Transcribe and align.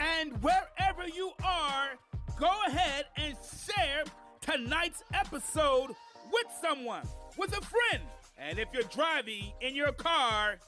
And 0.00 0.32
wherever 0.42 1.06
you 1.14 1.32
are, 1.44 1.90
go 2.38 2.50
ahead 2.66 3.04
and 3.18 3.36
share 3.66 4.04
tonight's 4.40 5.04
episode 5.12 5.94
with 6.32 6.46
someone, 6.62 7.06
with 7.36 7.50
a 7.50 7.60
friend. 7.60 8.02
And 8.38 8.58
if 8.58 8.68
you're 8.72 8.82
driving 8.84 9.52
in 9.60 9.74
your 9.74 9.92
car, 9.92 10.58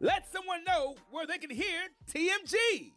let 0.00 0.30
someone 0.30 0.64
know 0.64 0.96
where 1.10 1.26
they 1.26 1.38
can 1.38 1.48
hear 1.48 1.88
TMG. 2.12 2.92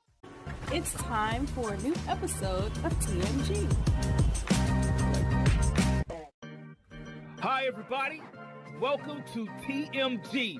It's 0.73 0.93
time 0.95 1.47
for 1.47 1.73
a 1.73 1.77
new 1.77 1.95
episode 2.09 2.71
of 2.83 2.93
TMG. 2.99 3.73
Hi, 7.39 7.65
everybody. 7.65 8.21
Welcome 8.81 9.23
to 9.33 9.45
TMG. 9.65 10.59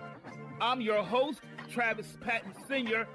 I'm 0.61 0.79
your 0.79 1.03
host, 1.03 1.41
Travis 1.69 2.15
Patton 2.21 2.53
Sr. 2.65 3.07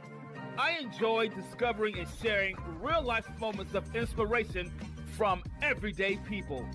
I 0.58 0.76
enjoy 0.80 1.28
discovering 1.28 1.98
and 2.00 2.08
sharing 2.20 2.56
real 2.82 3.00
life 3.00 3.28
moments 3.38 3.74
of 3.74 3.94
inspiration 3.94 4.72
from 5.16 5.44
everyday 5.62 6.16
people. 6.28 6.66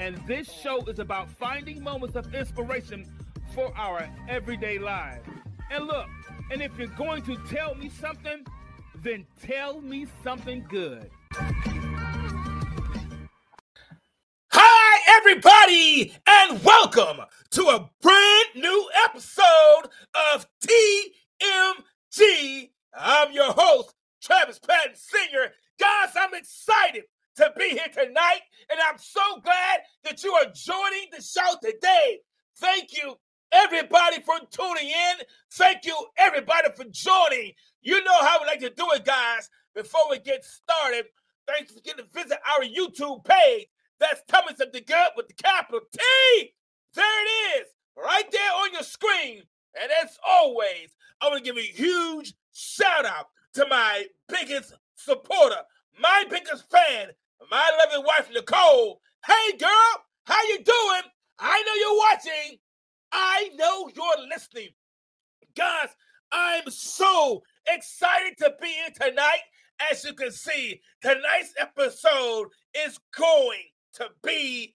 And 0.00 0.16
this 0.26 0.50
show 0.50 0.84
is 0.86 0.98
about 0.98 1.30
finding 1.30 1.80
moments 1.80 2.16
of 2.16 2.34
inspiration 2.34 3.06
for 3.54 3.72
our 3.78 4.10
everyday 4.28 4.80
lives. 4.80 5.24
And 5.70 5.86
look, 5.86 6.08
and 6.50 6.60
if 6.60 6.76
you're 6.76 6.88
going 6.88 7.22
to 7.26 7.36
tell 7.48 7.76
me 7.76 7.88
something, 7.88 8.44
then 9.04 9.24
tell 9.40 9.80
me 9.82 10.08
something 10.24 10.66
good. 10.68 11.08
Hi, 14.50 15.16
everybody, 15.16 16.12
and 16.26 16.60
welcome 16.64 17.20
to 17.50 17.62
a 17.68 17.88
brand 18.02 18.48
new 18.56 18.90
episode 19.04 19.90
of 20.34 20.48
TMG. 20.60 22.70
I'm 22.96 23.32
your 23.32 23.52
host, 23.52 23.94
Travis 24.22 24.58
Patton 24.58 24.94
Sr. 24.94 25.52
Guys, 25.78 26.10
I'm 26.16 26.34
excited 26.34 27.04
to 27.36 27.52
be 27.56 27.70
here 27.70 27.88
tonight, 27.92 28.40
and 28.70 28.80
I'm 28.80 28.98
so 28.98 29.20
glad 29.44 29.80
that 30.04 30.22
you 30.24 30.32
are 30.32 30.46
joining 30.52 31.06
the 31.12 31.22
show 31.22 31.56
today. 31.62 32.18
Thank 32.58 32.96
you, 32.96 33.14
everybody, 33.52 34.20
for 34.22 34.34
tuning 34.50 34.88
in. 34.88 35.16
Thank 35.52 35.84
you, 35.84 35.96
everybody, 36.16 36.68
for 36.76 36.84
joining. 36.90 37.52
You 37.82 38.02
know 38.02 38.22
how 38.22 38.40
we 38.40 38.46
like 38.46 38.60
to 38.60 38.70
do 38.70 38.86
it, 38.92 39.04
guys. 39.04 39.48
Before 39.74 40.10
we 40.10 40.18
get 40.18 40.44
started, 40.44 41.06
thanks 41.46 41.72
for 41.72 41.80
getting 41.80 42.04
to 42.04 42.10
visit 42.12 42.38
our 42.50 42.64
YouTube 42.64 43.24
page. 43.24 43.66
That's 44.00 44.22
Thomas 44.28 44.60
of 44.60 44.72
the 44.72 44.80
Good 44.80 45.10
with 45.16 45.28
the 45.28 45.34
capital 45.34 45.80
T. 45.92 46.54
There 46.94 47.22
it 47.22 47.60
is, 47.60 47.68
right 47.96 48.30
there 48.32 48.52
on 48.62 48.72
your 48.72 48.82
screen. 48.82 49.42
And 49.80 49.92
as 50.02 50.18
always, 50.26 50.96
I 51.20 51.28
want 51.28 51.44
to 51.44 51.44
give 51.44 51.56
a 51.56 51.60
huge 51.60 52.34
shout 52.58 53.06
out 53.06 53.26
to 53.54 53.64
my 53.68 54.04
biggest 54.28 54.74
supporter, 54.96 55.60
my 56.00 56.24
biggest 56.28 56.68
fan, 56.70 57.08
my 57.50 57.70
loving 57.78 58.04
wife, 58.04 58.28
Nicole. 58.32 59.00
Hey, 59.24 59.56
girl, 59.56 60.04
how 60.24 60.42
you 60.48 60.56
doing? 60.64 61.02
I 61.38 61.62
know 61.62 61.74
you're 61.74 61.98
watching. 61.98 62.58
I 63.12 63.50
know 63.54 63.88
you're 63.94 64.28
listening. 64.28 64.70
Guys, 65.56 65.88
I'm 66.32 66.68
so 66.68 67.42
excited 67.68 68.36
to 68.38 68.54
be 68.60 68.68
here 68.68 69.08
tonight. 69.10 69.42
As 69.90 70.02
you 70.02 70.12
can 70.14 70.32
see, 70.32 70.80
tonight's 71.00 71.54
episode 71.56 72.48
is 72.84 72.98
going 73.16 73.62
to 73.94 74.08
be 74.24 74.74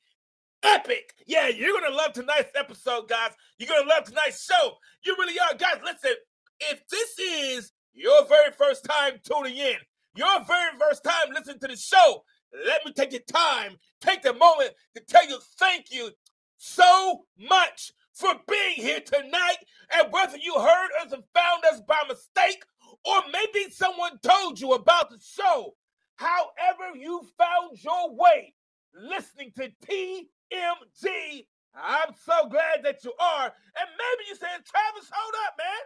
epic. 0.64 1.14
Yeah, 1.28 1.50
you're 1.50 1.78
going 1.78 1.92
to 1.92 1.98
love 1.98 2.14
tonight's 2.14 2.52
episode, 2.56 3.10
guys. 3.10 3.32
You're 3.58 3.68
going 3.68 3.84
to 3.84 3.90
love 3.90 4.06
tonight's 4.06 4.46
show. 4.46 4.78
You 5.06 5.16
really 5.20 5.38
are. 5.38 5.58
Guys, 5.58 5.82
listen, 5.84 6.16
if 6.59 6.88
this 6.88 7.19
is 7.19 7.72
your 7.94 8.25
very 8.28 8.52
first 8.52 8.86
time 8.86 9.19
tuning 9.24 9.58
in, 9.58 9.75
your 10.16 10.44
very 10.46 10.78
first 10.80 11.03
time 11.03 11.34
listening 11.34 11.59
to 11.59 11.68
the 11.68 11.75
show, 11.75 12.24
let 12.66 12.86
me 12.86 12.94
take 12.94 13.12
the 13.12 13.19
time, 13.19 13.78
take 14.02 14.22
the 14.22 14.34
moment 14.34 14.72
to 14.96 15.03
tell 15.03 15.28
you 15.28 15.40
thank 15.58 15.91
you 15.91 16.12
so 16.58 17.25
much 17.38 17.91
for 18.14 18.34
being 18.47 18.75
here 18.75 19.02
tonight. 19.02 19.58
And 19.96 20.12
whether 20.12 20.38
you 20.38 20.53
heard 20.56 20.90
us 21.03 21.12
and 21.12 21.24
found 21.34 21.66
us 21.72 21.81
by 21.88 21.97
mistake, 22.08 22.64
or 23.06 23.22
maybe 23.31 23.72
someone 23.72 24.20
told 24.20 24.59
you 24.59 24.74
about 24.74 25.09
the 25.09 25.20
show, 25.20 25.74
however 26.16 26.96
you 26.96 27.22
found 27.38 27.84
your 27.84 28.16
way 28.16 28.53
listening 28.96 29.52
to 29.58 29.70
TMG, 29.85 31.47
I'm 31.75 32.14
so 32.24 32.47
glad 32.50 32.84
that 32.84 33.03
you 33.03 33.14
are. 33.20 33.46
And 33.46 33.90
maybe 33.97 34.28
you're 34.28 34.38
saying, 34.38 34.62
Travis, 34.64 35.09
hold 35.12 35.34
up, 35.47 35.56
man. 35.58 35.84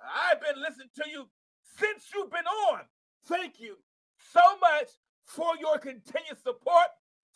I've 0.00 0.40
been 0.40 0.60
listening 0.60 0.90
to 0.96 1.10
you 1.10 1.28
since 1.78 2.08
you've 2.14 2.30
been 2.30 2.46
on. 2.70 2.80
Thank 3.26 3.60
you 3.60 3.76
so 4.32 4.40
much 4.60 4.90
for 5.24 5.56
your 5.60 5.78
continued 5.78 6.38
support. 6.42 6.88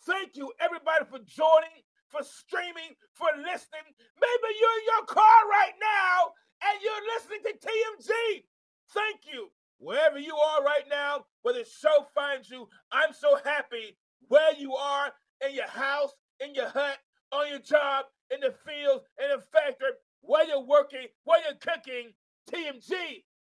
Thank 0.05 0.35
you, 0.35 0.51
everybody, 0.59 1.05
for 1.05 1.19
joining, 1.19 1.83
for 2.07 2.23
streaming, 2.23 2.95
for 3.13 3.27
listening. 3.37 3.85
Maybe 4.19 4.47
you're 4.57 4.77
in 4.79 4.87
your 4.97 5.05
car 5.05 5.39
right 5.49 5.75
now 5.79 6.31
and 6.63 6.81
you're 6.81 7.05
listening 7.15 7.41
to 7.45 7.53
TMG. 7.57 8.43
Thank 8.93 9.21
you. 9.31 9.49
Wherever 9.79 10.19
you 10.19 10.35
are 10.35 10.63
right 10.63 10.85
now, 10.89 11.25
where 11.41 11.55
the 11.55 11.65
show 11.65 12.05
finds 12.13 12.49
you, 12.49 12.67
I'm 12.91 13.13
so 13.13 13.37
happy 13.43 13.97
where 14.27 14.53
you 14.55 14.75
are 14.75 15.11
in 15.47 15.55
your 15.55 15.67
house, 15.67 16.11
in 16.39 16.53
your 16.53 16.69
hut, 16.69 16.97
on 17.31 17.49
your 17.49 17.59
job, 17.59 18.05
in 18.29 18.39
the 18.41 18.51
field, 18.51 19.01
in 19.21 19.29
the 19.29 19.41
factory, 19.51 19.89
where 20.21 20.47
you're 20.47 20.65
working, 20.65 21.07
where 21.23 21.41
you're 21.43 21.57
cooking. 21.59 22.13
TMG 22.51 22.91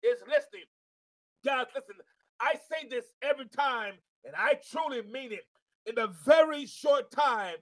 is 0.02 0.20
listening. 0.26 0.66
Guys, 1.44 1.66
listen, 1.74 1.96
I 2.40 2.54
say 2.54 2.88
this 2.88 3.04
every 3.22 3.46
time, 3.46 3.94
and 4.24 4.34
I 4.36 4.54
truly 4.70 5.02
mean 5.02 5.32
it. 5.32 5.44
In 5.86 5.98
a 5.98 6.08
very 6.24 6.66
short 6.66 7.10
time, 7.12 7.54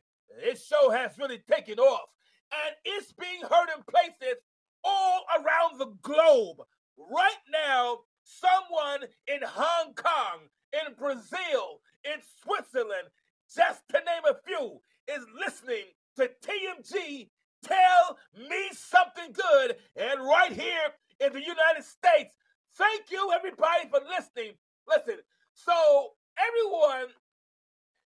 this 0.42 0.66
show 0.66 0.90
has 0.90 1.18
really 1.18 1.42
taken 1.50 1.78
off, 1.78 2.08
and 2.52 2.74
it's 2.84 3.12
being 3.12 3.42
heard 3.42 3.68
in 3.76 3.82
places 3.88 4.40
all 4.82 5.24
around 5.36 5.78
the 5.78 5.92
globe. 6.02 6.58
Right 6.96 7.42
now, 7.52 7.98
someone 8.22 9.08
in 9.28 9.40
Hong 9.46 9.94
Kong, 9.94 10.48
in 10.72 10.94
Brazil, 10.94 11.80
in 12.04 12.20
Switzerland, 12.42 13.08
just 13.54 13.82
to 13.90 13.98
name 13.98 14.24
a 14.30 14.36
few, 14.46 14.80
is 15.14 15.24
listening 15.38 15.84
to 16.16 16.30
TMG 16.42 17.28
Tell 17.62 18.18
Me 18.48 18.68
Something 18.72 19.32
Good. 19.32 19.76
And 19.96 20.20
right 20.20 20.52
here 20.52 20.92
in 21.24 21.32
the 21.32 21.40
United 21.40 21.84
States, 21.84 22.34
thank 22.76 23.10
you 23.10 23.32
everybody 23.34 23.88
for 23.90 24.00
listening. 24.08 24.54
Listen, 24.86 25.16
so 25.54 26.10
everyone, 26.38 27.08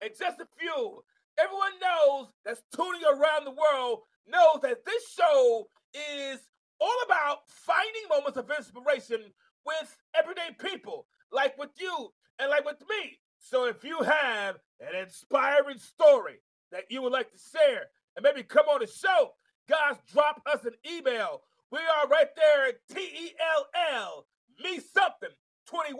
and 0.03 0.11
just 0.19 0.41
a 0.41 0.47
few, 0.59 1.05
everyone 1.39 1.73
knows 1.81 2.29
that's 2.45 2.63
tuning 2.75 3.03
around 3.05 3.45
the 3.45 3.53
world 3.53 4.01
knows 4.27 4.61
that 4.63 4.85
this 4.85 5.03
show 5.13 5.69
is 5.95 6.41
all 6.81 6.97
about 7.07 7.39
finding 7.47 8.09
moments 8.11 8.37
of 8.37 8.51
inspiration 8.51 9.21
with 9.65 9.97
everyday 10.15 10.51
people, 10.59 11.07
like 11.31 11.57
with 11.59 11.71
you 11.79 12.09
and 12.39 12.51
like 12.51 12.65
with 12.65 12.81
me. 12.89 13.19
So 13.39 13.67
if 13.67 13.85
you 13.85 14.01
have 14.03 14.57
an 14.81 15.01
inspiring 15.01 15.79
story 15.79 16.41
that 16.73 16.85
you 16.91 17.03
would 17.03 17.13
like 17.13 17.31
to 17.31 17.39
share 17.39 17.85
and 18.17 18.25
maybe 18.25 18.43
come 18.43 18.67
on 18.67 18.81
the 18.81 18.87
show, 18.87 19.33
guys, 19.69 19.97
drop 20.13 20.43
us 20.53 20.65
an 20.65 20.75
email. 20.91 21.43
We 21.75 21.81
are 21.81 22.07
right 22.07 22.29
there 22.37 22.69
at 22.69 22.77
T 22.89 23.01
E 23.01 23.33
L 23.57 23.67
L, 23.93 24.27
me 24.63 24.79
something 24.79 25.35
21 25.67 25.99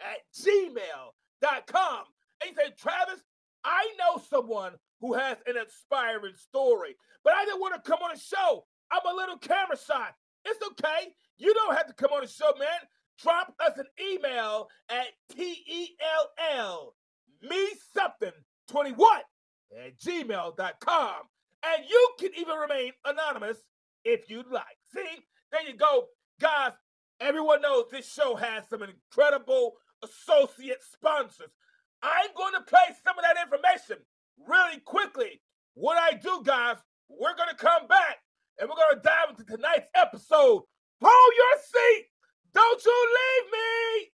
at 0.00 0.18
gmail.com. 0.36 2.04
And 2.42 2.50
he 2.50 2.54
said, 2.56 2.76
Travis, 2.76 3.22
I 3.64 3.88
know 4.00 4.20
someone 4.28 4.72
who 5.00 5.14
has 5.14 5.36
an 5.46 5.56
inspiring 5.56 6.34
story, 6.34 6.96
but 7.22 7.34
I 7.34 7.44
didn't 7.44 7.60
want 7.60 7.74
to 7.74 7.88
come 7.88 8.00
on 8.02 8.14
the 8.14 8.18
show. 8.20 8.64
I'm 8.90 9.06
a 9.08 9.16
little 9.16 9.38
camera 9.38 9.76
shy. 9.78 10.08
It's 10.44 10.66
okay. 10.72 11.12
You 11.38 11.54
don't 11.54 11.76
have 11.76 11.86
to 11.86 11.94
come 11.94 12.10
on 12.10 12.22
the 12.22 12.28
show, 12.28 12.52
man. 12.58 12.68
Drop 13.22 13.54
us 13.60 13.78
an 13.78 13.86
email 14.04 14.66
at 14.90 15.06
T 15.30 15.62
E 15.68 15.88
L 16.18 16.56
L 16.56 16.94
me 17.48 17.68
something 17.94 18.32
21 18.70 19.20
at 19.84 20.00
gmail.com. 20.00 21.14
And 21.64 21.84
you 21.88 22.10
can 22.18 22.30
even 22.36 22.56
remain 22.56 22.90
anonymous 23.04 23.58
if 24.06 24.30
you'd 24.30 24.50
like. 24.50 24.64
See, 24.92 25.24
there 25.52 25.66
you 25.66 25.76
go. 25.76 26.06
Guys, 26.40 26.72
everyone 27.20 27.62
knows 27.62 27.84
this 27.90 28.10
show 28.10 28.36
has 28.36 28.68
some 28.68 28.82
incredible 28.82 29.74
associate 30.02 30.82
sponsors. 30.82 31.50
I'm 32.02 32.30
going 32.36 32.54
to 32.54 32.60
play 32.60 32.94
some 33.04 33.18
of 33.18 33.24
that 33.24 33.42
information 33.42 34.04
really 34.46 34.80
quickly. 34.80 35.40
What 35.74 35.98
I 35.98 36.16
do, 36.16 36.42
guys, 36.44 36.76
we're 37.08 37.36
going 37.36 37.48
to 37.50 37.56
come 37.56 37.86
back 37.88 38.18
and 38.58 38.68
we're 38.68 38.76
going 38.76 38.96
to 38.96 39.02
dive 39.02 39.30
into 39.30 39.44
tonight's 39.44 39.88
episode. 39.94 40.62
Hold 41.02 41.32
your 41.36 41.62
seat. 41.62 42.06
Don't 42.54 42.84
you 42.84 43.08
leave 43.16 43.52
me. 43.52 44.10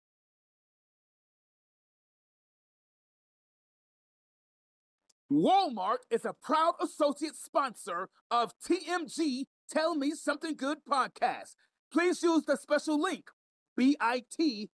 Walmart 5.32 5.98
is 6.10 6.24
a 6.24 6.32
proud 6.32 6.74
associate 6.80 7.36
sponsor 7.36 8.08
of 8.30 8.52
TMG 8.66 9.46
Tell 9.70 9.94
Me 9.94 10.12
Something 10.12 10.54
Good 10.56 10.78
podcast. 10.88 11.56
Please 11.92 12.22
use 12.22 12.44
the 12.44 12.56
special 12.56 13.00
link 13.00 13.30
bit.ly 13.76 14.68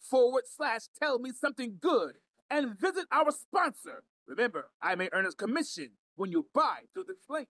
forward 0.00 0.44
slash 0.46 0.82
tell 1.00 1.18
me 1.18 1.32
something 1.32 1.78
good 1.80 2.14
and 2.50 2.78
visit 2.78 3.06
our 3.10 3.30
sponsor. 3.30 4.04
Remember, 4.26 4.70
I 4.80 4.94
may 4.94 5.08
earn 5.12 5.26
a 5.26 5.32
commission 5.32 5.90
when 6.16 6.30
you 6.30 6.46
buy 6.54 6.80
through 6.92 7.04
this 7.08 7.24
link. 7.28 7.48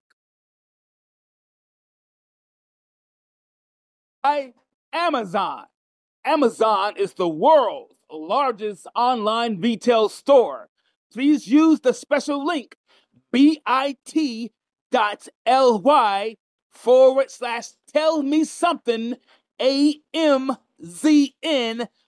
By 4.23 4.55
Amazon. 4.93 5.67
Amazon 6.25 6.95
is 6.97 7.13
the 7.15 7.29
world's 7.29 7.97
largest 8.11 8.87
online 8.95 9.61
retail 9.61 10.09
store. 10.09 10.71
Please 11.13 11.47
use 11.47 11.81
the 11.81 11.93
special 11.93 12.45
link 12.45 12.77
bit.ly 14.95 16.37
forward 16.71 17.31
slash 17.31 17.71
tell 17.93 18.23
me 18.23 18.45
something 18.45 19.17
AMZN 19.61 20.59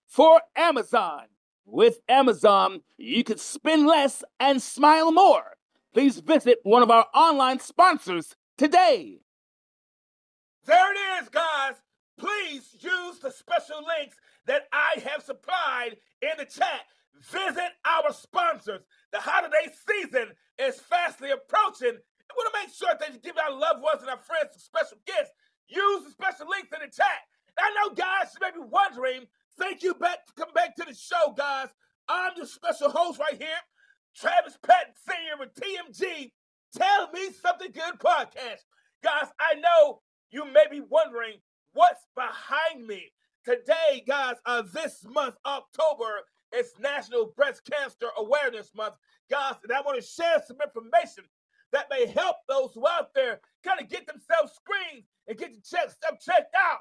for 0.06 0.40
Amazon. 0.54 1.22
With 1.64 1.98
Amazon, 2.08 2.82
you 2.96 3.24
can 3.24 3.38
spend 3.38 3.86
less 3.86 4.22
and 4.38 4.62
smile 4.62 5.10
more. 5.10 5.56
Please 5.92 6.20
visit 6.20 6.58
one 6.62 6.84
of 6.84 6.90
our 6.92 7.06
online 7.12 7.58
sponsors 7.58 8.36
today. 8.56 9.18
There 10.64 10.92
it 10.92 10.98
is, 11.22 11.28
guys. 11.28 11.74
Please 12.18 12.76
use 12.78 13.18
the 13.18 13.32
special 13.32 13.78
links 13.78 14.16
that 14.46 14.68
I 14.72 15.00
have 15.10 15.24
supplied 15.24 15.96
in 16.22 16.30
the 16.38 16.44
chat. 16.44 16.82
Visit 17.20 17.72
our 17.84 18.12
sponsors. 18.12 18.82
The 19.10 19.18
holiday 19.20 19.72
season 19.88 20.28
is 20.58 20.78
fastly 20.80 21.30
approaching. 21.30 21.98
Make 22.66 22.74
sure 22.74 22.94
that 22.98 23.12
you 23.12 23.20
give 23.20 23.36
our 23.38 23.56
loved 23.56 23.80
ones 23.80 24.00
and 24.00 24.10
our 24.10 24.18
friends 24.18 24.50
some 24.50 24.58
special 24.58 24.98
gifts. 25.06 25.30
Use 25.68 26.04
the 26.04 26.10
special 26.10 26.48
links 26.48 26.72
in 26.74 26.80
the 26.80 26.90
chat. 26.90 27.22
I 27.56 27.70
know, 27.78 27.94
guys, 27.94 28.34
you 28.34 28.40
may 28.42 28.50
be 28.50 28.68
wondering. 28.68 29.26
Thank 29.56 29.84
you 29.84 29.94
back 29.94 30.18
come 30.36 30.52
back 30.52 30.74
to 30.76 30.84
the 30.84 30.92
show, 30.92 31.32
guys. 31.36 31.68
I'm 32.08 32.32
your 32.36 32.46
special 32.46 32.90
host 32.90 33.20
right 33.20 33.40
here, 33.40 33.62
Travis 34.16 34.58
Patton 34.66 34.94
Sr. 35.06 35.38
with 35.38 35.54
TMG. 35.54 36.32
Tell 36.76 37.08
me 37.12 37.30
something 37.40 37.70
good 37.70 38.00
podcast. 38.00 38.66
Guys, 39.04 39.30
I 39.38 39.54
know 39.60 40.00
you 40.30 40.44
may 40.52 40.64
be 40.68 40.80
wondering 40.80 41.34
what's 41.72 42.04
behind 42.16 42.84
me. 42.84 43.12
Today, 43.44 44.02
guys, 44.08 44.34
uh, 44.44 44.62
this 44.74 45.06
month, 45.08 45.36
October, 45.46 46.22
is 46.52 46.72
National 46.80 47.32
Breast 47.36 47.62
Cancer 47.70 48.08
Awareness 48.18 48.72
Month. 48.74 48.94
Guys, 49.30 49.54
and 49.62 49.72
I 49.72 49.80
want 49.82 50.00
to 50.00 50.06
share 50.06 50.42
some 50.46 50.58
information 50.60 51.24
that 51.72 51.86
may 51.90 52.06
help 52.06 52.36
those 52.48 52.72
who 52.74 52.86
out 52.86 53.14
there 53.14 53.40
kind 53.64 53.80
of 53.80 53.88
get 53.88 54.06
themselves 54.06 54.52
screened 54.54 55.04
and 55.28 55.38
get 55.38 55.52
stuff 55.64 56.20
checked 56.20 56.54
out. 56.54 56.80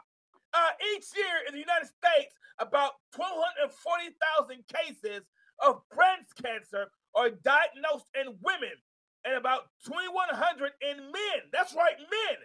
Uh, 0.54 0.72
each 0.96 1.06
year 1.16 1.44
in 1.48 1.54
the 1.54 1.60
United 1.60 1.88
States, 1.88 2.36
about 2.60 2.94
240,000 3.16 4.64
cases 4.68 5.26
of 5.60 5.82
breast 5.94 6.32
cancer 6.42 6.88
are 7.16 7.30
diagnosed 7.30 8.08
in 8.20 8.36
women 8.42 8.76
and 9.26 9.36
about 9.36 9.68
2,100 9.86 10.72
in 10.82 10.98
men. 11.12 11.40
That's 11.52 11.74
right, 11.76 11.98
men. 12.00 12.38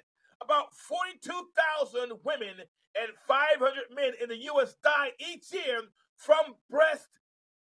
About 0.43 0.75
42,000 0.75 2.13
women 2.25 2.57
and 2.97 3.13
500 3.29 3.95
men 3.95 4.13
in 4.23 4.29
the 4.29 4.43
U.S. 4.45 4.75
die 4.83 5.11
each 5.19 5.53
year 5.53 5.83
from 6.17 6.57
breast 6.71 7.09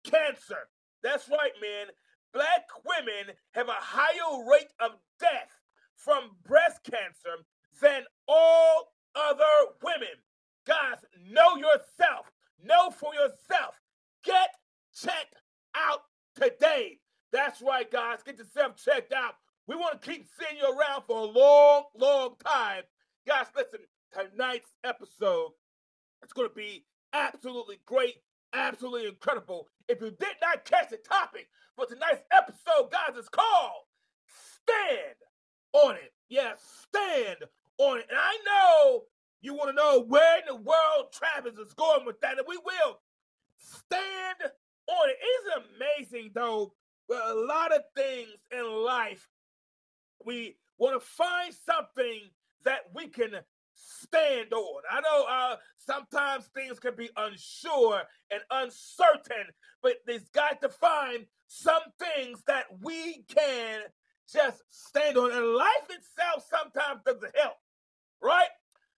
cancer. 0.03 0.69
That's 1.03 1.29
right, 1.29 1.51
man. 1.61 1.87
Black 2.33 2.67
women 2.85 3.35
have 3.53 3.67
a 3.67 3.73
higher 3.73 4.45
rate 4.49 4.71
of 4.79 4.91
death 5.19 5.49
from 5.95 6.31
breast 6.45 6.81
cancer 6.83 7.43
than 7.81 8.03
all 8.27 8.93
other 9.15 9.43
women. 9.83 10.15
Guys, 10.65 10.99
know 11.31 11.55
yourself. 11.55 12.31
Know 12.63 12.91
for 12.91 13.13
yourself. 13.13 13.75
Get 14.23 14.49
checked 14.93 15.35
out 15.75 16.01
today. 16.35 16.99
That's 17.31 17.61
right, 17.61 17.89
guys. 17.89 18.19
Get 18.23 18.37
yourself 18.37 18.75
checked 18.75 19.13
out. 19.13 19.33
We 19.67 19.75
want 19.75 20.01
to 20.01 20.09
keep 20.09 20.25
seeing 20.39 20.59
you 20.59 20.65
around 20.65 21.03
for 21.07 21.19
a 21.19 21.23
long, 21.25 21.83
long 21.97 22.35
time. 22.43 22.83
Guys, 23.27 23.45
listen, 23.55 23.81
tonight's 24.11 24.71
episode 24.83 25.51
is 26.23 26.33
going 26.33 26.49
to 26.49 26.55
be 26.55 26.85
absolutely 27.13 27.79
great, 27.85 28.15
absolutely 28.53 29.07
incredible. 29.07 29.67
If 29.89 30.01
you 30.01 30.11
did 30.11 30.35
not 30.39 30.65
catch 30.65 30.91
the 30.91 30.97
topic 30.97 31.49
for 31.75 31.87
tonight's 31.87 32.21
episode, 32.31 32.91
guys, 32.91 33.17
it's 33.17 33.27
called 33.27 33.85
Stand 34.27 35.15
on 35.73 35.95
It. 35.95 36.13
Yeah, 36.29 36.53
stand 36.59 37.37
on 37.79 37.97
it. 37.97 38.05
And 38.07 38.19
I 38.19 38.37
know 38.45 39.03
you 39.41 39.55
want 39.55 39.71
to 39.71 39.75
know 39.75 40.05
where 40.07 40.37
in 40.37 40.43
the 40.47 40.55
world 40.55 41.11
Travis 41.11 41.57
is 41.57 41.73
going 41.73 42.05
with 42.05 42.21
that, 42.21 42.37
and 42.37 42.45
we 42.47 42.57
will 42.57 42.99
stand 43.57 44.51
on 44.87 45.09
it. 45.09 45.17
It's 45.19 45.65
amazing, 46.07 46.31
though. 46.35 46.73
A 47.11 47.33
lot 47.33 47.73
of 47.73 47.81
things 47.97 48.29
in 48.51 48.63
life, 48.85 49.27
we 50.23 50.57
want 50.77 51.01
to 51.01 51.07
find 51.07 51.51
something 51.65 52.29
that 52.63 52.81
we 52.93 53.07
can 53.07 53.31
stand 54.01 54.53
on. 54.53 54.81
I 54.89 55.01
know 55.01 55.25
uh, 55.29 55.55
sometimes 55.77 56.49
things 56.53 56.79
can 56.79 56.95
be 56.95 57.09
unsure 57.17 58.01
and 58.31 58.41
uncertain, 58.51 59.47
but 59.81 59.95
there's 60.05 60.29
got 60.29 60.61
to 60.61 60.69
find 60.69 61.25
some 61.47 61.81
things 61.99 62.43
that 62.47 62.65
we 62.81 63.23
can 63.27 63.81
just 64.31 64.61
stand 64.69 65.17
on. 65.17 65.31
And 65.31 65.45
life 65.45 65.89
itself 65.89 66.45
sometimes 66.49 67.01
doesn't 67.05 67.35
help, 67.35 67.57
right? 68.21 68.49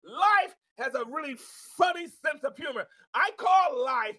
Life 0.04 0.54
has 0.78 0.94
a 0.94 1.04
really 1.04 1.36
funny 1.76 2.06
sense 2.06 2.42
of 2.44 2.56
humor. 2.56 2.86
I 3.14 3.30
call 3.36 3.84
life 3.84 4.16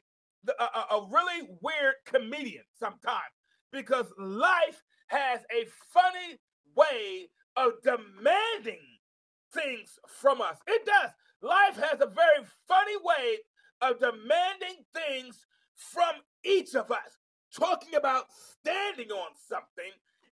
a, 0.59 0.63
a, 0.63 0.97
a 0.97 1.07
really 1.09 1.49
weird 1.61 1.95
comedian 2.05 2.63
sometimes 2.79 3.33
because 3.71 4.05
life 4.17 4.81
has 5.07 5.41
a 5.51 5.65
funny 5.93 6.39
way 6.75 7.27
of 7.57 7.73
demanding 7.83 8.50
things 9.53 9.99
from 10.07 10.41
us. 10.41 10.57
It 10.67 10.85
does. 10.85 11.11
Life 11.41 11.77
has 11.77 12.01
a 12.01 12.07
very 12.07 12.45
funny 12.67 12.97
way 13.03 13.37
of 13.81 13.99
demanding 13.99 14.85
things 14.93 15.45
from 15.75 16.13
each 16.43 16.75
of 16.75 16.91
us, 16.91 17.17
talking 17.55 17.95
about 17.95 18.25
standing 18.31 19.11
on 19.11 19.31
something. 19.47 19.91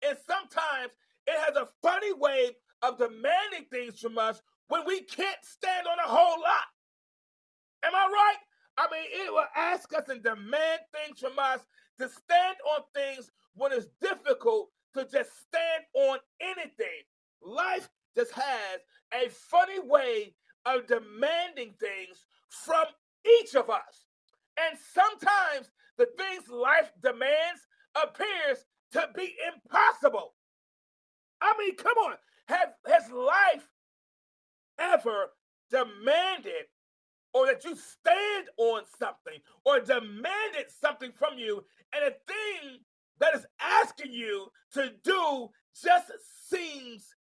And 0.07 0.19
sometimes 0.27 0.93
it 1.27 1.39
has 1.39 1.57
a 1.57 1.69
funny 1.83 2.13
way 2.13 2.51
of 2.83 2.99
demanding 2.99 3.67
things 3.71 4.01
from 4.01 4.19
us 4.19 4.43
when 4.69 4.83
we 4.87 5.03
can't 5.03 5.43
stand 5.43 5.87
on 5.87 5.99
a 5.99 6.09
whole 6.09 6.41
lot. 6.41 6.69
Am 7.85 7.95
I 7.95 8.07
right? 8.07 8.37
I 8.79 8.87
mean, 8.91 9.05
it 9.11 9.33
will 9.33 9.47
ask 9.57 9.93
us 9.95 10.09
and 10.09 10.23
demand 10.23 10.81
things 10.93 11.21
from 11.21 11.39
us 11.39 11.61
to 11.99 12.09
stand 12.09 12.57
on 12.75 12.83
things 12.95 13.31
when 13.55 13.73
it's 13.73 13.89
difficult 14.03 14.71
to 14.95 15.05
just 15.05 15.31
stand 15.41 15.85
on 15.95 16.19
anything. 16.41 17.05
Life 17.43 17.89
just 18.17 18.33
has 18.33 18.81
a 19.13 19.29
funny 19.29 19.81
way 19.81 20.35
of 20.65 20.87
demanding 20.87 21.75
things 21.79 22.27
from 22.49 22.85
each 23.41 23.55
of 23.55 23.71
us. 23.71 24.07
And 24.59 24.79
sometimes 24.95 25.71
the 25.99 26.09
things 26.19 26.49
life 26.49 26.91
demands 27.03 27.61
appears 27.95 28.65
to 28.93 29.09
be 29.15 29.35
impossible. 29.55 30.35
I 31.41 31.55
mean, 31.59 31.77
come 31.77 31.97
on. 31.99 32.15
Have, 32.49 32.75
has 32.87 33.11
life 33.11 33.69
ever 34.79 35.31
demanded 35.71 36.67
or 37.35 37.47
that 37.47 37.65
you 37.65 37.75
stand 37.75 38.47
on 38.57 38.83
something 38.99 39.41
or 39.65 39.81
demanded 39.81 40.67
something 40.81 41.13
from 41.13 41.39
you 41.39 41.65
and 41.95 42.05
a 42.05 42.33
thing 42.33 42.79
that 43.19 43.35
is 43.35 43.47
asking 43.61 44.13
you 44.13 44.47
to 44.73 44.93
do 45.03 45.49
just 45.83 46.11
seems 46.49 47.16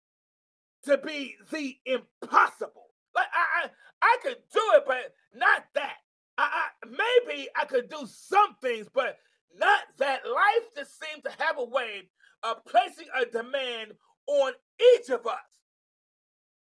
to 0.86 0.98
be 0.98 1.36
the 1.52 1.78
impossible. 1.86 2.90
Like 3.16 3.28
I, 3.34 3.66
I, 3.68 3.70
I 4.02 4.18
could 4.24 4.38
do 4.54 4.62
it, 4.76 4.84
but 4.88 5.14
not 5.36 5.66
that. 5.76 5.96
I, 6.38 6.50
I, 6.84 6.88
maybe 6.88 7.48
I 7.60 7.66
could 7.66 7.90
do 7.90 8.08
some 8.08 8.56
things, 8.62 8.88
but 8.94 9.18
not 9.58 9.82
that. 9.98 10.22
Life 10.26 10.70
just 10.76 11.00
seems 11.00 11.24
to 11.24 11.44
have 11.44 11.58
a 11.58 11.66
way 11.66 12.10
of 12.44 12.66
placing 12.66 13.08
a 13.20 13.26
demand 13.26 13.94
on 14.28 14.54
each 14.96 15.10
of 15.10 15.28
us 15.28 15.38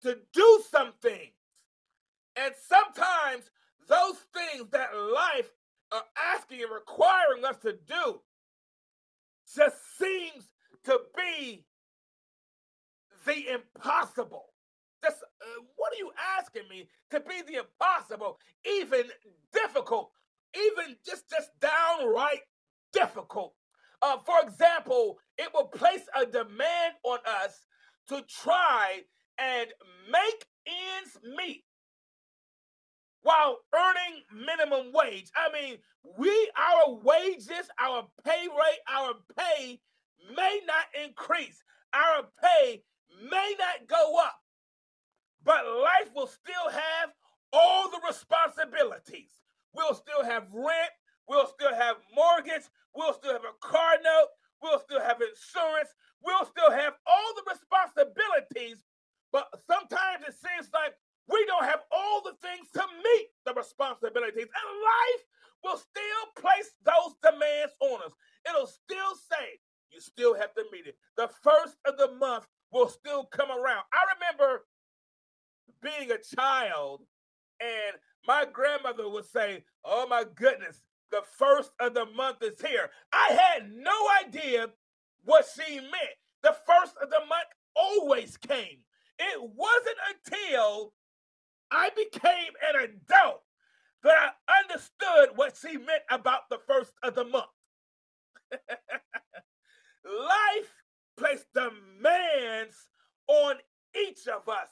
to 0.03 0.19
do 0.33 0.63
some 0.71 0.93
things. 1.03 1.35
And 2.37 2.55
sometimes 2.69 3.51
those 3.89 4.17
things 4.35 4.71
that 4.71 4.97
life 4.97 5.51
are 5.93 6.05
asking 6.35 6.63
and 6.63 6.73
requiring 6.73 7.45
us 7.45 7.57
to 7.63 7.73
do 7.73 8.21
just 9.55 9.77
seems 9.99 10.49
to 10.85 11.01
be 11.17 11.65
the 13.25 13.55
impossible. 13.55 14.47
Just 15.03 15.23
uh, 15.23 15.63
what 15.77 15.93
are 15.93 15.97
you 15.97 16.11
asking 16.39 16.69
me 16.69 16.89
to 17.11 17.21
be 17.21 17.43
the 17.47 17.61
impossible, 17.61 18.39
even 18.67 19.05
difficult, 19.53 20.11
even 20.55 20.97
just 21.05 21.31
just 21.31 21.51
downright 21.61 22.41
difficult? 22.93 23.55
Uh, 24.03 24.17
for 24.25 24.37
example, 24.43 25.19
it 25.39 25.49
will 25.55 25.67
place 25.67 26.07
a 26.21 26.27
demand 26.27 26.95
on 27.05 27.19
us 27.27 27.67
to 28.09 28.23
try 28.43 29.01
and 29.39 29.69
make 30.11 30.47
ends 30.67 31.19
meet 31.37 31.65
while 33.23 33.59
earning 33.75 34.23
minimum 34.33 34.93
wage. 34.93 35.31
I 35.37 35.53
mean, 35.53 35.79
we 36.19 36.51
our 36.57 36.95
wages, 37.03 37.69
our 37.79 38.07
pay 38.25 38.49
rate, 38.49 38.81
our 38.89 39.15
pay 39.37 39.81
may 40.35 40.61
not 40.67 40.85
increase. 41.07 41.63
Our 41.93 42.25
pay 42.43 42.83
may 43.23 43.55
not 43.59 43.89
go 43.89 44.19
up. 44.19 44.37
But 45.45 45.65
life 45.67 46.11
will 46.15 46.27
still 46.27 46.71
have 46.71 47.11
all 47.53 47.91
the 47.91 48.01
responsibilities. 48.07 49.31
We'll 49.75 49.95
still 49.95 50.25
have 50.25 50.49
rent, 50.53 50.93
we'll 51.29 51.47
still 51.47 51.75
have 51.75 51.97
mortgage, 52.15 52.67
we'll 52.95 53.15
still 53.15 53.33
have 53.33 53.45
a 53.45 53.57
car 53.67 53.97
note, 54.03 54.29
we'll 54.63 54.81
still 54.81 55.01
have 55.01 55.23
insurance, 55.23 55.91
we'll 56.23 56.45
still 56.45 56.71
have 56.71 56.95
all 57.07 57.35
the 57.37 57.55
responsibilities. 57.55 58.85
But 59.33 59.49
sometimes 59.67 60.27
it 60.27 60.35
seems 60.35 60.71
like 60.75 60.95
we 61.31 61.45
don't 61.47 61.65
have 61.65 61.81
all 61.93 62.23
the 62.23 62.35
things 62.43 62.69
to 62.75 62.83
meet 62.83 63.29
the 63.47 63.55
responsibilities. 63.55 64.51
And 64.51 64.69
life 64.83 65.25
will 65.63 65.79
still 65.79 66.25
place 66.37 66.73
those 66.85 67.15
demands 67.23 67.73
on 67.81 68.03
us. 68.05 68.13
It'll 68.49 68.67
still 68.67 69.15
say, 69.31 69.61
you 69.93 70.01
still 70.01 70.35
have 70.35 70.53
to 70.55 70.65
meet 70.73 70.87
it. 70.87 70.97
The 71.17 71.29
first 71.43 71.77
of 71.87 71.97
the 71.97 72.13
month 72.19 72.47
will 72.73 72.89
still 72.89 73.25
come 73.25 73.51
around. 73.51 73.85
I 73.93 74.05
remember 74.15 74.65
being 75.83 76.11
a 76.11 76.37
child 76.37 77.03
and 77.61 77.97
my 78.27 78.47
grandmother 78.51 79.09
would 79.09 79.27
say, 79.27 79.65
Oh 79.85 80.07
my 80.09 80.25
goodness, 80.35 80.81
the 81.11 81.23
first 81.39 81.73
of 81.81 81.95
the 81.95 82.07
month 82.07 82.43
is 82.43 82.61
here. 82.61 82.91
I 83.13 83.33
had 83.33 83.71
no 83.73 83.93
idea 84.25 84.69
what 85.25 85.47
she 85.55 85.77
meant. 85.77 86.17
The 86.43 86.57
first 86.67 86.95
of 87.03 87.11
the 87.11 87.21
month 87.29 87.49
always 87.75 88.37
came. 88.37 88.79
It 89.19 89.41
wasn't 89.41 89.97
until 90.09 90.93
I 91.71 91.91
became 91.91 92.53
an 92.69 92.85
adult 92.85 93.43
that 94.03 94.35
I 94.49 94.63
understood 94.63 95.37
what 95.37 95.57
she 95.61 95.77
meant 95.77 96.03
about 96.11 96.49
the 96.51 96.59
first 96.67 96.93
of 97.03 97.15
the 97.15 97.25
month. 97.25 97.45
Life 98.53 98.61
placed 101.21 101.53
demands 101.53 102.75
on 103.29 103.57
each 103.95 104.27
of 104.27 104.49
us, 104.49 104.69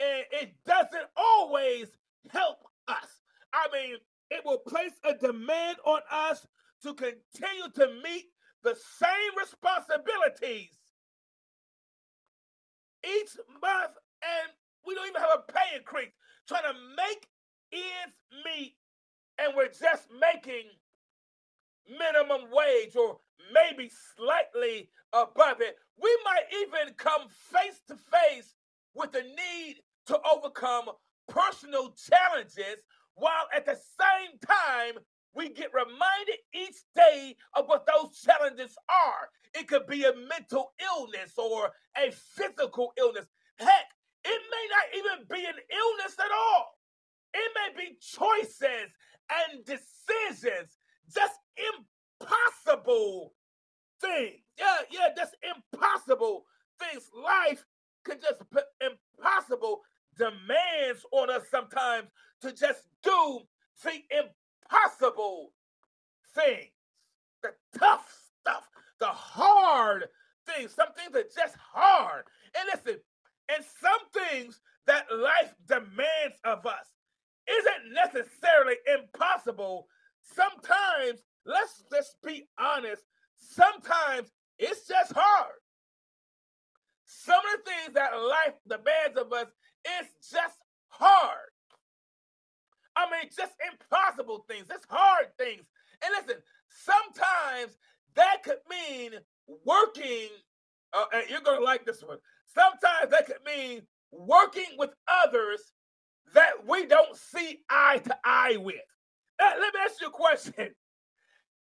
and 0.00 0.24
it 0.30 0.54
doesn't 0.64 1.08
always 1.16 1.88
help 2.30 2.58
us. 2.86 3.20
I 3.52 3.66
mean, 3.72 3.96
it 4.30 4.44
will 4.44 4.58
place 4.58 4.92
a 5.04 5.14
demand 5.14 5.78
on 5.84 6.00
us 6.10 6.46
to 6.84 6.94
continue 6.94 7.68
to 7.74 7.88
meet 8.04 8.26
the 8.62 8.76
same 8.98 9.36
responsibilities 9.36 10.78
each 13.04 13.36
month, 13.60 13.92
and 14.22 14.52
we 14.86 14.94
don't 14.94 15.08
even 15.08 15.20
have 15.20 15.40
a 15.48 15.52
pay 15.52 15.76
increase. 15.76 16.12
Trying 16.46 16.62
to 16.62 16.74
make 16.96 17.26
ends 17.72 18.14
meet, 18.44 18.76
and 19.38 19.52
we're 19.56 19.66
just 19.68 20.06
making 20.20 20.70
minimum 21.88 22.50
wage 22.52 22.96
or 22.96 23.18
maybe 23.52 23.90
slightly 24.16 24.90
above 25.12 25.60
it. 25.60 25.76
We 26.00 26.16
might 26.24 26.44
even 26.60 26.94
come 26.94 27.28
face 27.28 27.80
to 27.88 27.96
face 27.96 28.54
with 28.94 29.12
the 29.12 29.22
need 29.22 29.76
to 30.06 30.20
overcome 30.30 30.90
personal 31.28 31.94
challenges 32.08 32.82
while 33.14 33.46
at 33.54 33.66
the 33.66 33.76
same 33.76 34.38
time 34.46 35.02
we 35.34 35.50
get 35.50 35.70
reminded 35.74 36.36
each 36.54 36.76
day 36.96 37.36
of 37.54 37.66
what 37.66 37.86
those 37.86 38.20
challenges 38.20 38.76
are. 38.88 39.28
It 39.54 39.68
could 39.68 39.86
be 39.86 40.04
a 40.04 40.12
mental 40.28 40.72
illness 40.80 41.32
or 41.36 41.70
a 41.96 42.10
physical 42.10 42.92
illness. 42.98 43.26
Heck, 43.58 43.90
it 44.24 44.42
may 44.50 44.66
not 44.70 44.86
even 44.96 45.26
be 45.28 45.44
an 45.46 45.54
illness 45.70 46.16
at 46.18 46.30
all. 46.32 46.78
It 47.34 47.52
may 47.54 47.84
be 47.84 47.98
choices 48.00 48.90
and 49.30 49.64
decisions, 49.64 50.78
just 51.12 51.34
impossible 52.20 53.34
things. 54.00 54.40
Yeah, 54.58 54.76
yeah, 54.90 55.08
just 55.16 55.36
impossible 55.42 56.44
things. 56.78 57.04
Life 57.14 57.64
could 58.04 58.20
just 58.20 58.42
put 58.50 58.64
impossible 58.80 59.82
demands 60.16 61.04
on 61.12 61.30
us 61.30 61.42
sometimes 61.50 62.08
to 62.42 62.52
just 62.52 62.82
do 63.02 63.40
the 63.82 63.92
impossible 64.10 65.52
things, 66.34 66.72
the 67.42 67.50
tough 67.78 68.12
stuff, 68.40 68.68
the 69.00 69.06
hard 69.06 70.04
things. 70.46 70.72
Some 70.74 70.92
things 70.96 71.14
are 71.14 71.28
just 71.34 71.56
hard. 71.56 72.24
And 72.58 72.68
listen, 72.72 73.00
and 73.54 73.64
some 73.80 74.22
things 74.28 74.60
that 74.86 75.06
life 75.12 75.54
demands 75.66 76.38
of 76.44 76.66
us 76.66 76.86
isn't 77.48 77.94
necessarily 77.94 78.76
impossible. 78.98 79.88
Sometimes, 80.22 81.20
let's 81.48 81.82
just 81.90 82.16
be 82.24 82.46
honest, 82.58 83.02
sometimes 83.36 84.30
it's 84.58 84.86
just 84.86 85.12
hard. 85.12 85.54
Some 87.04 87.40
of 87.54 87.64
the 87.64 87.70
things 87.70 87.94
that 87.94 88.12
life 88.12 88.54
demands 88.68 89.18
of 89.18 89.32
us 89.32 89.48
is 90.00 90.08
just 90.30 90.58
hard. 90.88 91.50
I 92.96 93.10
mean, 93.10 93.30
just 93.34 93.54
impossible 93.72 94.44
things, 94.48 94.66
just 94.68 94.86
hard 94.90 95.26
things. 95.38 95.62
And 96.04 96.12
listen, 96.20 96.42
sometimes 96.68 97.78
that 98.14 98.42
could 98.44 98.58
mean 98.68 99.12
working, 99.64 100.28
uh, 100.92 101.04
and 101.14 101.30
you're 101.30 101.40
going 101.40 101.60
to 101.60 101.64
like 101.64 101.86
this 101.86 102.02
one. 102.02 102.18
Sometimes 102.46 103.10
that 103.10 103.26
could 103.26 103.44
mean 103.46 103.82
working 104.10 104.76
with 104.76 104.90
others 105.24 105.60
that 106.34 106.66
we 106.68 106.86
don't 106.86 107.16
see 107.16 107.60
eye 107.70 108.00
to 108.04 108.16
eye 108.24 108.56
with. 108.60 108.76
Let 109.40 109.58
me 109.60 109.80
ask 109.84 110.00
you 110.00 110.08
a 110.08 110.10
question. 110.10 110.74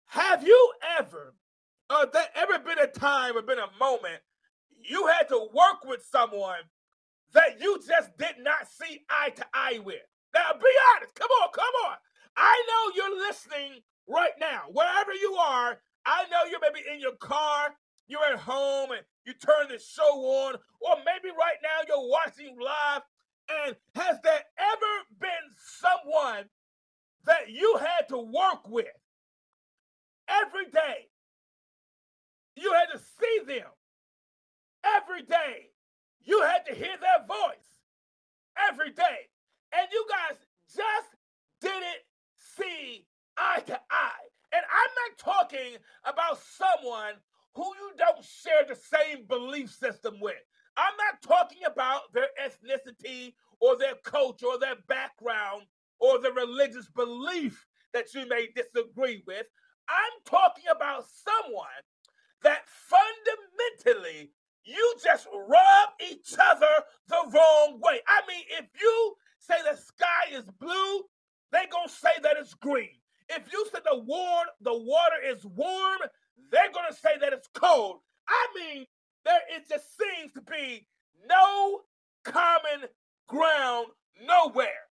Have 0.08 0.42
you 0.46 0.72
ever, 0.98 1.34
uh, 1.90 2.06
there 2.10 2.28
ever 2.34 2.58
been 2.58 2.78
a 2.78 2.86
time 2.86 3.36
or 3.36 3.42
been 3.42 3.58
a 3.58 3.68
moment 3.78 4.20
you 4.82 5.06
had 5.06 5.28
to 5.28 5.48
work 5.52 5.84
with 5.84 6.02
someone 6.10 6.64
that 7.34 7.60
you 7.60 7.78
just 7.86 8.16
did 8.16 8.36
not 8.40 8.66
see 8.68 9.04
eye 9.10 9.30
to 9.30 9.44
eye 9.52 9.80
with? 9.84 10.00
Now, 10.34 10.52
be 10.54 10.68
honest. 10.96 11.14
Come 11.14 11.28
on, 11.42 11.48
come 11.52 11.74
on. 11.86 11.96
I 12.38 12.64
know 12.68 12.92
you're 12.94 13.18
listening 13.18 13.82
right 14.08 14.32
now, 14.40 14.62
wherever 14.72 15.12
you 15.12 15.34
are. 15.34 15.78
I 16.06 16.24
know 16.30 16.50
you're 16.50 16.60
maybe 16.60 16.86
in 16.90 17.00
your 17.00 17.16
car, 17.16 17.74
you're 18.06 18.24
at 18.24 18.38
home, 18.38 18.92
and 18.92 19.02
you 19.26 19.34
turn 19.34 19.68
the 19.68 19.78
show 19.78 20.24
on, 20.46 20.54
or 20.80 20.96
maybe 21.04 21.34
right 21.36 21.58
now 21.62 21.84
you're 21.86 22.08
watching 22.08 22.56
live. 22.58 23.02
And 23.66 23.76
has 23.94 24.16
there 24.22 24.40
ever 24.58 25.04
been 25.20 25.28
someone 25.54 26.46
that 27.26 27.50
you 27.50 27.76
had 27.78 28.08
to 28.08 28.18
work 28.18 28.66
with 28.66 28.86
every 30.28 30.66
day? 30.70 31.08
You 32.56 32.72
had 32.72 32.86
to 32.92 32.98
see 32.98 33.54
them 33.54 33.68
every 34.96 35.22
day. 35.22 35.70
You 36.22 36.42
had 36.42 36.66
to 36.66 36.74
hear 36.74 36.96
their 37.00 37.26
voice 37.26 37.68
every 38.70 38.90
day. 38.90 39.30
And 39.76 39.86
you 39.92 40.06
guys 40.08 40.38
just 40.74 41.08
didn't 41.60 42.02
see 42.36 43.06
eye 43.36 43.62
to 43.66 43.80
eye. 43.90 44.28
And 44.52 44.62
I'm 44.64 44.90
not 45.08 45.34
talking 45.34 45.76
about 46.04 46.38
someone 46.40 47.14
who 47.54 47.64
you 47.64 47.90
don't 47.98 48.24
share 48.24 48.64
the 48.66 48.74
same 48.74 49.26
belief 49.26 49.70
system 49.70 50.20
with. 50.20 50.36
I'm 50.76 50.94
not 50.96 51.22
talking 51.22 51.62
about 51.66 52.12
their 52.12 52.28
ethnicity 52.42 53.34
or 53.60 53.76
their 53.76 53.94
culture 54.04 54.46
or 54.46 54.58
their 54.58 54.76
background 54.86 55.62
or 55.98 56.20
the 56.20 56.32
religious 56.32 56.88
belief 56.88 57.66
that 57.92 58.14
you 58.14 58.28
may 58.28 58.48
disagree 58.54 59.22
with. 59.26 59.46
I'm 59.88 60.20
talking 60.24 60.64
about 60.74 61.06
someone 61.08 61.66
that 62.42 62.62
fundamentally 62.68 64.30
you 64.64 64.94
just 65.02 65.26
rub 65.32 65.88
each 66.10 66.34
other 66.50 66.84
the 67.08 67.22
wrong 67.32 67.80
way. 67.80 68.00
I 68.06 68.20
mean, 68.28 68.44
if 68.58 68.66
you 68.80 69.14
say 69.38 69.54
the 69.64 69.76
sky 69.76 70.36
is 70.36 70.44
blue, 70.60 71.04
they 71.52 71.66
gonna 71.72 71.88
say 71.88 72.20
that 72.22 72.36
it's 72.38 72.54
green. 72.54 73.00
If 73.30 73.52
you 73.52 73.66
say 73.72 73.80
the 73.84 73.98
warm, 73.98 74.46
the 74.60 74.76
water 74.76 75.16
is 75.24 75.44
warm, 75.44 75.98
they're 76.50 76.72
gonna 76.72 76.94
say 76.94 77.18
that 77.20 77.32
it's 77.32 77.48
cold. 77.54 78.00
I 78.28 78.46
mean, 78.54 78.86
there 79.24 79.40
it 79.50 79.68
just 79.68 79.86
seems 79.98 80.32
to 80.32 80.42
be 80.42 80.86
no 81.28 81.80
common 82.24 82.88
ground 83.26 83.88
nowhere. 84.26 84.88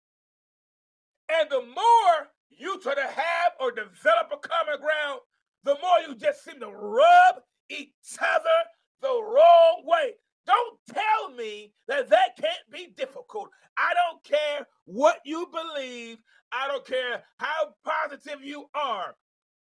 And 1.29 1.49
the 1.51 1.63
more 1.63 2.29
you 2.59 2.81
try 2.81 2.95
to 2.95 3.03
have 3.03 3.53
or 3.61 3.71
develop 3.71 4.33
a 4.33 4.49
common 4.49 4.81
ground, 4.81 5.21
the 5.65 5.77
more 5.81 6.01
you 6.07 6.15
just 6.15 6.45
seem 6.45 6.61
to 6.61 6.69
rub 6.69 7.37
each 7.69 7.91
other 8.21 8.69
the 9.01 9.09
wrong 9.09 9.83
way. 9.85 10.13
Don't 10.47 10.79
tell 10.93 11.37
me 11.37 11.73
that 11.89 12.09
that 12.11 12.37
can't 12.37 12.71
be 12.73 12.89
difficult. 12.97 13.49
I 13.79 13.93
don't 13.95 14.23
care 14.25 14.67
what 14.85 15.21
you 15.25 15.47
believe. 15.53 16.19
I 16.53 16.69
don't 16.69 16.87
care 16.87 17.23
how 17.39 17.75
positive 17.85 18.43
you 18.43 18.67
are. 18.75 19.15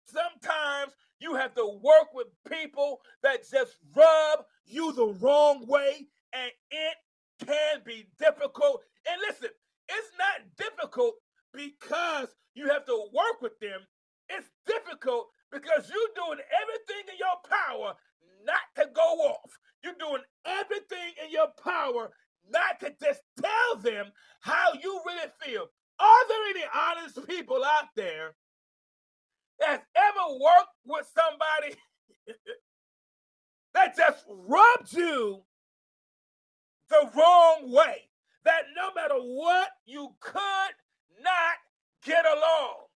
Sometimes 0.05 0.93
you 1.19 1.35
have 1.35 1.55
to 1.55 1.81
work 1.83 2.15
with 2.15 2.29
people 2.49 3.01
that 3.23 3.49
just 3.51 3.77
rub 3.95 4.45
you 4.67 4.93
the 4.93 5.07
wrong 5.21 5.67
way, 5.67 6.07
and 6.33 6.51
it 6.71 7.47
can 7.47 7.81
be 7.85 8.07
difficult. 8.19 8.83
And 9.11 9.21
listen, 9.27 9.51
it's 9.89 10.11
not 10.19 10.47
difficult 10.57 11.15
because 11.57 12.29
you 12.55 12.69
have 12.69 12.85
to 12.87 13.07
work 13.13 13.41
with 13.41 13.59
them. 13.61 13.81
It's 14.29 14.49
difficult 14.67 15.29
because 15.51 15.91
you're 15.91 16.25
doing 16.25 16.39
everything 16.63 17.05
in 17.13 17.19
your 17.19 17.39
power 17.49 17.95
not 18.45 18.67
to 18.77 18.91
go 18.95 19.01
off. 19.03 19.51
You're 19.83 19.95
doing 19.99 20.23
everything 20.45 21.13
in 21.25 21.31
your 21.31 21.49
power 21.63 22.11
not 22.51 22.81
to 22.81 22.93
just 23.03 23.23
tell 23.41 23.81
them 23.83 24.07
how 24.41 24.73
you 24.83 25.01
really 25.07 25.31
feel. 25.43 25.67
Are 25.99 26.29
there 26.29 26.51
any 26.51 26.65
honest 26.75 27.27
people 27.27 27.65
out 27.65 27.89
there 27.97 28.35
that's 29.59 29.87
ever 29.97 30.39
worked 30.39 30.77
with 30.85 31.07
somebody 31.15 31.77
that 33.75 33.97
just 33.97 34.25
rubbed 34.29 34.93
you 34.93 35.43
the 36.91 37.11
wrong 37.17 37.73
way? 37.73 38.09
That 38.45 38.63
no 38.77 38.91
matter 38.95 39.17
what, 39.17 39.69
you 39.87 40.11
could 40.21 40.75
not 41.23 41.57
get 42.05 42.25
along. 42.25 42.87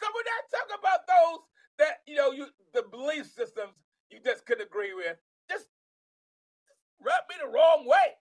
So 0.00 0.08
we're 0.10 0.26
not 0.26 0.44
talking 0.50 0.78
about 0.78 1.06
those 1.06 1.40
that 1.78 2.02
you 2.06 2.16
know 2.16 2.32
you 2.32 2.46
the 2.74 2.82
belief 2.90 3.26
systems 3.26 3.74
you 4.10 4.18
just 4.24 4.44
couldn't 4.46 4.66
agree 4.66 4.94
with. 4.94 5.16
Just, 5.48 5.66
rub 7.00 7.24
me 7.28 7.36
the 7.40 7.48
wrong 7.48 7.86
way. 7.86 8.16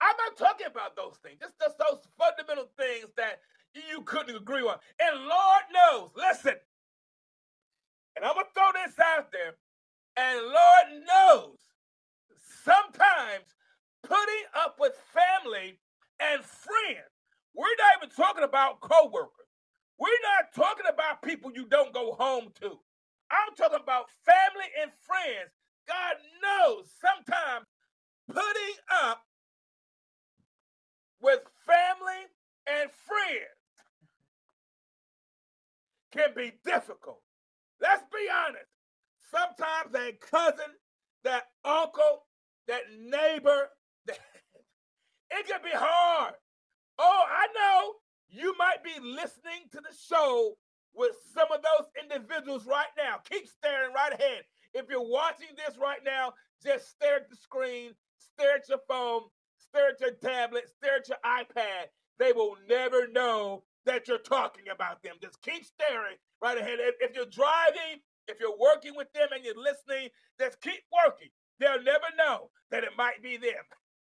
I'm 0.00 0.16
not 0.16 0.36
talking 0.36 0.66
about 0.66 0.96
those 0.96 1.16
things. 1.22 1.38
Just, 1.40 1.54
just 1.60 1.78
those 1.78 2.00
fundamental 2.18 2.68
things 2.78 3.12
that 3.16 3.40
you 3.74 4.02
couldn't 4.02 4.36
agree 4.36 4.62
on. 4.62 4.76
And 5.00 5.20
Lord 5.20 5.64
knows, 5.72 6.10
listen, 6.16 6.54
and 8.16 8.24
I'm 8.24 8.34
gonna 8.34 8.46
throw 8.54 8.70
this 8.84 8.98
out 8.98 9.30
there, 9.32 9.54
and 10.16 10.40
Lord 10.42 11.06
knows, 11.06 11.58
sometimes 12.64 13.46
putting 14.02 14.46
up 14.54 14.76
with 14.78 14.92
family 15.14 15.78
and 16.20 16.42
friends, 16.44 17.11
we're 17.54 17.76
not 17.78 18.02
even 18.02 18.14
talking 18.14 18.44
about 18.44 18.80
co-workers. 18.80 19.46
We're 19.98 20.08
not 20.36 20.54
talking 20.54 20.86
about 20.92 21.22
people 21.22 21.52
you 21.54 21.66
don't 21.66 21.92
go 21.92 22.12
home 22.12 22.48
to. 22.60 22.78
I'm 23.30 23.54
talking 23.56 23.78
about 23.82 24.06
family 24.24 24.68
and 24.80 24.90
friends. 25.06 25.50
God 25.86 26.16
knows 26.42 26.90
sometimes 27.00 27.66
putting 28.28 28.76
up 29.04 29.22
with 31.20 31.40
family 31.66 32.26
and 32.66 32.90
friends 33.06 33.62
can 36.12 36.30
be 36.36 36.52
difficult. 36.64 37.22
Let's 37.80 38.02
be 38.12 38.28
honest. 38.46 38.70
Sometimes 39.30 39.92
that 39.92 40.20
cousin, 40.20 40.72
that 41.24 41.44
uncle, 41.64 42.26
that 42.68 42.82
neighbor, 43.00 43.68
it 44.08 45.46
can 45.46 45.60
be 45.62 45.70
hard. 45.72 46.34
Oh, 46.98 47.22
I 47.28 47.46
know 47.54 47.94
you 48.28 48.54
might 48.58 48.82
be 48.84 48.98
listening 49.00 49.68
to 49.72 49.78
the 49.78 49.94
show 50.08 50.54
with 50.94 51.12
some 51.34 51.48
of 51.52 51.60
those 51.62 51.88
individuals 52.02 52.66
right 52.66 52.92
now. 52.96 53.16
Keep 53.30 53.48
staring 53.48 53.92
right 53.94 54.12
ahead. 54.12 54.42
If 54.74 54.86
you're 54.88 55.06
watching 55.06 55.48
this 55.56 55.76
right 55.78 56.00
now, 56.04 56.32
just 56.62 56.90
stare 56.90 57.16
at 57.16 57.30
the 57.30 57.36
screen, 57.36 57.92
stare 58.18 58.56
at 58.56 58.68
your 58.68 58.80
phone, 58.88 59.22
stare 59.58 59.90
at 59.90 60.00
your 60.00 60.12
tablet, 60.12 60.68
stare 60.68 60.96
at 60.96 61.08
your 61.08 61.18
iPad. 61.24 61.88
They 62.18 62.32
will 62.32 62.56
never 62.68 63.08
know 63.08 63.64
that 63.84 64.08
you're 64.08 64.18
talking 64.18 64.64
about 64.72 65.02
them. 65.02 65.16
Just 65.20 65.40
keep 65.42 65.64
staring 65.64 66.16
right 66.40 66.58
ahead. 66.58 66.78
If, 67.00 67.14
you're 67.14 67.26
driving, 67.26 68.00
if 68.28 68.38
you're 68.40 68.58
working 68.58 68.94
with 68.96 69.12
them 69.12 69.28
and 69.34 69.44
you're 69.44 69.60
listening, 69.60 70.08
just 70.38 70.60
keep 70.60 70.82
working. 71.04 71.28
They'll 71.58 71.82
never 71.82 72.06
know 72.16 72.50
that 72.70 72.84
it 72.84 72.90
might 72.96 73.22
be 73.22 73.36
them. 73.36 73.64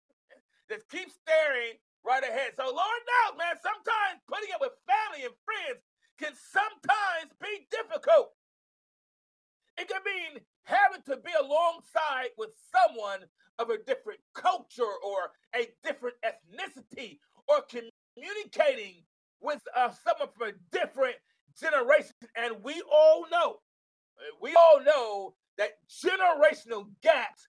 just 0.71 0.89
keep 0.89 1.09
staring 1.11 1.79
right 2.05 2.23
ahead. 2.23 2.53
So, 2.57 2.65
Lord 2.65 3.03
knows, 3.07 3.39
man, 3.39 3.57
sometimes 3.63 4.21
putting 4.29 4.55
up 4.55 4.61
with 4.61 4.73
family 4.87 5.25
and 5.25 5.35
friends 5.45 5.83
can 6.19 6.33
sometimes 6.35 7.33
be 7.41 7.67
difficult. 7.71 8.33
It 9.79 9.89
can 9.89 10.01
mean 10.05 10.43
having 10.65 11.03
to 11.07 11.17
be 11.17 11.33
alongside 11.41 12.31
with 12.39 12.51
someone 12.71 13.21
of 13.59 13.71
a 13.71 13.79
different 13.79 14.21
culture 14.35 14.95
or 15.05 15.33
a 15.55 15.69
different 15.83 16.17
ethnicity 16.25 17.19
or 17.49 17.63
communicating 17.69 19.03
with 19.41 19.61
uh, 19.77 19.91
someone 20.05 20.29
from 20.37 20.49
a 20.49 20.77
different 20.77 21.17
generation. 21.59 22.13
And 22.37 22.63
we 22.63 22.83
all 22.91 23.27
know, 23.31 23.57
we 24.41 24.55
all 24.55 24.83
know 24.85 25.35
that 25.59 25.71
generational 25.89 26.87
gaps 27.03 27.49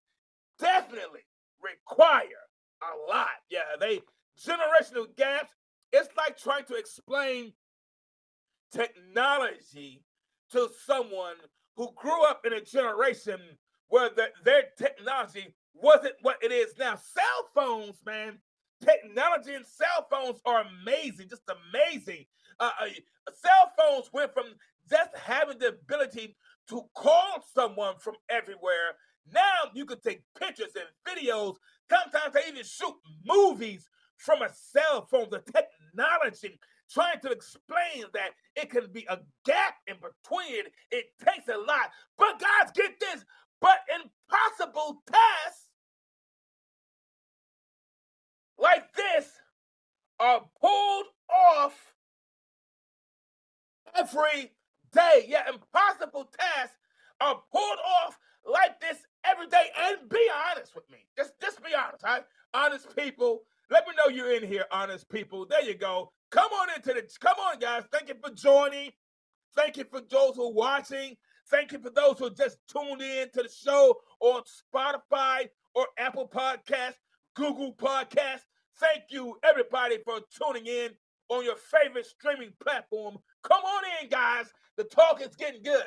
definitely 0.58 1.24
require 1.62 2.42
a 2.82 3.10
lot. 3.10 3.28
Yeah, 3.50 3.76
they 3.80 4.00
generational 4.38 5.14
gaps, 5.16 5.52
it's 5.92 6.08
like 6.16 6.36
trying 6.36 6.64
to 6.64 6.74
explain 6.74 7.52
technology 8.72 10.04
to 10.52 10.68
someone 10.86 11.36
who 11.76 11.90
grew 11.94 12.24
up 12.24 12.44
in 12.44 12.52
a 12.52 12.60
generation 12.60 13.40
where 13.88 14.10
the, 14.10 14.28
their 14.44 14.64
technology 14.76 15.54
wasn't 15.74 16.14
what 16.22 16.36
it 16.42 16.52
is 16.52 16.74
now. 16.78 16.96
Cell 16.96 17.48
phones, 17.54 17.96
man, 18.04 18.38
technology 18.82 19.54
and 19.54 19.66
cell 19.66 20.06
phones 20.10 20.40
are 20.44 20.64
amazing, 20.82 21.28
just 21.28 21.42
amazing. 21.48 22.24
Uh, 22.60 22.70
uh, 22.80 22.86
cell 23.32 23.72
phones 23.76 24.10
went 24.12 24.32
from 24.32 24.46
just 24.88 25.10
having 25.16 25.58
the 25.58 25.68
ability 25.68 26.36
to 26.68 26.82
call 26.94 27.44
someone 27.54 27.94
from 27.98 28.14
everywhere. 28.28 28.96
Now 29.32 29.70
you 29.74 29.86
can 29.86 30.00
take 30.00 30.22
pictures 30.38 30.72
and 30.76 31.16
videos. 31.16 31.56
Sometimes 31.90 32.34
they 32.34 32.48
even 32.48 32.64
shoot 32.64 32.94
movies 33.24 33.88
from 34.16 34.42
a 34.42 34.48
cell 34.52 35.06
phone, 35.10 35.28
the 35.30 35.40
technology, 35.40 36.58
trying 36.90 37.20
to 37.20 37.30
explain 37.30 38.04
that 38.12 38.30
it 38.56 38.70
can 38.70 38.86
be 38.92 39.06
a 39.08 39.18
gap 39.44 39.74
in 39.86 39.96
between. 39.96 40.64
It 40.90 41.06
takes 41.24 41.48
a 41.48 41.56
lot. 41.56 41.90
But 42.18 42.40
guys, 42.40 42.72
get 42.74 42.98
this, 43.00 43.24
but 43.60 43.78
impossible 43.88 45.02
tasks 45.10 45.68
like 48.58 48.92
this 48.94 49.30
are 50.20 50.42
pulled 50.60 51.06
off 51.28 51.94
every 53.94 54.52
day. 54.92 55.26
Yeah, 55.26 55.42
impossible 55.48 56.30
tasks 56.38 56.76
are 57.20 57.40
pulled 57.52 57.78
off 58.02 58.18
like 58.46 58.80
this 58.80 58.98
every 59.24 59.48
day. 59.48 59.66
And 59.78 60.08
be 60.08 60.28
honest 60.50 60.74
with 60.74 60.88
me. 60.90 60.98
Just, 61.16 61.32
just 61.40 61.62
be 61.62 61.74
honest, 61.74 62.04
right? 62.04 62.24
Honest 62.52 62.94
people 62.96 63.42
let 63.70 63.86
me 63.86 63.94
know 63.96 64.14
you're 64.14 64.32
in 64.32 64.46
here, 64.46 64.64
honest 64.70 65.08
people. 65.08 65.46
There 65.46 65.62
you 65.62 65.74
go. 65.74 66.12
Come 66.30 66.50
on 66.52 66.68
into 66.74 66.92
the. 66.92 67.08
Come 67.20 67.36
on, 67.38 67.58
guys. 67.58 67.84
Thank 67.92 68.08
you 68.08 68.14
for 68.22 68.30
joining. 68.34 68.90
Thank 69.54 69.76
you 69.76 69.84
for 69.90 70.00
those 70.00 70.36
who 70.36 70.48
are 70.48 70.52
watching. 70.52 71.16
Thank 71.50 71.72
you 71.72 71.78
for 71.78 71.90
those 71.90 72.18
who 72.18 72.30
just 72.34 72.58
tuned 72.68 73.02
in 73.02 73.28
to 73.34 73.42
the 73.42 73.48
show 73.48 73.96
on 74.20 74.42
Spotify 74.42 75.48
or 75.74 75.86
Apple 75.98 76.28
Podcasts, 76.28 76.96
Google 77.34 77.74
Podcasts. 77.74 78.46
Thank 78.80 79.04
you, 79.10 79.38
everybody, 79.44 79.98
for 80.04 80.20
tuning 80.36 80.66
in 80.66 80.90
on 81.28 81.44
your 81.44 81.56
favorite 81.56 82.06
streaming 82.06 82.52
platform. 82.60 83.18
Come 83.42 83.62
on 83.62 83.82
in, 84.02 84.08
guys. 84.08 84.46
The 84.76 84.84
talk 84.84 85.20
is 85.20 85.36
getting 85.36 85.62
good. 85.62 85.86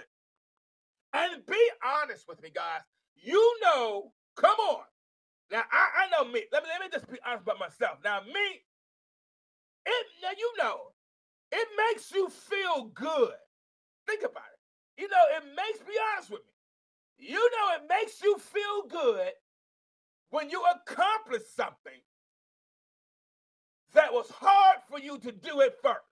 And 1.14 1.46
be 1.46 1.70
honest 1.86 2.26
with 2.28 2.42
me, 2.42 2.52
guys. 2.54 2.82
You 3.16 3.58
know, 3.64 4.14
come 4.36 4.58
on. 4.60 4.84
Now 5.52 5.64
I, 5.72 6.06
I 6.06 6.10
know 6.12 6.30
me. 6.30 6.44
Let 6.52 6.64
me 6.64 6.70
let 6.70 6.82
me 6.82 6.88
just 6.92 7.10
be 7.12 7.20
honest 7.26 7.44
about 7.44 7.60
myself. 7.60 8.00
Now 8.04 8.22
me, 8.22 8.64
it 9.86 10.06
now 10.22 10.30
you 10.38 10.54
know, 10.60 10.78
it 11.52 11.68
makes 11.78 12.12
you 12.12 12.30
feel 12.30 12.86
good. 12.94 13.34
Think 14.06 14.22
about 14.24 14.44
it. 14.54 15.02
you 15.02 15.10
know, 15.10 15.24
it 15.38 15.44
makes 15.56 15.80
be 15.80 15.94
honest 16.14 16.32
with 16.32 16.42
me. 17.02 17.28
You 17.30 17.52
know, 17.52 17.76
it 17.76 17.84
makes 17.90 18.22
you 18.22 18.38
feel 18.38 18.84
good 18.90 19.32
when 20.30 20.50
you 20.50 20.64
accomplish 20.76 21.44
something 21.56 22.02
that 23.94 24.14
was 24.14 24.30
hard 24.30 24.80
for 24.90 25.00
you 25.00 25.18
to 25.20 25.32
do 25.32 25.62
at 25.62 25.82
first. 25.82 26.06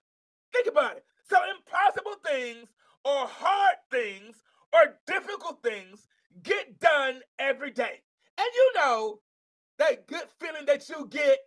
Think 0.53 0.67
about 0.67 0.97
it. 0.97 1.05
So, 1.29 1.37
impossible 1.57 2.15
things 2.25 2.69
or 3.03 3.27
hard 3.27 3.77
things 3.91 4.43
or 4.73 4.95
difficult 5.07 5.61
things 5.63 6.07
get 6.43 6.79
done 6.79 7.21
every 7.39 7.71
day. 7.71 8.01
And 8.37 8.47
you 8.53 8.73
know 8.75 9.19
that 9.79 10.07
good 10.07 10.25
feeling 10.39 10.65
that 10.67 10.87
you 10.89 11.07
get 11.09 11.39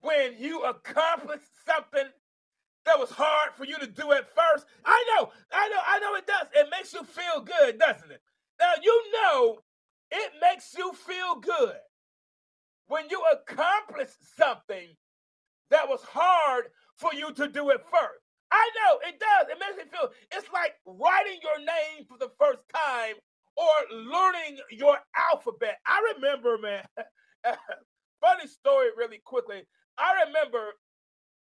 when 0.00 0.34
you 0.38 0.62
accomplish 0.62 1.40
something 1.66 2.08
that 2.84 2.98
was 2.98 3.10
hard 3.10 3.50
for 3.56 3.64
you 3.64 3.78
to 3.78 3.86
do 3.86 4.12
at 4.12 4.28
first. 4.34 4.66
I 4.84 5.04
know, 5.14 5.30
I 5.52 5.68
know, 5.68 5.80
I 5.86 5.98
know 5.98 6.14
it 6.14 6.26
does. 6.26 6.48
It 6.54 6.68
makes 6.70 6.92
you 6.92 7.04
feel 7.04 7.42
good, 7.42 7.78
doesn't 7.78 8.10
it? 8.10 8.22
Now, 8.60 8.72
you 8.82 9.12
know 9.12 9.58
it 10.10 10.32
makes 10.40 10.74
you 10.76 10.92
feel 10.92 11.36
good 11.36 11.76
when 12.86 13.04
you 13.10 13.22
accomplish 13.32 14.08
something 14.36 14.96
that 15.70 15.88
was 15.88 16.00
hard 16.02 16.64
for 16.96 17.12
you 17.12 17.32
to 17.34 17.48
do 17.48 17.70
at 17.70 17.82
first. 17.82 18.24
I 18.50 18.70
know 18.76 18.98
it 19.06 19.20
does. 19.20 19.48
It 19.50 19.58
makes 19.60 19.76
me 19.76 19.90
feel 19.90 20.08
it's 20.32 20.50
like 20.52 20.72
writing 20.86 21.38
your 21.42 21.58
name 21.58 22.06
for 22.08 22.16
the 22.18 22.30
first 22.38 22.62
time 22.74 23.16
or 23.56 23.96
learning 23.96 24.58
your 24.70 24.96
alphabet. 25.30 25.78
I 25.86 26.14
remember, 26.14 26.56
man, 26.56 26.84
funny 28.20 28.46
story 28.46 28.88
really 28.96 29.20
quickly. 29.24 29.62
I 29.98 30.24
remember 30.26 30.72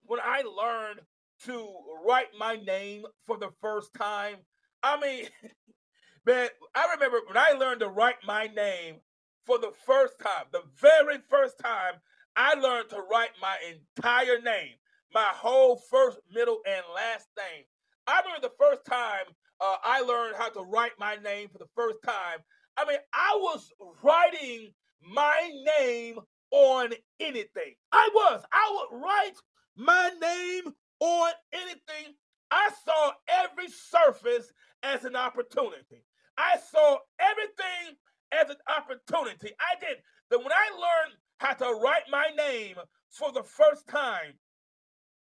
when 0.04 0.20
I 0.22 0.42
learned 0.42 1.00
to 1.44 1.68
write 2.06 2.28
my 2.38 2.56
name 2.56 3.04
for 3.26 3.36
the 3.38 3.50
first 3.60 3.92
time. 3.94 4.36
I 4.82 4.98
mean, 5.00 5.26
man, 6.26 6.48
I 6.74 6.94
remember 6.94 7.18
when 7.26 7.36
I 7.36 7.52
learned 7.52 7.80
to 7.80 7.88
write 7.88 8.24
my 8.26 8.46
name 8.46 8.96
for 9.44 9.58
the 9.58 9.72
first 9.86 10.14
time, 10.22 10.44
the 10.52 10.62
very 10.80 11.18
first 11.28 11.58
time 11.58 11.94
I 12.36 12.54
learned 12.54 12.90
to 12.90 13.02
write 13.10 13.30
my 13.40 13.56
entire 13.70 14.40
name, 14.40 14.74
my 15.12 15.28
whole 15.32 15.80
first, 15.90 16.18
middle, 16.32 16.60
and 16.66 16.82
last 16.94 17.26
name. 17.36 17.64
I 18.06 18.20
remember 18.20 18.48
the 18.48 18.54
first 18.58 18.84
time 18.84 19.26
uh, 19.60 19.76
I 19.84 20.00
learned 20.00 20.36
how 20.36 20.48
to 20.50 20.62
write 20.62 20.92
my 20.98 21.16
name 21.16 21.48
for 21.48 21.58
the 21.58 21.70
first 21.74 21.98
time. 22.04 22.38
I 22.76 22.84
mean, 22.86 22.98
I 23.12 23.38
was 23.40 23.70
writing 24.02 24.72
my 25.02 25.50
name 25.80 26.18
on 26.50 26.92
anything. 27.20 27.74
I 27.92 28.08
was. 28.14 28.42
I 28.52 28.86
would 28.90 29.00
write 29.00 29.36
my 29.76 30.10
name 30.20 30.72
on 31.00 31.32
anything. 31.52 32.14
I 32.50 32.70
saw 32.84 33.12
every 33.28 33.68
surface 33.68 34.52
as 34.82 35.04
an 35.04 35.16
opportunity. 35.16 36.04
I 36.36 36.56
saw 36.70 36.98
everything 37.18 37.96
as 38.32 38.50
an 38.50 38.56
opportunity. 38.68 39.50
I 39.60 39.80
did. 39.80 39.98
That 40.30 40.38
when 40.38 40.52
I 40.52 40.70
learned 40.74 41.16
how 41.38 41.54
to 41.54 41.80
write 41.82 42.04
my 42.10 42.26
name 42.36 42.76
for 43.10 43.32
the 43.32 43.42
first 43.42 43.86
time, 43.88 44.34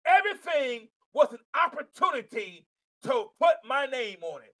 everything 0.06 0.88
was 1.12 1.32
an 1.32 1.38
opportunity 1.54 2.66
to 3.02 3.26
put 3.40 3.56
my 3.66 3.86
name 3.86 4.18
on 4.22 4.42
it. 4.42 4.54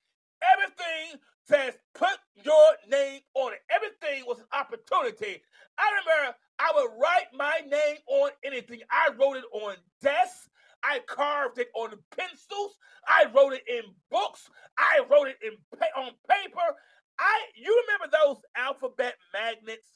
Everything 0.52 1.20
says 1.46 1.74
put 1.94 2.16
your 2.42 2.76
name 2.88 3.20
on 3.34 3.52
it. 3.52 3.60
Everything 3.70 4.24
was 4.26 4.38
an 4.38 4.46
opportunity. 4.52 5.42
I 5.78 5.90
remember 6.00 6.36
I 6.58 6.72
would 6.76 6.90
write 7.00 7.26
my 7.34 7.60
name 7.68 7.96
on 8.08 8.30
anything. 8.44 8.80
I 8.90 9.10
wrote 9.18 9.36
it 9.36 9.44
on 9.52 9.76
desks. 10.02 10.48
I 10.82 11.00
carved 11.06 11.58
it 11.58 11.68
on 11.74 11.90
pencils. 12.16 12.76
I 13.08 13.26
wrote 13.34 13.54
it 13.54 13.62
in 13.68 13.82
books. 14.10 14.48
I 14.78 15.00
wrote 15.10 15.28
it 15.28 15.36
in 15.42 15.52
on 15.96 16.12
paper. 16.28 16.76
I 17.18 17.40
you 17.56 17.84
remember 17.86 18.16
those 18.16 18.38
alphabet 18.56 19.14
magnets 19.32 19.88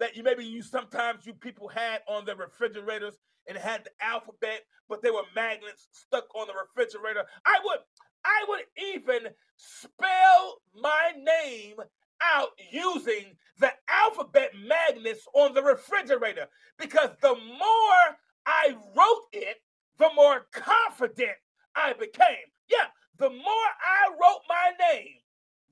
that 0.00 0.16
you 0.16 0.22
maybe 0.22 0.44
you 0.44 0.62
sometimes 0.62 1.26
you 1.26 1.34
people 1.34 1.68
had 1.68 2.00
on 2.08 2.24
the 2.24 2.34
refrigerators 2.34 3.14
and 3.46 3.56
had 3.58 3.84
the 3.84 3.90
alphabet, 4.00 4.62
but 4.88 5.02
they 5.02 5.10
were 5.10 5.22
magnets 5.34 5.88
stuck 5.92 6.24
on 6.34 6.46
the 6.46 6.54
refrigerator. 6.54 7.24
I 7.44 7.58
would 7.64 7.78
I 8.24 8.44
would 8.48 8.64
even 8.94 9.32
spell 9.56 10.60
my 10.80 11.12
name 11.16 11.76
out 12.22 12.48
using 12.70 13.36
the 13.58 13.70
alphabet 13.88 14.52
magnets 14.66 15.26
on 15.34 15.54
the 15.54 15.62
refrigerator 15.62 16.46
because 16.78 17.10
the 17.20 17.34
more 17.34 18.16
I 18.46 18.76
wrote 18.96 19.28
it, 19.32 19.58
the 19.98 20.10
more 20.14 20.46
confident 20.52 21.36
I 21.76 21.92
became. 21.92 22.48
Yeah, 22.68 22.86
the 23.18 23.30
more 23.30 23.38
I 23.38 24.10
wrote 24.10 24.40
my 24.48 24.72
name, 24.92 25.16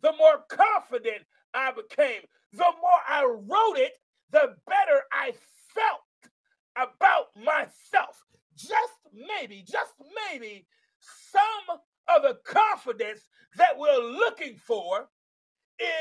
the 0.02 0.12
more 0.18 0.44
confident 0.48 1.22
I 1.54 1.72
became. 1.72 2.22
The 2.52 2.58
more 2.80 3.00
I 3.08 3.24
wrote 3.24 3.78
it, 3.78 3.92
the 4.30 4.56
better 4.66 5.02
I 5.12 5.32
felt 5.74 6.32
about 6.76 7.28
myself. 7.36 8.22
Just 8.54 8.92
maybe, 9.12 9.64
just 9.66 9.92
maybe, 10.30 10.66
some 11.00 11.78
of 12.08 12.22
the 12.22 12.38
confidence 12.44 13.28
that 13.56 13.78
we're 13.78 13.98
looking 13.98 14.56
for 14.56 15.08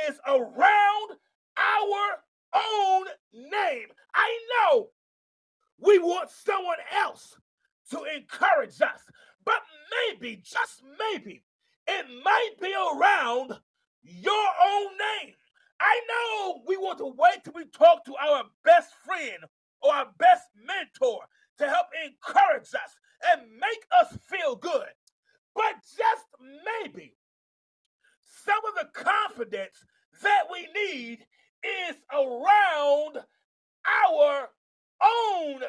is 0.08 0.20
around 0.28 1.12
our 1.58 2.24
own 2.54 3.06
name. 3.34 3.88
I 4.14 4.40
know 4.50 4.90
we 5.80 6.00
want 6.00 6.30
someone 6.30 6.78
else 6.96 7.36
to 7.92 8.04
encourage 8.16 8.82
us, 8.82 9.02
but 9.46 9.62
maybe, 10.10 10.42
just 10.44 10.84
maybe, 11.00 11.44
it 11.88 12.06
might 12.24 12.52
be 12.62 12.74
around 12.74 13.54
your 14.04 14.48
own 14.66 14.88
name. 15.24 15.34
I 15.80 16.02
know 16.08 16.62
we 16.68 16.78
want 16.78 17.00
to 17.00 17.14
wait 17.18 17.44
till 17.44 17.54
we 17.56 17.66
talk 17.66 18.06
to 18.06 18.16
our 18.16 18.44
best 18.64 18.94
friend 19.04 19.40
or 19.82 19.94
our 19.94 20.08
best 20.20 20.48
mentor 20.56 21.22
to 21.58 21.68
help 21.68 21.88
encourage 22.06 22.74
us 22.74 22.96
and 23.32 23.42
make 23.60 23.86
us 24.00 24.18
feel 24.30 24.56
good. 24.56 24.88
But 25.56 25.76
just 25.98 26.26
maybe 26.40 27.16
some 28.46 28.60
of 28.66 28.76
the 28.76 29.04
confidence 29.04 29.86
that 30.24 30.44
we 30.52 30.68
need 30.74 31.26
is 31.64 31.96
around 32.12 33.18
our 33.86 34.50
own 35.04 35.60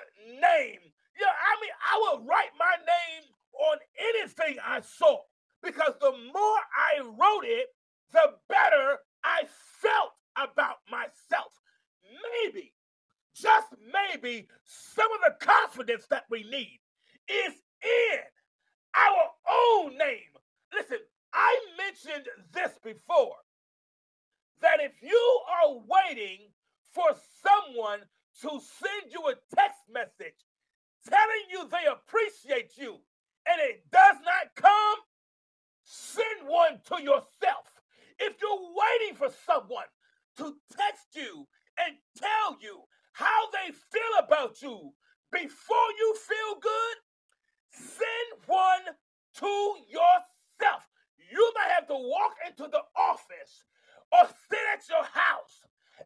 name. 0.41 0.81
Yeah, 1.21 1.33
I 1.33 1.61
mean, 1.61 1.75
I 1.81 2.01
would 2.17 2.27
write 2.27 2.51
my 2.59 2.75
name 2.77 3.25
on 3.71 3.79
anything 3.99 4.57
I 4.65 4.81
saw 4.81 5.19
because 5.63 5.95
the 6.01 6.13
more 6.13 6.59
I 6.75 7.01
wrote 7.01 7.45
it, 7.45 7.69
the 8.13 8.35
better 8.49 8.99
I 9.25 9.43
felt 9.81 10.13
about 10.37 10.79
myself. 10.91 11.53
Maybe, 12.45 12.75
just 13.35 13.69
maybe, 13.93 14.49
some 14.65 15.09
of 15.13 15.21
the 15.27 15.47
confidence 15.47 16.07
that 16.11 16.25
we 16.31 16.43
need 16.45 16.81
is 17.29 17.55
in 17.83 18.19
our 18.95 19.25
own 19.51 19.97
name. 19.99 20.33
Listen, 20.73 20.99
I 21.33 21.59
mentioned 21.77 22.29
this 22.53 22.73
before 22.83 23.37
that 24.61 24.81
if 24.81 24.93
you 25.03 25.41
are 25.63 25.81
waiting 25.87 26.39
for 26.93 27.09
someone 27.43 28.01
to 28.41 28.49
send 28.49 29.13
you 29.13 29.21
a 29.29 29.35
text 29.55 29.81
message 29.93 30.47
telling 31.09 31.47
you 31.51 31.69
they 31.69 31.91
appreciate 31.91 32.73
you 32.77 32.99
and 33.47 33.61
it 33.61 33.85
does 33.91 34.17
not 34.25 34.55
come, 34.55 34.99
send 35.85 36.47
one 36.47 36.79
to 36.87 37.03
yourself. 37.03 37.67
If 38.19 38.35
you're 38.41 38.71
waiting 38.71 39.17
for 39.17 39.29
someone 39.47 39.91
to 40.37 40.55
text 40.71 41.15
you 41.15 41.49
and 41.79 41.97
tell 42.17 42.57
you 42.61 42.83
how 43.13 43.51
they 43.53 43.73
feel 43.73 44.25
about 44.25 44.63
you 44.63 44.93
before 45.33 45.91
you 45.99 46.17
feel 46.17 46.61
good, 46.61 46.97
send 47.73 48.29
one 48.47 48.95
to 49.41 49.75
yourself. 49.89 50.85
You 51.31 51.53
might 51.57 51.73
have 51.75 51.89
to 51.89 51.95
walk 51.95 52.37
into 52.47 52.71
the 52.71 52.83
office 52.97 53.65
or 54.13 54.29
sit 54.51 54.65
at 54.73 54.89
your 54.89 55.05
house 55.05 55.65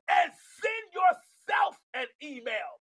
and 0.08 0.30
send 0.30 0.86
yourself 0.94 1.76
an 1.94 2.06
email 2.22 2.80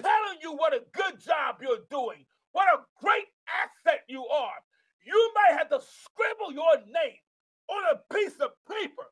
telling 0.00 0.38
you 0.42 0.52
what 0.52 0.74
a 0.74 0.84
good 0.92 1.20
job 1.20 1.56
you're 1.60 1.84
doing, 1.90 2.24
what 2.52 2.68
a 2.68 2.84
great 3.00 3.28
asset 3.48 4.02
you 4.08 4.24
are. 4.26 4.60
You 5.04 5.32
might 5.34 5.58
have 5.58 5.68
to 5.70 5.80
scribble 5.80 6.52
your 6.52 6.76
name 6.86 7.22
on 7.68 7.82
a 7.92 8.14
piece 8.14 8.36
of 8.40 8.50
paper. 8.68 9.08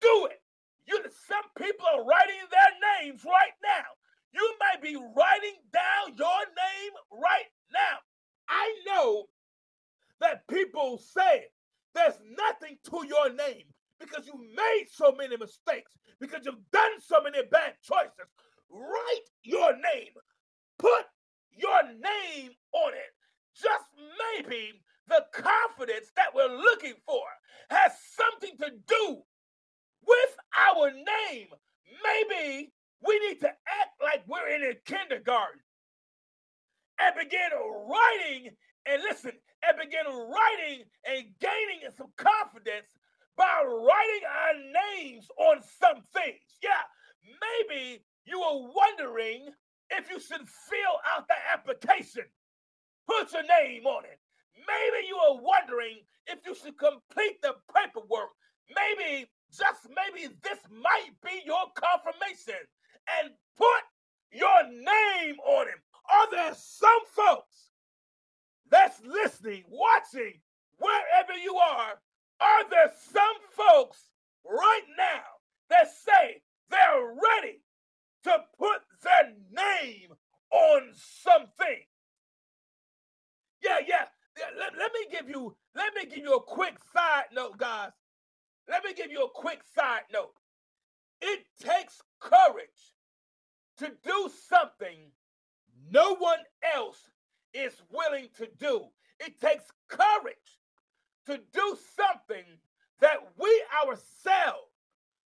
Do 0.00 0.28
it. 0.30 0.40
You, 0.86 0.98
some 1.28 1.46
people 1.56 1.86
are 1.94 2.04
writing 2.04 2.42
their 2.50 2.72
names 2.98 3.24
right 3.24 3.56
now. 3.62 3.99
You 4.32 4.54
might 4.60 4.82
be 4.82 4.96
writing 4.96 5.58
down 5.72 6.16
your 6.16 6.26
name 6.28 6.92
right 7.12 7.50
now. 7.72 7.98
I 8.48 8.74
know 8.86 9.24
that 10.20 10.46
people 10.48 10.98
say 10.98 11.46
there's 11.94 12.18
nothing 12.36 12.78
to 12.90 13.06
your 13.06 13.32
name 13.34 13.64
because 13.98 14.26
you 14.26 14.34
made 14.56 14.86
so 14.90 15.12
many 15.12 15.36
mistakes, 15.36 15.92
because 16.20 16.44
you've 16.44 16.70
done 16.72 17.00
so 17.00 17.22
many 17.22 17.38
bad 17.50 17.74
choices. 17.82 18.30
Write 18.70 19.26
your 19.42 19.72
name, 19.72 20.14
put 20.78 21.04
your 21.52 21.82
name 21.84 22.50
on 22.72 22.92
it. 22.94 23.12
Just 23.54 23.84
maybe 24.38 24.80
the 25.08 25.24
confidence 25.32 26.12
that 26.16 26.34
we're 26.34 26.56
looking 26.56 26.94
for 27.04 27.22
has 27.68 27.92
something 28.16 28.56
to 28.58 28.70
do 28.86 29.22
with 30.06 30.36
our 30.68 30.90
name. 30.90 31.48
Maybe 32.02 32.72
we 33.06 33.18
need 33.18 33.40
to 33.40 33.52
in 34.70 34.76
kindergarten 34.86 35.60
and 37.00 37.14
begin 37.18 37.50
writing 37.90 38.54
and 38.86 39.02
listen 39.02 39.32
and 39.66 39.74
begin 39.82 40.06
writing 40.06 40.86
and 41.04 41.26
gaining 41.42 41.82
some 41.96 42.12
confidence 42.16 42.94
by 43.36 43.64
writing 43.66 44.24
our 44.30 44.56
names 44.70 45.26
on 45.38 45.58
some 45.80 46.02
things. 46.14 46.44
Yeah, 46.62 46.86
maybe 47.24 48.04
you 48.24 48.40
are 48.40 48.70
wondering 48.70 49.50
if 49.90 50.08
you 50.10 50.20
should 50.20 50.46
fill 50.46 50.96
out 51.16 51.26
the 51.26 51.40
application. 51.52 52.24
Put 53.08 53.32
your 53.32 53.42
name 53.42 53.86
on 53.86 54.04
it. 54.04 54.20
Maybe 54.54 55.08
you 55.08 55.16
are 55.16 55.40
wondering 55.42 56.04
if 56.26 56.38
you 56.46 56.54
should 56.54 56.78
complete 56.78 57.42
the 57.42 57.54
paperwork. 57.74 58.30
Maybe, 58.70 59.26
just 59.50 59.88
maybe, 59.90 60.30
this 60.44 60.60
might 60.70 61.10
be 61.24 61.42
your 61.44 61.66
confirmation. 61.74 62.60
And 63.18 63.32
put 63.56 63.82
your 64.32 64.64
name 64.68 65.36
on 65.46 65.66
him. 65.66 65.80
Are 66.10 66.30
there 66.30 66.54
some 66.54 67.04
folks 67.14 67.70
that's 68.70 69.00
listening, 69.04 69.64
watching, 69.68 70.40
wherever 70.78 71.38
you 71.42 71.54
are? 71.56 72.00
Are 72.40 72.70
there 72.70 72.92
some 73.12 73.38
folks 73.52 74.10
right 74.44 74.86
now 74.96 75.22
that 75.68 75.88
say 75.92 76.42
they're 76.70 77.14
ready 77.42 77.60
to 78.24 78.38
put 78.58 78.80
their 79.02 79.34
name 79.52 80.10
on 80.50 80.82
something? 80.94 81.84
Yeah, 83.62 83.78
yeah. 83.86 84.06
Let, 84.58 84.72
let 84.78 84.92
me 84.92 85.06
give 85.10 85.28
you 85.28 85.54
let 85.74 85.94
me 85.94 86.06
give 86.06 86.24
you 86.24 86.34
a 86.34 86.42
quick 86.42 86.76
side 86.94 87.26
note, 87.32 87.58
guys. 87.58 87.90
Let 88.68 88.84
me 88.84 88.94
give 88.94 89.10
you 89.10 89.24
a 89.24 89.30
quick 89.30 89.60
side 89.74 90.02
note. 90.12 90.32
It 91.20 91.44
takes 91.60 92.00
courage 92.20 92.94
to 93.80 93.90
do 94.04 94.30
something 94.48 95.10
no 95.90 96.14
one 96.16 96.38
else 96.74 97.08
is 97.54 97.72
willing 97.90 98.28
to 98.36 98.46
do. 98.58 98.84
It 99.18 99.40
takes 99.40 99.64
courage 99.88 100.36
to 101.26 101.40
do 101.52 101.78
something 101.96 102.44
that 103.00 103.16
we 103.38 103.64
ourselves 103.82 104.68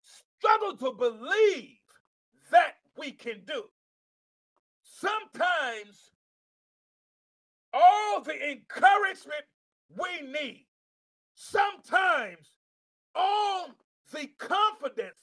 struggle 0.01 0.75
to 0.77 0.97
believe 0.97 1.77
that 2.51 2.77
we 2.97 3.11
can 3.11 3.41
do. 3.45 3.65
Sometimes 4.81 6.11
all 7.71 8.21
the 8.21 8.51
encouragement 8.51 9.45
we 9.95 10.27
need, 10.27 10.65
sometimes 11.35 12.49
all 13.13 13.67
the 14.11 14.27
confidence 14.39 15.19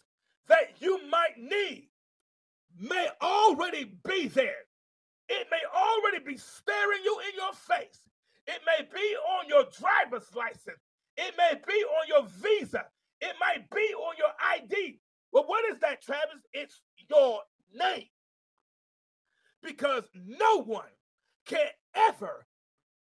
that 0.46 0.74
you 0.78 1.00
might 1.08 1.36
need 1.36 1.88
may 2.80 3.08
already 3.22 3.92
be 4.06 4.28
there. 4.28 4.66
It 5.28 5.48
may 5.50 5.60
already 5.74 6.24
be 6.24 6.36
staring 6.36 7.00
you 7.04 7.18
in 7.28 7.34
your 7.36 7.52
face. 7.52 8.00
It 8.46 8.60
may 8.64 8.84
be 8.92 9.16
on 9.38 9.48
your 9.48 9.64
driver's 9.78 10.32
license. 10.34 10.80
It 11.16 11.34
may 11.36 11.58
be 11.66 11.74
on 11.74 12.08
your 12.08 12.28
visa. 12.40 12.84
It 13.20 13.34
might 13.40 13.68
be 13.70 13.94
on 13.94 14.14
your 14.18 14.32
ID. 14.54 15.00
Well, 15.32 15.44
what 15.46 15.64
is 15.72 15.80
that, 15.80 16.02
Travis? 16.02 16.42
It's 16.52 16.80
your 17.10 17.40
name. 17.74 18.06
Because 19.62 20.04
no 20.14 20.62
one 20.62 20.84
can 21.46 21.66
ever 21.94 22.46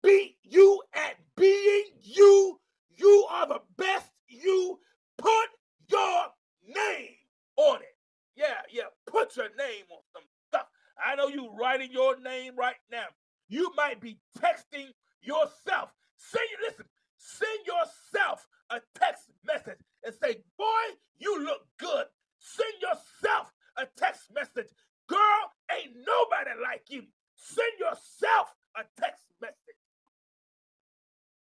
beat 0.02 0.38
you 0.44 0.82
at 0.94 1.16
being 1.36 1.86
you. 2.02 2.60
You 2.98 3.28
are 3.30 3.48
the 3.48 3.62
best 3.78 4.10
you. 4.28 4.80
Put 5.18 5.50
your 5.90 6.26
name 6.68 7.16
on 7.58 7.82
it. 7.82 7.95
Yeah, 8.36 8.62
yeah. 8.72 8.84
Put 9.08 9.36
your 9.38 9.50
name 9.58 9.86
on 9.92 10.02
some 10.14 10.24
stuff. 10.50 10.68
I 11.04 11.16
know 11.16 11.28
you 11.28 11.50
writing 11.58 11.90
your 11.92 12.20
name 12.20 12.54
right 12.58 12.76
now. 12.92 13.06
You 13.48 13.72
might 13.76 14.02
be 14.02 14.20
texting 14.38 14.88
yourself. 15.22 15.94
Send 16.18 16.46
listen, 16.66 16.86
send 17.18 17.60
yourself 17.66 18.48
a 18.70 18.82
text 18.96 19.30
message 19.46 19.80
and 20.04 20.14
say, 20.22 20.38
Boy, 20.58 20.84
you 21.18 21.44
look 21.44 21.62
good. 21.78 22.06
Send 22.40 22.74
yourself 22.82 23.52
a 23.78 23.86
text 23.98 24.32
message. 24.34 24.72
Girl, 25.08 25.52
ain't 25.72 25.94
nobody 26.06 26.52
like 26.62 26.84
you. 26.90 27.04
Send 27.36 27.72
yourself 27.80 28.54
a 28.76 28.84
text 29.00 29.26
message. 29.42 29.56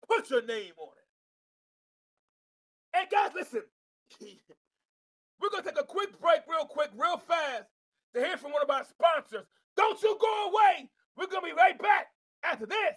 Put 0.07 0.29
your 0.29 0.45
name 0.45 0.73
on 0.77 0.89
it. 0.97 1.07
And 2.99 3.09
guys, 3.09 3.31
listen. 3.35 3.63
We're 5.41 5.49
going 5.49 5.63
to 5.63 5.69
take 5.69 5.79
a 5.79 5.85
quick 5.85 6.19
break, 6.21 6.41
real 6.47 6.65
quick, 6.65 6.91
real 6.95 7.17
fast, 7.17 7.63
to 8.13 8.19
hear 8.19 8.37
from 8.37 8.51
one 8.51 8.61
of 8.61 8.69
our 8.69 8.83
sponsors. 8.85 9.47
Don't 9.75 10.01
you 10.03 10.17
go 10.19 10.49
away. 10.49 10.89
We're 11.17 11.27
going 11.27 11.41
to 11.41 11.55
be 11.55 11.59
right 11.59 11.77
back 11.79 12.07
after 12.43 12.65
this. 12.65 12.95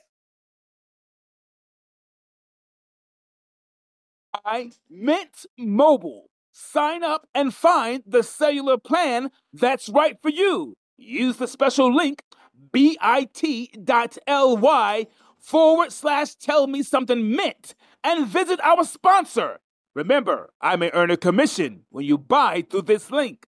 I 4.45 4.73
Mint 4.91 5.47
Mobile. 5.57 6.27
Sign 6.53 7.03
up 7.03 7.27
and 7.35 7.53
find 7.53 8.03
the 8.07 8.23
cellular 8.23 8.79
plan 8.79 9.31
that's 9.53 9.89
right 9.89 10.21
for 10.21 10.29
you. 10.29 10.77
Use 10.97 11.39
the 11.39 11.49
special 11.49 11.93
link 11.93 12.23
bit.ly 12.73 13.87
forward 15.39 15.93
slash 15.93 16.35
tell 16.37 16.67
me 16.67 16.83
something 16.83 17.35
mint 17.35 17.75
and 18.05 18.27
visit 18.27 18.61
our 18.63 18.85
sponsor. 18.85 19.59
Remember, 19.95 20.53
I 20.61 20.75
may 20.77 20.91
earn 20.93 21.11
a 21.13 21.17
commission 21.17 21.85
when 21.91 22.05
you 22.05 22.19
buy 22.19 22.65
through 22.69 22.83
this 22.83 23.11
link. 23.11 23.47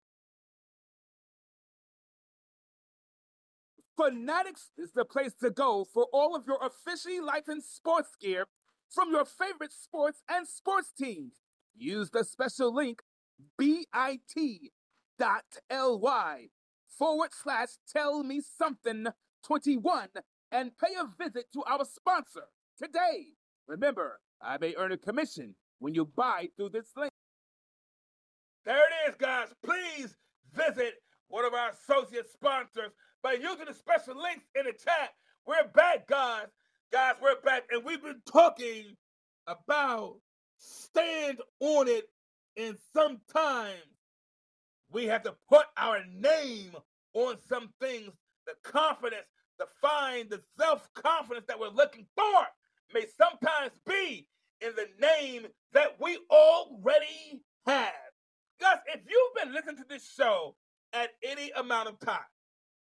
Fanatics 3.96 4.72
is 4.76 4.90
the 4.92 5.04
place 5.04 5.34
to 5.40 5.50
go 5.50 5.84
for 5.84 6.08
all 6.12 6.34
of 6.34 6.46
your 6.46 6.58
officially 6.60 7.20
licensed 7.20 7.76
sports 7.76 8.16
gear 8.20 8.46
from 8.90 9.12
your 9.12 9.24
favorite 9.24 9.72
sports 9.72 10.22
and 10.28 10.48
sports 10.48 10.92
teams. 10.98 11.34
Use 11.76 12.10
the 12.10 12.24
special 12.24 12.74
link 12.74 13.02
bit.ly 13.56 14.08
forward 16.88 17.30
slash 17.32 17.68
tell 17.88 18.22
me 18.24 18.40
something 18.40 19.06
21 19.44 20.08
and 20.50 20.72
pay 20.76 20.94
a 20.98 21.06
visit 21.22 21.46
to 21.52 21.62
our 21.64 21.84
sponsor 21.84 22.44
today. 22.76 23.34
Remember, 23.68 24.20
I 24.40 24.58
may 24.58 24.74
earn 24.76 24.90
a 24.92 24.98
commission 24.98 25.54
when 25.82 25.94
you 25.94 26.04
buy 26.04 26.48
through 26.56 26.68
this 26.68 26.86
link. 26.96 27.10
There 28.64 28.76
it 28.76 29.10
is, 29.10 29.16
guys. 29.16 29.48
Please 29.64 30.14
visit 30.54 30.94
one 31.26 31.44
of 31.44 31.54
our 31.54 31.70
associate 31.70 32.30
sponsors 32.30 32.92
by 33.20 33.32
using 33.32 33.66
the 33.66 33.74
special 33.74 34.14
links 34.16 34.44
in 34.54 34.64
the 34.64 34.72
chat. 34.72 35.10
We're 35.44 35.66
back, 35.74 36.06
guys. 36.06 36.46
Guys, 36.92 37.14
we're 37.20 37.40
back, 37.40 37.64
and 37.70 37.84
we've 37.84 38.02
been 38.02 38.22
talking 38.30 38.96
about 39.48 40.18
stand 40.58 41.38
on 41.58 41.88
it, 41.88 42.04
and 42.56 42.76
sometimes 42.94 43.80
we 44.92 45.06
have 45.06 45.24
to 45.24 45.34
put 45.48 45.66
our 45.76 46.04
name 46.14 46.76
on 47.14 47.38
some 47.48 47.70
things, 47.80 48.12
the 48.46 48.52
confidence 48.62 49.26
to 49.58 49.66
find 49.80 50.30
the 50.30 50.40
self 50.56 50.88
confidence 50.94 51.46
that 51.48 51.58
we're 51.58 51.68
looking 51.70 52.06
for 52.14 52.46
may 52.94 53.06
sometimes 53.18 53.72
be 53.86 54.28
in 54.64 54.72
the 54.76 54.88
name 55.00 55.46
that 55.72 55.96
we 56.00 56.18
already 56.30 57.42
have. 57.66 57.92
Guys, 58.60 58.78
if 58.86 59.00
you've 59.08 59.44
been 59.44 59.54
listening 59.54 59.76
to 59.76 59.84
this 59.88 60.08
show 60.08 60.54
at 60.92 61.10
any 61.22 61.50
amount 61.56 61.88
of 61.88 61.98
time, 61.98 62.18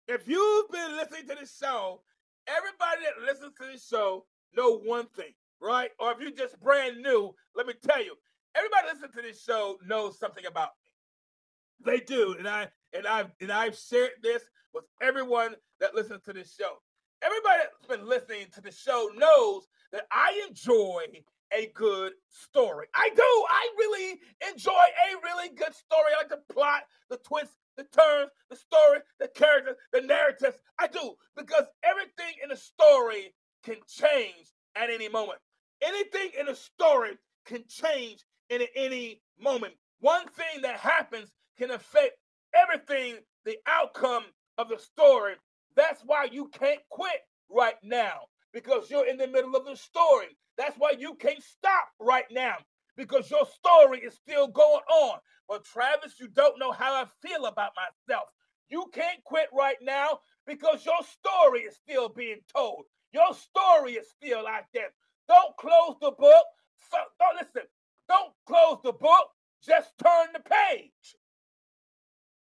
if 0.08 0.26
you've 0.26 0.70
been 0.70 0.96
listening 0.96 1.28
to 1.28 1.36
this 1.38 1.56
show, 1.56 2.02
everybody 2.46 3.02
that 3.04 3.26
listens 3.26 3.52
to 3.60 3.66
this 3.70 3.86
show 3.86 4.24
know 4.56 4.78
one 4.78 5.06
thing, 5.16 5.32
right? 5.60 5.90
Or 6.00 6.12
if 6.12 6.18
you're 6.20 6.30
just 6.30 6.58
brand 6.60 7.02
new, 7.02 7.34
let 7.54 7.66
me 7.66 7.74
tell 7.86 8.02
you, 8.02 8.14
everybody 8.56 8.88
listening 8.88 9.12
to 9.16 9.22
this 9.22 9.42
show 9.42 9.76
knows 9.86 10.18
something 10.18 10.46
about 10.46 10.70
me. 10.84 11.92
They 11.92 12.00
do, 12.00 12.34
and 12.38 12.48
I 12.48 12.68
and 12.92 13.06
I've 13.06 13.30
and 13.40 13.52
I've 13.52 13.76
shared 13.76 14.10
this 14.22 14.42
with 14.74 14.84
everyone 15.00 15.54
that 15.80 15.94
listens 15.94 16.22
to 16.24 16.32
this 16.32 16.54
show. 16.58 16.74
Everybody 17.22 17.62
that's 17.62 17.86
been 17.86 18.08
listening 18.08 18.46
to 18.54 18.60
the 18.60 18.72
show 18.72 19.10
knows 19.16 19.68
that 19.92 20.06
I 20.10 20.44
enjoy 20.48 21.02
a 21.52 21.70
good 21.74 22.12
story. 22.28 22.86
I 22.94 23.10
do. 23.14 23.22
I 23.22 23.68
really 23.78 24.20
enjoy 24.52 24.72
a 24.72 25.16
really 25.22 25.48
good 25.50 25.74
story. 25.74 26.12
I 26.14 26.22
like 26.22 26.28
the 26.28 26.52
plot, 26.52 26.82
the 27.10 27.18
twists, 27.18 27.58
the 27.76 27.84
turns, 27.84 28.30
the 28.50 28.56
story, 28.56 29.00
the 29.20 29.28
characters, 29.28 29.76
the 29.92 30.00
narratives. 30.02 30.58
I 30.78 30.88
do 30.88 31.14
because 31.36 31.64
everything 31.82 32.34
in 32.42 32.50
a 32.50 32.56
story 32.56 33.34
can 33.64 33.76
change 33.88 34.52
at 34.76 34.90
any 34.90 35.08
moment. 35.08 35.38
Anything 35.82 36.30
in 36.38 36.48
a 36.48 36.54
story 36.54 37.18
can 37.46 37.64
change 37.68 38.24
in 38.50 38.62
any 38.74 39.22
moment. 39.40 39.74
One 40.00 40.26
thing 40.28 40.62
that 40.62 40.76
happens 40.76 41.32
can 41.56 41.70
affect 41.70 42.16
everything, 42.54 43.16
the 43.44 43.56
outcome 43.66 44.24
of 44.58 44.68
the 44.68 44.78
story. 44.78 45.34
That's 45.76 46.02
why 46.04 46.28
you 46.30 46.48
can't 46.48 46.80
quit 46.90 47.20
right 47.50 47.76
now. 47.82 48.22
Because 48.52 48.90
you're 48.90 49.06
in 49.06 49.16
the 49.16 49.26
middle 49.26 49.54
of 49.56 49.64
the 49.64 49.76
story. 49.76 50.36
That's 50.56 50.76
why 50.78 50.94
you 50.98 51.14
can't 51.14 51.42
stop 51.42 51.88
right 52.00 52.26
now 52.30 52.56
because 52.96 53.30
your 53.30 53.46
story 53.46 54.00
is 54.00 54.14
still 54.14 54.48
going 54.48 54.82
on. 54.90 55.18
But 55.48 55.64
Travis, 55.64 56.18
you 56.20 56.28
don't 56.28 56.58
know 56.58 56.72
how 56.72 56.94
I 56.94 57.06
feel 57.26 57.46
about 57.46 57.72
myself. 57.76 58.28
You 58.68 58.86
can't 58.92 59.22
quit 59.24 59.48
right 59.52 59.78
now 59.80 60.18
because 60.46 60.84
your 60.84 61.00
story 61.02 61.60
is 61.60 61.76
still 61.76 62.08
being 62.08 62.40
told. 62.54 62.84
Your 63.12 63.32
story 63.34 63.92
is 63.92 64.06
still 64.10 64.46
out 64.46 64.64
there. 64.74 64.90
Don't 65.28 65.56
close 65.56 65.96
the 66.00 66.10
book. 66.10 66.44
So, 66.90 66.98
don't 67.18 67.36
listen. 67.36 67.68
Don't 68.08 68.32
close 68.46 68.78
the 68.84 68.92
book. 68.92 69.28
Just 69.64 69.92
turn 70.02 70.28
the 70.32 70.40
page. 70.40 71.16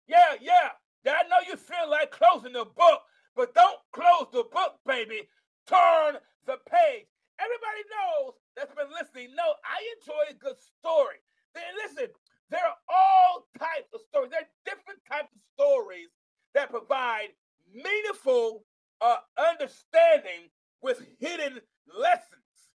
Yeah, 0.07 0.35
yeah. 0.41 0.69
I 1.05 1.23
know 1.29 1.37
you 1.47 1.55
feel 1.55 1.89
like 1.89 2.11
closing 2.11 2.53
the 2.53 2.65
book, 2.65 3.01
but 3.35 3.53
don't 3.53 3.79
close 3.93 4.27
the 4.33 4.43
book, 4.51 4.79
baby. 4.85 5.21
Turn 5.67 6.15
the 6.45 6.57
page. 6.69 7.07
Everybody 7.39 7.83
knows 7.91 8.33
that's 8.55 8.73
been 8.73 8.89
listening. 8.89 9.35
No, 9.35 9.43
I 9.63 9.77
enjoy 9.99 10.31
a 10.31 10.33
good 10.33 10.57
story. 10.79 11.21
Then 11.53 11.63
listen, 11.83 12.07
there 12.49 12.63
are 12.63 12.77
all 12.89 13.47
types 13.59 13.93
of 13.93 14.01
stories. 14.09 14.31
There 14.31 14.41
are 14.41 14.53
different 14.65 14.99
types 15.11 15.29
of 15.35 15.41
stories 15.53 16.09
that 16.53 16.71
provide 16.71 17.29
meaningful 17.73 18.63
uh, 19.01 19.17
understanding 19.37 20.49
with 20.81 21.05
hidden 21.19 21.59
lessons, 21.87 22.71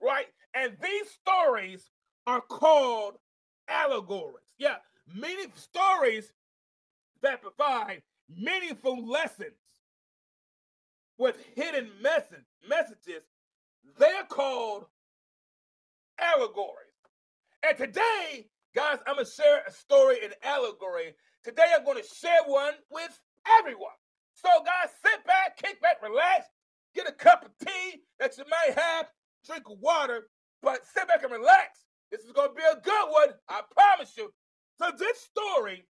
right? 0.00 0.26
And 0.54 0.76
these 0.82 1.10
stories 1.10 1.90
are 2.26 2.40
called 2.40 3.18
allegories. 3.68 4.54
Yeah, 4.58 4.76
meaning 5.14 5.52
stories 5.54 6.32
that 7.22 7.42
provide 7.42 8.02
meaningful 8.28 9.06
lessons 9.06 9.67
with 11.18 11.36
hidden 11.54 11.90
message, 12.00 12.46
messages. 12.66 13.22
They're 13.98 14.24
called 14.28 14.86
allegories. 16.18 16.74
And 17.66 17.76
today, 17.76 18.46
guys, 18.74 18.98
I'm 19.06 19.16
going 19.16 19.26
to 19.26 19.30
share 19.30 19.62
a 19.66 19.72
story 19.72 20.18
in 20.24 20.30
allegory. 20.44 21.14
Today, 21.44 21.66
I'm 21.76 21.84
going 21.84 22.00
to 22.00 22.08
share 22.08 22.42
one 22.46 22.74
with 22.90 23.18
everyone. 23.58 23.98
So, 24.34 24.48
guys, 24.64 24.90
sit 25.04 25.24
back, 25.26 25.56
kick 25.56 25.82
back, 25.82 26.00
relax, 26.02 26.46
get 26.94 27.08
a 27.08 27.12
cup 27.12 27.44
of 27.44 27.66
tea 27.66 28.02
that 28.20 28.38
you 28.38 28.44
might 28.48 28.78
have, 28.78 29.06
drink 29.44 29.64
water, 29.82 30.28
but 30.62 30.86
sit 30.86 31.08
back 31.08 31.24
and 31.24 31.32
relax. 31.32 31.80
This 32.12 32.20
is 32.20 32.32
going 32.32 32.50
to 32.50 32.54
be 32.54 32.62
a 32.62 32.80
good 32.80 33.10
one, 33.10 33.28
I 33.48 33.62
promise 33.76 34.16
you. 34.16 34.30
So, 34.80 34.92
this 34.96 35.18
story, 35.20 35.84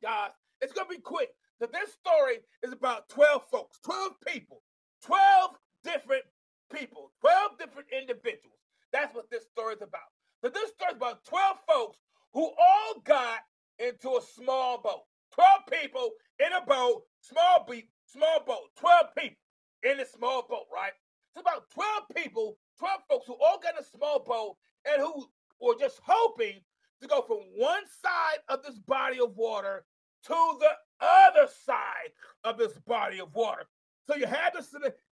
guys, 0.00 0.30
it's 0.60 0.72
going 0.72 0.88
to 0.88 0.94
be 0.94 1.00
quick. 1.00 1.30
So, 1.64 1.70
this 1.72 1.94
story 1.94 2.40
is 2.62 2.74
about 2.74 3.08
12 3.08 3.44
folks, 3.50 3.78
12 3.86 4.12
people, 4.28 4.60
12 5.06 5.52
different 5.82 6.24
people, 6.70 7.10
12 7.22 7.52
different 7.58 7.88
individuals. 7.90 8.60
That's 8.92 9.14
what 9.14 9.30
this 9.30 9.46
story 9.46 9.76
is 9.76 9.80
about. 9.80 10.12
So, 10.42 10.50
this 10.50 10.72
story 10.72 10.90
is 10.90 10.98
about 10.98 11.24
12 11.24 11.56
folks 11.66 11.98
who 12.34 12.42
all 12.42 13.00
got 13.06 13.38
into 13.78 14.10
a 14.10 14.20
small 14.20 14.82
boat. 14.82 15.04
12 15.32 15.60
people 15.80 16.10
in 16.38 16.52
a 16.52 16.66
boat, 16.66 17.04
small 17.22 17.64
beat, 17.66 17.88
small 18.12 18.44
boat, 18.46 18.68
12 18.78 19.06
people 19.16 19.38
in 19.84 20.00
a 20.00 20.06
small 20.06 20.46
boat, 20.46 20.66
right? 20.70 20.92
It's 21.34 21.40
about 21.40 21.70
12 21.70 21.88
people, 22.14 22.58
12 22.78 23.00
folks 23.08 23.26
who 23.26 23.38
all 23.40 23.58
got 23.62 23.72
in 23.72 23.80
a 23.80 23.96
small 23.96 24.18
boat 24.18 24.56
and 24.84 25.00
who 25.00 25.24
were 25.62 25.80
just 25.80 25.98
hoping 26.04 26.60
to 27.00 27.08
go 27.08 27.22
from 27.22 27.38
one 27.56 27.84
side 28.02 28.40
of 28.50 28.62
this 28.62 28.78
body 28.80 29.18
of 29.18 29.34
water 29.34 29.86
to 30.26 30.58
the 30.60 30.70
other 31.00 31.48
side 31.64 32.12
of 32.44 32.58
this 32.58 32.72
body 32.86 33.20
of 33.20 33.34
water. 33.34 33.66
So 34.06 34.16
you 34.16 34.26
had 34.26 34.50
to 34.50 34.62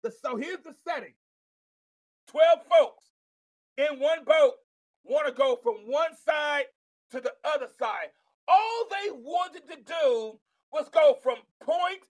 the 0.02 0.10
so 0.10 0.36
here's 0.36 0.60
the 0.60 0.74
setting. 0.86 1.14
12 2.28 2.58
folks 2.70 3.04
in 3.78 3.98
one 3.98 4.24
boat 4.24 4.54
want 5.04 5.26
to 5.26 5.32
go 5.32 5.58
from 5.62 5.74
one 5.86 6.14
side 6.24 6.64
to 7.10 7.20
the 7.20 7.32
other 7.44 7.68
side. 7.78 8.08
All 8.48 8.86
they 8.90 9.10
wanted 9.10 9.68
to 9.68 9.76
do 9.76 10.38
was 10.72 10.88
go 10.92 11.16
from 11.22 11.36
point 11.62 12.00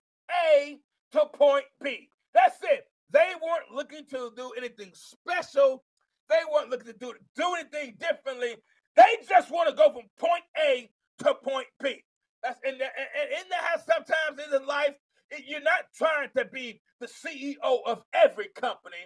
A 0.54 0.78
to 1.12 1.26
point 1.34 1.64
B. 1.82 2.10
That's 2.34 2.58
it. 2.62 2.84
They 3.10 3.28
weren't 3.42 3.74
looking 3.74 4.06
to 4.10 4.32
do 4.36 4.52
anything 4.56 4.92
special. 4.94 5.84
They 6.28 6.40
weren't 6.52 6.70
looking 6.70 6.92
to 6.92 6.98
do, 6.98 7.14
do 7.36 7.54
anything 7.58 7.96
differently. 7.98 8.56
They 8.96 9.16
just 9.28 9.50
want 9.50 9.68
to 9.68 9.74
go 9.74 9.92
from 9.92 10.04
point 10.18 10.44
A 10.58 10.90
to 11.18 11.34
point 11.34 11.66
B. 11.82 12.02
That's 12.42 12.58
in 12.64 12.78
there. 12.78 12.90
And 12.96 13.30
in 13.30 13.48
there 13.50 13.60
how 13.60 13.78
sometimes 13.78 14.54
in 14.54 14.66
life, 14.66 14.94
you're 15.46 15.62
not 15.62 15.84
trying 15.96 16.28
to 16.36 16.44
be 16.44 16.80
the 17.00 17.06
CEO 17.06 17.78
of 17.86 18.02
every 18.14 18.48
company. 18.54 18.96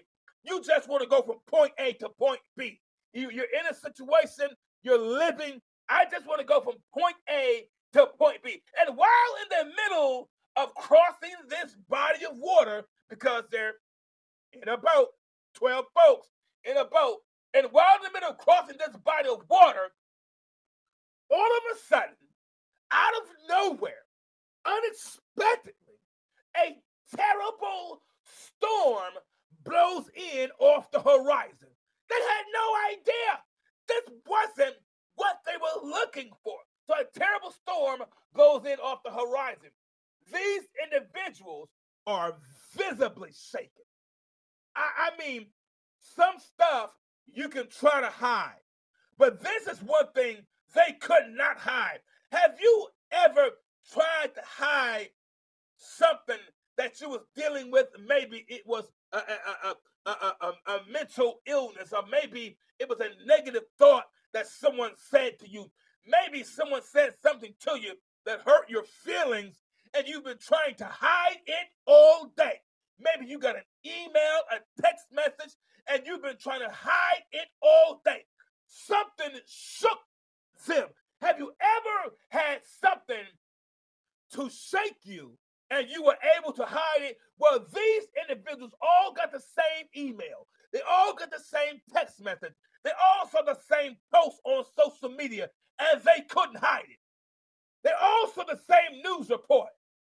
You 0.44 0.62
just 0.62 0.88
want 0.88 1.02
to 1.02 1.08
go 1.08 1.22
from 1.22 1.36
point 1.48 1.72
A 1.78 1.92
to 1.94 2.08
point 2.08 2.40
B. 2.56 2.80
You, 3.12 3.30
you're 3.30 3.44
in 3.44 3.66
a 3.70 3.74
situation, 3.74 4.48
you're 4.82 4.98
living. 5.00 5.60
I 5.88 6.04
just 6.10 6.26
want 6.26 6.40
to 6.40 6.46
go 6.46 6.60
from 6.60 6.74
point 6.92 7.16
A 7.30 7.64
to 7.94 8.06
point 8.18 8.42
B. 8.42 8.62
And 8.80 8.96
while 8.96 9.08
in 9.42 9.66
the 9.66 9.72
middle 9.82 10.28
of 10.56 10.74
crossing 10.74 11.34
this 11.48 11.76
body 11.88 12.24
of 12.24 12.36
water, 12.36 12.84
because 13.08 13.44
they're 13.50 13.74
in 14.52 14.68
a 14.68 14.76
boat, 14.76 15.08
12 15.54 15.84
folks 15.94 16.28
in 16.64 16.76
a 16.76 16.84
boat, 16.84 17.18
and 17.54 17.66
while 17.70 17.96
in 17.96 18.02
the 18.04 18.12
middle 18.12 18.30
of 18.30 18.38
crossing 18.38 18.76
this 18.78 18.96
body 19.04 19.28
of 19.28 19.42
water, 19.48 19.92
all 21.30 21.38
of 21.38 21.76
a 21.76 21.78
sudden, 21.88 22.14
out 22.92 23.12
of 23.22 23.28
nowhere, 23.48 24.04
unexpectedly, 24.64 26.00
a 26.56 26.76
terrible 27.14 28.02
storm 28.24 29.12
blows 29.64 30.08
in 30.14 30.50
off 30.58 30.90
the 30.90 31.00
horizon. 31.00 31.68
They 32.08 32.14
had 32.14 32.44
no 32.52 32.66
idea 32.92 33.40
this 33.88 34.14
wasn't 34.26 34.76
what 35.16 35.38
they 35.46 35.56
were 35.56 35.88
looking 35.88 36.30
for. 36.42 36.56
So 36.86 36.94
a 36.94 37.18
terrible 37.18 37.50
storm 37.50 38.02
blows 38.34 38.64
in 38.64 38.78
off 38.78 39.02
the 39.04 39.10
horizon. 39.10 39.70
These 40.32 40.62
individuals 40.84 41.68
are 42.06 42.36
visibly 42.76 43.30
shaken. 43.32 43.70
I, 44.74 45.10
I 45.10 45.10
mean, 45.18 45.46
some 46.00 46.34
stuff 46.38 46.90
you 47.32 47.48
can 47.48 47.68
try 47.68 48.00
to 48.00 48.10
hide, 48.10 48.60
but 49.18 49.40
this 49.42 49.66
is 49.66 49.82
one 49.82 50.06
thing 50.14 50.36
they 50.74 50.92
could 51.00 51.30
not 51.30 51.58
hide. 51.58 52.00
Have 52.32 52.56
you 52.60 52.88
ever 53.12 53.50
tried 53.92 54.34
to 54.34 54.40
hide 54.44 55.10
something 55.76 56.38
that 56.76 57.00
you 57.00 57.08
was 57.08 57.22
dealing 57.34 57.70
with? 57.70 57.86
Maybe 58.06 58.44
it 58.48 58.62
was 58.66 58.84
a, 59.12 59.18
a, 59.18 59.76
a, 60.06 60.10
a, 60.10 60.52
a 60.72 60.80
mental 60.90 61.40
illness, 61.46 61.92
or 61.92 62.04
maybe 62.10 62.56
it 62.78 62.88
was 62.88 63.00
a 63.00 63.10
negative 63.26 63.64
thought 63.78 64.04
that 64.32 64.46
someone 64.46 64.92
said 65.10 65.38
to 65.40 65.48
you. 65.48 65.70
Maybe 66.06 66.44
someone 66.44 66.82
said 66.82 67.14
something 67.22 67.54
to 67.60 67.78
you 67.80 67.94
that 68.24 68.42
hurt 68.44 68.68
your 68.68 68.84
feelings, 68.84 69.62
and 69.94 70.06
you've 70.06 70.24
been 70.24 70.38
trying 70.40 70.74
to 70.76 70.84
hide 70.84 71.38
it 71.46 71.68
all 71.86 72.32
day. 72.36 72.60
Maybe 72.98 73.30
you 73.30 73.38
got 73.38 73.56
an 73.56 73.62
email, 73.84 74.40
a 74.50 74.82
text 74.82 75.06
message, 75.12 75.54
and 75.88 76.02
you've 76.06 76.22
been 76.22 76.38
trying 76.40 76.60
to 76.60 76.70
hide 76.70 77.22
it 77.32 77.48
all 77.62 78.00
day. 78.04 78.24
Something 78.66 79.40
shook 79.46 79.98
them. 80.66 80.88
Have 81.22 81.38
you 81.38 81.52
ever 81.60 82.14
had 82.28 82.60
something 82.82 83.24
to 84.32 84.50
shake 84.50 84.98
you 85.04 85.38
and 85.70 85.88
you 85.88 86.02
were 86.04 86.16
able 86.38 86.52
to 86.52 86.64
hide 86.64 87.02
it? 87.02 87.16
Well, 87.38 87.64
these 87.74 88.04
individuals 88.28 88.72
all 88.82 89.12
got 89.12 89.32
the 89.32 89.40
same 89.40 89.86
email. 89.96 90.46
They 90.72 90.80
all 90.88 91.14
got 91.14 91.30
the 91.30 91.42
same 91.42 91.80
text 91.92 92.22
message. 92.22 92.52
They 92.84 92.90
all 92.90 93.28
saw 93.28 93.42
the 93.42 93.58
same 93.70 93.96
post 94.14 94.40
on 94.44 94.64
social 94.76 95.08
media 95.16 95.48
and 95.78 96.00
they 96.02 96.22
couldn't 96.28 96.58
hide 96.58 96.84
it. 96.88 96.98
They 97.82 97.92
all 98.00 98.28
saw 98.28 98.44
the 98.44 98.60
same 98.68 99.02
news 99.02 99.30
report 99.30 99.68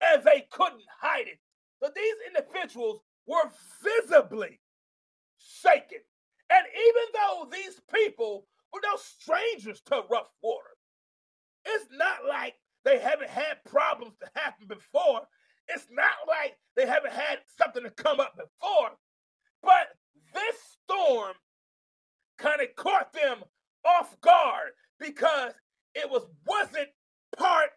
and 0.03 0.23
they 0.25 0.47
couldn't 0.51 0.85
hide 1.01 1.29
it. 1.29 1.39
But 1.81 1.95
these 1.95 2.15
individuals 2.29 3.01
were 3.27 3.51
visibly 3.83 4.61
shaken. 5.39 5.99
And 6.51 6.67
even 6.67 7.03
though 7.15 7.49
these 7.51 7.81
people 7.93 8.47
were 8.73 8.81
no 8.85 8.97
strangers 8.97 9.81
to 9.87 10.03
rough 10.11 10.29
water, 10.43 10.60
it's 11.65 11.87
not 11.93 12.19
like 12.29 12.55
they 12.85 12.99
haven't 12.99 13.31
had 13.31 13.65
problems 13.69 14.15
to 14.21 14.41
happen 14.41 14.67
before. 14.67 15.23
It's 15.69 15.87
not 15.91 16.27
like 16.27 16.57
they 16.77 16.87
haven't 16.87 17.13
had 17.13 17.39
something 17.59 17.83
to 17.85 17.91
come 17.91 18.21
up 18.21 18.35
before. 18.37 18.91
But 19.63 19.89
this 20.35 20.57
storm 20.83 21.35
kind 22.39 22.61
of 22.61 22.75
caught 22.77 23.13
them 23.13 23.39
off 23.85 24.19
guard 24.21 24.71
because 24.99 25.53
it 25.95 26.11
was 26.11 26.23
wasn't 26.47 26.89
part 27.37 27.71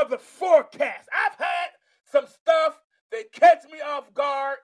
of 0.00 0.10
the 0.10 0.18
forecast. 0.18 1.08
I've 1.12 1.38
had 1.38 1.68
some 2.10 2.26
stuff 2.26 2.78
that 3.12 3.32
catch 3.32 3.64
me 3.70 3.80
off 3.80 4.12
guard 4.14 4.58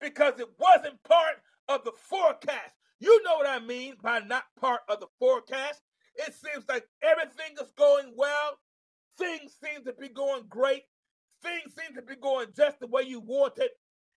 because 0.00 0.38
it 0.38 0.48
wasn't 0.58 1.02
part 1.02 1.36
of 1.68 1.84
the 1.84 1.92
forecast. 1.92 2.74
You 3.00 3.22
know 3.24 3.36
what 3.36 3.46
I 3.48 3.58
mean 3.60 3.94
by 4.02 4.20
not 4.20 4.44
part 4.60 4.80
of 4.88 5.00
the 5.00 5.06
forecast. 5.18 5.80
It 6.18 6.34
seems 6.34 6.64
like 6.68 6.86
everything 7.02 7.56
is 7.62 7.72
going 7.78 8.12
well. 8.16 8.58
Things 9.18 9.56
seem 9.62 9.84
to 9.84 9.92
be 9.94 10.08
going 10.08 10.44
great. 10.48 10.82
Things 11.42 11.74
seem 11.78 11.94
to 11.96 12.02
be 12.02 12.16
going 12.16 12.48
just 12.56 12.80
the 12.80 12.88
way 12.88 13.02
you 13.02 13.20
want 13.20 13.58
it. 13.58 13.72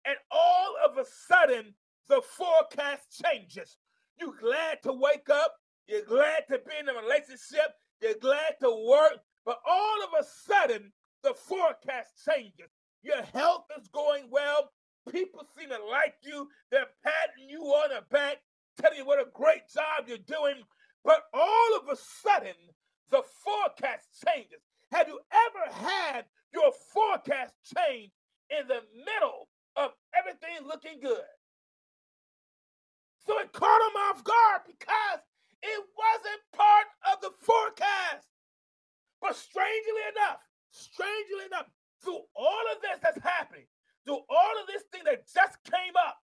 and 0.05 0.17
all 0.31 0.75
of 0.85 0.97
a 0.97 1.05
sudden 1.27 1.73
the 2.07 2.21
forecast 2.21 3.23
changes. 3.23 3.77
You're 4.19 4.35
glad 4.39 4.81
to 4.83 4.93
wake 4.93 5.29
up, 5.29 5.53
you're 5.87 6.03
glad 6.05 6.43
to 6.49 6.59
be 6.59 6.73
in 6.79 6.89
a 6.89 6.93
relationship, 7.01 7.73
you're 8.01 8.15
glad 8.21 8.55
to 8.61 8.69
work, 8.89 9.19
but 9.45 9.59
all 9.67 10.03
of 10.03 10.09
a 10.19 10.25
sudden 10.25 10.91
the 11.23 11.33
forecast 11.33 12.25
changes. 12.29 12.71
Your 13.03 13.23
health 13.33 13.65
is 13.79 13.87
going 13.89 14.25
well. 14.31 14.71
People 15.11 15.41
seem 15.57 15.69
to 15.69 15.77
like 15.91 16.15
you. 16.23 16.47
They're 16.71 16.87
patting 17.03 17.49
you 17.49 17.61
on 17.63 17.89
the 17.89 18.03
back, 18.11 18.37
telling 18.81 18.97
you 18.97 19.05
what 19.05 19.19
a 19.21 19.29
great 19.33 19.63
job 19.73 20.07
you're 20.07 20.17
doing. 20.19 20.63
But 21.03 21.23
all 21.33 21.79
of 21.79 21.89
a 21.89 21.95
sudden, 21.95 22.55
the 23.09 23.23
forecast 23.43 24.07
changes. 24.25 24.61
Have 24.91 25.07
you 25.07 25.19
ever 25.31 25.73
had 25.73 26.25
your 26.53 26.71
forecast 26.93 27.53
change 27.63 28.11
in 28.49 28.67
the 28.67 28.81
middle 29.05 29.49
of 29.75 29.91
everything 30.17 30.67
looking 30.67 30.99
good? 31.01 31.29
So 33.25 33.37
it 33.39 33.53
caught 33.53 33.81
him 33.81 33.95
off 34.09 34.23
guard 34.23 34.61
because 34.65 35.21
it 35.61 35.85
wasn't 35.97 36.41
part 36.53 36.87
of 37.11 37.21
the 37.21 37.31
forecast. 37.41 38.27
But 39.21 39.35
strangely 39.35 40.03
enough, 40.15 40.39
strangely 40.71 41.45
enough, 41.45 41.67
through 42.01 42.21
all 42.35 42.63
of 42.73 42.81
this 42.81 42.99
that's 43.03 43.21
happening, 43.21 43.67
through 44.05 44.21
all 44.29 44.53
of 44.61 44.67
this 44.67 44.83
thing 44.91 45.01
that 45.05 45.27
just 45.27 45.61
came 45.63 45.93
up, 46.07 46.17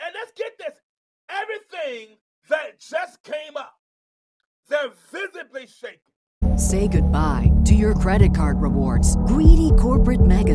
and 0.00 0.14
let's 0.14 0.32
get 0.32 0.52
this 0.58 0.78
everything 1.28 2.16
that 2.48 2.78
just 2.80 3.22
came 3.24 3.56
up, 3.56 3.74
they're 4.68 4.90
visibly 5.10 5.66
shaking. 5.66 6.56
Say 6.56 6.88
goodbye 6.88 7.50
to 7.64 7.74
your 7.74 7.94
credit 7.94 8.34
card 8.34 8.60
rewards. 8.60 9.16
Greedy 9.16 9.47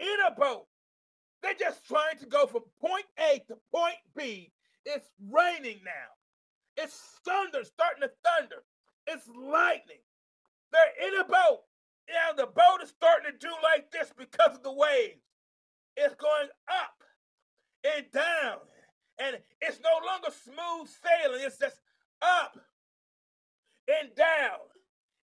In 0.00 0.16
a 0.26 0.34
boat. 0.38 0.66
They're 1.42 1.54
just 1.54 1.86
trying 1.86 2.18
to 2.18 2.26
go 2.26 2.46
from 2.46 2.62
point 2.80 3.06
A 3.18 3.38
to 3.48 3.56
point 3.72 3.96
B. 4.16 4.52
It's 4.84 5.08
raining 5.30 5.80
now. 5.84 6.82
It's 6.82 7.00
thunder, 7.24 7.64
starting 7.64 8.02
to 8.02 8.10
thunder. 8.24 8.62
It's 9.06 9.26
lightning. 9.28 10.02
They're 10.72 11.08
in 11.08 11.20
a 11.20 11.24
boat. 11.24 11.60
Now 12.08 12.32
the 12.36 12.46
boat 12.46 12.82
is 12.82 12.90
starting 12.90 13.32
to 13.32 13.38
do 13.38 13.52
like 13.62 13.90
this 13.90 14.12
because 14.16 14.56
of 14.56 14.62
the 14.62 14.72
waves. 14.72 15.22
It's 15.96 16.14
going 16.14 16.48
up 16.70 16.94
and 17.84 18.06
down. 18.12 18.58
And 19.18 19.38
it's 19.60 19.80
no 19.82 20.06
longer 20.06 20.28
smooth 20.44 20.88
sailing. 20.88 21.40
It's 21.44 21.58
just 21.58 21.80
up 22.22 22.56
and 23.88 24.14
down. 24.14 24.60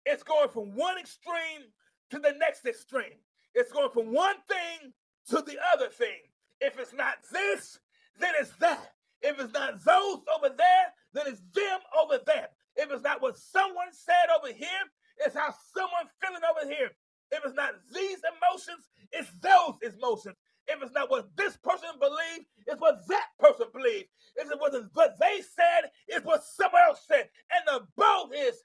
It's 0.04 0.22
going 0.22 0.48
from 0.48 0.74
one 0.74 0.98
extreme 0.98 1.70
to 2.10 2.18
the 2.18 2.34
next 2.38 2.66
extreme. 2.66 3.18
It's 3.54 3.72
going 3.72 3.90
from 3.90 4.12
one 4.12 4.36
thing 4.48 4.92
to 5.30 5.36
the 5.36 5.58
other 5.74 5.88
thing. 5.88 6.18
If 6.60 6.78
it's 6.78 6.92
not 6.92 7.16
this, 7.32 7.78
then 8.18 8.32
it's 8.38 8.52
that. 8.60 8.92
If 9.22 9.40
it's 9.40 9.52
not 9.52 9.82
those 9.84 10.18
over 10.36 10.54
there, 10.56 10.86
then 11.12 11.24
it's 11.26 11.40
them 11.54 11.80
over 11.98 12.18
there. 12.26 12.48
If 12.76 12.90
it's 12.90 13.02
not 13.02 13.22
what 13.22 13.38
someone 13.38 13.92
said 13.92 14.26
over 14.36 14.52
here, 14.52 14.84
it's 15.24 15.36
how 15.36 15.54
someone 15.74 16.10
feeling 16.20 16.42
over 16.44 16.68
here. 16.68 16.90
If 17.30 17.44
it's 17.44 17.54
not 17.54 17.74
these 17.94 18.18
emotions, 18.20 18.88
it's 19.12 19.30
those 19.40 19.94
emotions. 19.94 20.36
If 20.66 20.82
it's 20.82 20.94
not 20.94 21.10
what 21.10 21.28
this 21.36 21.56
person 21.56 21.90
believes, 22.00 22.46
it's 22.66 22.80
what 22.80 23.06
that 23.08 23.28
person 23.38 23.66
believes. 23.72 24.08
If 24.36 24.50
it 24.50 24.58
wasn't 24.60 24.90
what 24.94 25.18
they 25.20 25.40
said, 25.40 25.90
it's 26.08 26.24
what 26.24 26.42
someone 26.44 26.82
else 26.88 27.04
said. 27.06 27.28
And 27.52 27.62
the 27.66 27.86
boat 27.96 28.30
is 28.34 28.56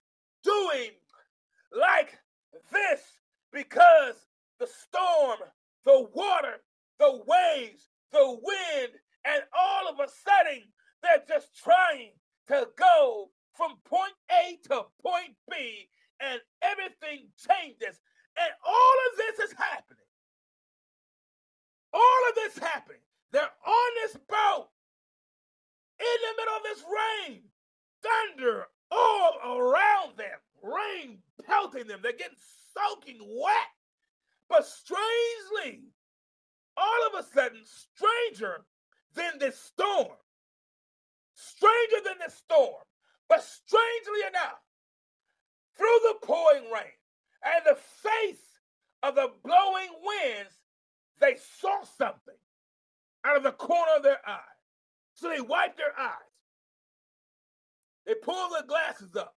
doing 0.44 0.92
like 1.72 2.18
this 2.72 3.02
because 3.52 4.16
the 4.60 4.68
storm, 4.68 5.40
the 5.86 6.08
water, 6.14 6.62
the 7.00 7.24
waves, 7.26 7.88
the 8.12 8.26
wind, 8.26 8.92
and 9.26 9.44
all 9.58 9.88
of 9.90 10.00
a 10.00 10.10
sudden 10.10 10.64
they're 11.02 11.24
just 11.28 11.56
trying 11.56 12.12
to 12.48 12.68
go 12.78 13.30
from 13.54 13.78
point 13.86 14.14
A 14.32 14.58
to 14.68 14.84
point 15.04 15.36
B, 15.50 15.90
and 16.20 16.40
everything 16.62 17.28
changes. 17.38 18.00
And 18.38 18.52
all 18.66 18.98
of 19.12 19.18
this 19.18 19.50
is 19.50 19.56
happening. 19.58 20.08
All 21.94 22.22
of 22.30 22.36
this 22.36 22.58
happening. 22.58 23.02
They're 23.32 23.42
on 23.44 23.92
this 24.04 24.18
boat 24.28 24.70
in 26.00 26.18
the 26.24 26.34
middle 26.38 26.56
of 26.56 26.64
this 26.64 26.84
rain, 26.88 27.42
thunder 28.02 28.66
all 28.92 29.34
around 29.46 30.18
them, 30.18 30.40
rain 30.64 31.20
pelting 31.46 31.88
them. 31.88 32.00
They're 32.02 32.14
getting 32.14 32.38
soaking 32.74 33.20
wet. 33.20 33.79
But 34.50 34.66
strangely, 34.66 35.84
all 36.76 37.08
of 37.08 37.24
a 37.24 37.28
sudden, 37.32 37.62
stranger 37.64 38.66
than 39.14 39.38
this 39.40 39.60
storm, 39.60 40.18
stranger 41.36 41.98
than 42.04 42.16
this 42.20 42.36
storm, 42.36 42.84
but 43.28 43.44
strangely 43.44 44.28
enough, 44.28 44.60
through 45.78 46.00
the 46.04 46.26
pouring 46.26 46.72
rain 46.72 46.98
and 47.44 47.64
the 47.66 47.76
face 47.76 48.60
of 49.04 49.16
the 49.16 49.32
blowing 49.44 49.90
winds, 50.04 50.54
they 51.20 51.38
saw 51.60 51.84
something 51.98 52.36
out 53.26 53.38
of 53.38 53.44
the 53.44 53.52
corner 53.52 53.92
of 53.98 54.04
their 54.04 54.20
eye. 54.26 54.40
So 55.14 55.30
they 55.30 55.42
wiped 55.42 55.78
their 55.78 55.98
eyes. 55.98 56.14
They 58.06 58.16
pulled 58.16 58.54
their 58.54 58.64
glasses 58.64 59.16
up. 59.16 59.36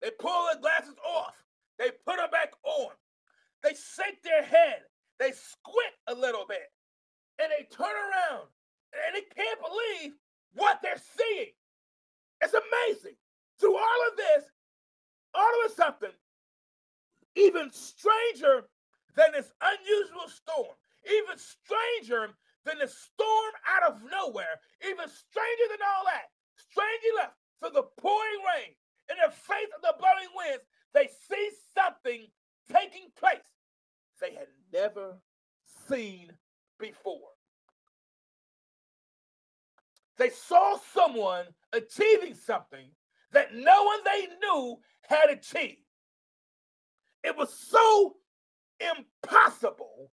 They 0.00 0.10
pulled 0.10 0.48
their 0.52 0.60
glasses 0.60 0.94
off. 1.04 1.34
They 1.78 1.90
put 2.06 2.16
them 2.16 2.30
back 2.30 2.52
on. 2.62 2.92
They 3.62 3.70
shake 3.70 4.22
their 4.22 4.42
head. 4.42 4.82
They 5.18 5.32
squint 5.32 5.94
a 6.06 6.14
little 6.14 6.44
bit. 6.48 6.70
And 7.40 7.50
they 7.50 7.66
turn 7.74 7.94
around. 7.94 8.48
And 8.92 9.14
they 9.14 9.26
can't 9.34 9.60
believe 9.60 10.14
what 10.54 10.80
they're 10.82 11.00
seeing. 11.16 11.52
It's 12.40 12.54
amazing. 12.54 13.16
Through 13.60 13.76
all 13.76 14.00
of 14.10 14.16
this, 14.16 14.44
all 15.34 15.66
of 15.66 15.72
sudden, 15.72 16.14
even 17.34 17.70
stranger 17.72 18.66
than 19.16 19.32
this 19.32 19.52
unusual 19.60 20.28
storm, 20.28 20.74
even 21.06 21.38
stranger 21.38 22.34
than 22.64 22.78
the 22.78 22.88
storm 22.88 23.52
out 23.66 23.90
of 23.90 24.02
nowhere, 24.10 24.58
even 24.82 25.08
stranger 25.08 25.66
than 25.70 25.82
all 25.82 26.04
that, 26.06 26.30
strangely 26.56 27.10
enough, 27.18 27.34
for 27.60 27.70
the 27.70 27.86
pouring 27.98 28.42
rain, 28.54 28.74
in 29.10 29.16
the 29.18 29.32
face 29.32 29.72
of 29.74 29.82
the 29.82 29.94
blowing 29.98 30.30
winds, 30.36 30.64
they 30.94 31.08
see 31.08 31.50
something 31.74 32.28
taking 32.72 33.08
place 33.18 33.38
they 34.20 34.34
had 34.34 34.48
never 34.72 35.18
seen 35.88 36.32
before. 36.78 37.30
they 40.18 40.30
saw 40.30 40.76
someone 40.92 41.46
achieving 41.72 42.34
something 42.34 42.90
that 43.32 43.54
no 43.54 43.84
one 43.84 44.00
they 44.04 44.26
knew 44.42 44.76
had 45.08 45.30
achieved. 45.30 45.78
It 47.24 47.36
was 47.36 47.52
so 47.52 48.16
impossible. 48.80 50.10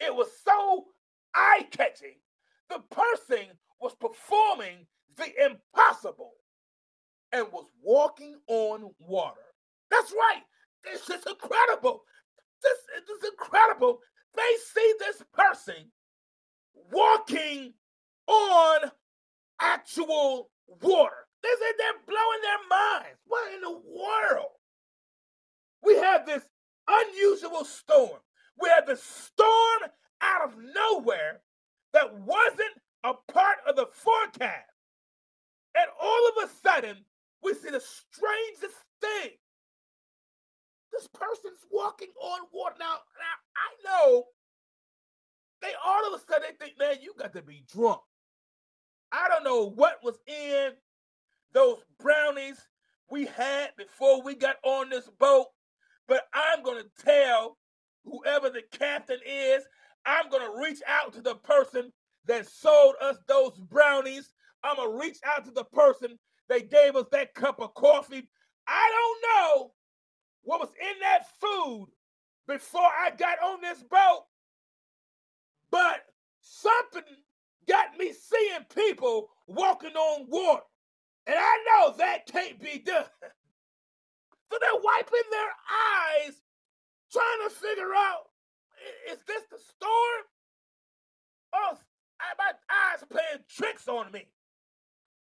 It 0.00 0.14
was 0.14 0.28
so 0.44 0.86
eye 1.34 1.66
catching. 1.70 2.16
The 2.68 2.80
person 2.90 3.46
was 3.80 3.94
performing 3.94 4.86
the 5.16 5.26
impossible 5.44 6.32
and 7.32 7.46
was 7.52 7.66
walking 7.82 8.36
on 8.48 8.90
water. 8.98 9.40
That's 9.90 10.12
right. 10.12 10.42
This 10.84 11.02
is 11.10 11.26
incredible. 11.26 12.02
This, 12.62 12.78
this 13.06 13.18
is 13.18 13.30
incredible. 13.30 14.00
They 14.34 14.42
see 14.74 14.94
this 14.98 15.22
person 15.32 15.90
walking 16.90 17.74
on 18.26 18.90
actual 19.60 20.50
water. 20.66 21.26
They 21.42 21.48
say 21.48 21.72
they're 21.78 22.06
blowing 22.06 22.40
their 22.42 22.78
minds. 22.78 23.18
What 23.26 23.54
in 23.54 23.60
the 23.60 23.70
world? 23.70 24.52
We 25.82 25.96
have 25.96 26.26
this 26.26 26.42
unusual 26.88 27.64
storm. 27.64 28.20
We 28.60 28.68
have 28.70 28.86
the 28.86 28.96
storm 28.96 29.90
out 30.22 30.48
of 30.48 30.56
nowhere 30.56 31.40
that 31.92 32.14
wasn't 32.18 32.80
a 33.04 33.12
part 33.30 33.58
of 33.68 33.76
the 33.76 33.86
forecast. 33.92 34.70
And 35.76 35.86
all 36.00 36.28
of 36.28 36.48
a 36.48 36.52
sudden, 36.66 36.96
we 37.42 37.52
see 37.54 37.70
the 37.70 37.80
strangest 37.80 38.78
thing. 39.00 39.32
This 40.94 41.08
person's 41.08 41.64
walking 41.72 42.10
on 42.22 42.40
water. 42.52 42.76
Now, 42.78 42.94
now 42.94 43.36
I 43.56 43.68
know 43.84 44.24
they 45.60 45.72
all 45.84 46.06
of 46.06 46.20
a 46.20 46.24
sudden 46.24 46.48
they 46.48 46.64
think, 46.64 46.78
man, 46.78 46.96
you 47.02 47.14
got 47.18 47.32
to 47.32 47.42
be 47.42 47.64
drunk. 47.72 48.00
I 49.10 49.28
don't 49.28 49.42
know 49.42 49.70
what 49.70 50.04
was 50.04 50.18
in 50.28 50.70
those 51.52 51.78
brownies 51.98 52.60
we 53.10 53.26
had 53.26 53.70
before 53.76 54.22
we 54.22 54.36
got 54.36 54.56
on 54.62 54.88
this 54.88 55.08
boat, 55.18 55.46
but 56.06 56.22
I'm 56.32 56.62
going 56.62 56.82
to 56.82 57.04
tell 57.04 57.58
whoever 58.04 58.50
the 58.50 58.62
captain 58.70 59.18
is, 59.26 59.64
I'm 60.06 60.28
going 60.30 60.44
to 60.44 60.62
reach 60.62 60.80
out 60.86 61.12
to 61.14 61.22
the 61.22 61.36
person 61.36 61.92
that 62.26 62.46
sold 62.46 62.94
us 63.00 63.16
those 63.26 63.58
brownies. 63.58 64.32
I'm 64.62 64.76
going 64.76 64.90
to 64.90 65.04
reach 65.04 65.18
out 65.24 65.44
to 65.46 65.50
the 65.50 65.64
person 65.64 66.18
that 66.48 66.70
gave 66.70 66.94
us 66.94 67.06
that 67.10 67.34
cup 67.34 67.60
of 67.60 67.74
coffee. 67.74 68.28
I 68.68 68.90
don't 68.92 69.58
know 69.58 69.72
what 70.44 70.60
was 70.60 70.70
in 70.80 71.00
that 71.00 71.26
food 71.40 71.88
before 72.46 72.82
I 72.82 73.10
got 73.10 73.42
on 73.42 73.60
this 73.60 73.82
boat, 73.82 74.24
but 75.70 76.04
something 76.40 77.02
got 77.68 77.96
me 77.98 78.12
seeing 78.12 78.64
people 78.74 79.28
walking 79.46 79.94
on 79.94 80.26
water. 80.28 80.62
And 81.26 81.36
I 81.38 81.64
know 81.66 81.96
that 81.96 82.26
can't 82.26 82.60
be 82.60 82.78
done. 82.78 83.04
So 84.52 84.58
they're 84.60 84.82
wiping 84.84 85.30
their 85.32 85.52
eyes, 86.28 86.34
trying 87.10 87.48
to 87.48 87.54
figure 87.56 87.92
out 87.96 88.28
is 89.10 89.18
this 89.26 89.42
the 89.50 89.58
storm? 89.58 90.24
Oh, 91.52 91.78
my 92.38 92.52
eyes 92.70 93.04
playing 93.10 93.44
tricks 93.48 93.88
on 93.88 94.10
me. 94.12 94.26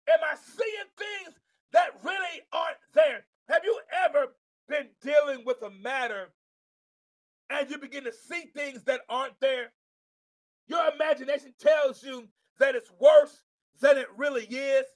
Am 0.08 0.18
I 0.22 0.36
seeing 0.36 0.90
things 0.96 1.38
that 1.72 1.90
really 2.02 2.40
aren't 2.52 2.78
there? 2.92 3.24
Have 3.48 3.64
you 3.64 3.78
ever 4.04 4.34
been 4.68 4.88
dealing 5.02 5.44
with 5.44 5.62
a 5.62 5.70
matter 5.70 6.28
and 7.50 7.70
you 7.70 7.78
begin 7.78 8.04
to 8.04 8.12
see 8.12 8.44
things 8.54 8.84
that 8.84 9.00
aren't 9.08 9.38
there? 9.40 9.72
Your 10.66 10.90
imagination 10.94 11.54
tells 11.60 12.02
you 12.02 12.28
that 12.58 12.74
it's 12.74 12.90
worse 12.98 13.42
than 13.80 13.98
it 13.98 14.06
really 14.16 14.44
is. 14.44 14.86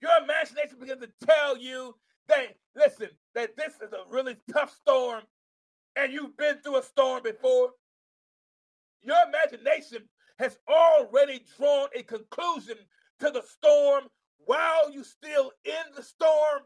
Your 0.00 0.12
imagination 0.22 0.78
begins 0.80 1.02
to 1.02 1.26
tell 1.26 1.56
you 1.56 1.94
that, 2.28 2.56
listen, 2.74 3.10
that 3.34 3.56
this 3.56 3.74
is 3.82 3.92
a 3.92 4.10
really 4.10 4.36
tough 4.52 4.74
storm 4.74 5.22
and 5.96 6.12
you've 6.12 6.36
been 6.36 6.58
through 6.58 6.78
a 6.78 6.82
storm 6.82 7.22
before. 7.22 7.70
Your 9.02 9.16
imagination 9.28 10.08
has 10.38 10.58
already 10.68 11.44
drawn 11.56 11.88
a 11.94 12.02
conclusion 12.02 12.76
to 13.20 13.30
the 13.30 13.42
storm 13.42 14.04
while 14.38 14.90
you're 14.90 15.04
still 15.04 15.52
in 15.64 15.94
the 15.94 16.02
storm. 16.02 16.62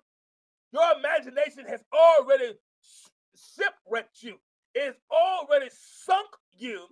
Your 0.76 0.92
imagination 0.98 1.64
has 1.70 1.80
already 1.90 2.52
shipwrecked 3.34 4.22
you. 4.22 4.36
It's 4.74 4.98
already 5.10 5.70
sunk 5.72 6.28
you 6.52 6.84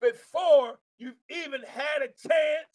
before 0.00 0.78
you've 0.96 1.20
even 1.28 1.60
had 1.68 2.00
a 2.00 2.08
chance. 2.08 2.72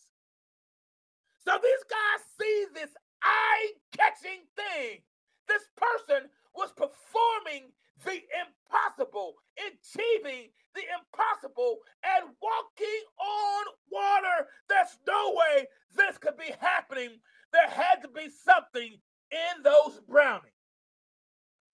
So 1.44 1.58
these 1.58 1.84
guys 1.90 2.22
see 2.40 2.66
this 2.76 2.94
eye 3.24 3.72
catching 3.98 4.46
thing. 4.56 5.00
This 5.48 5.64
person 5.76 6.30
was 6.54 6.70
performing 6.74 7.74
the 8.06 8.22
impossible, 8.46 9.34
achieving 9.58 10.50
the 10.76 10.84
impossible, 10.94 11.78
and 12.06 12.30
walking 12.40 13.02
on 13.18 13.66
water. 13.90 14.46
There's 14.70 14.96
no 15.08 15.34
way 15.34 15.66
this 15.96 16.20
could 16.20 16.38
be 16.38 16.54
happening. 16.60 17.18
There 17.52 17.68
had 17.68 18.04
to 18.04 18.10
be 18.10 18.30
something 18.30 19.00
in 19.32 19.64
those 19.64 20.00
brownies. 20.08 20.52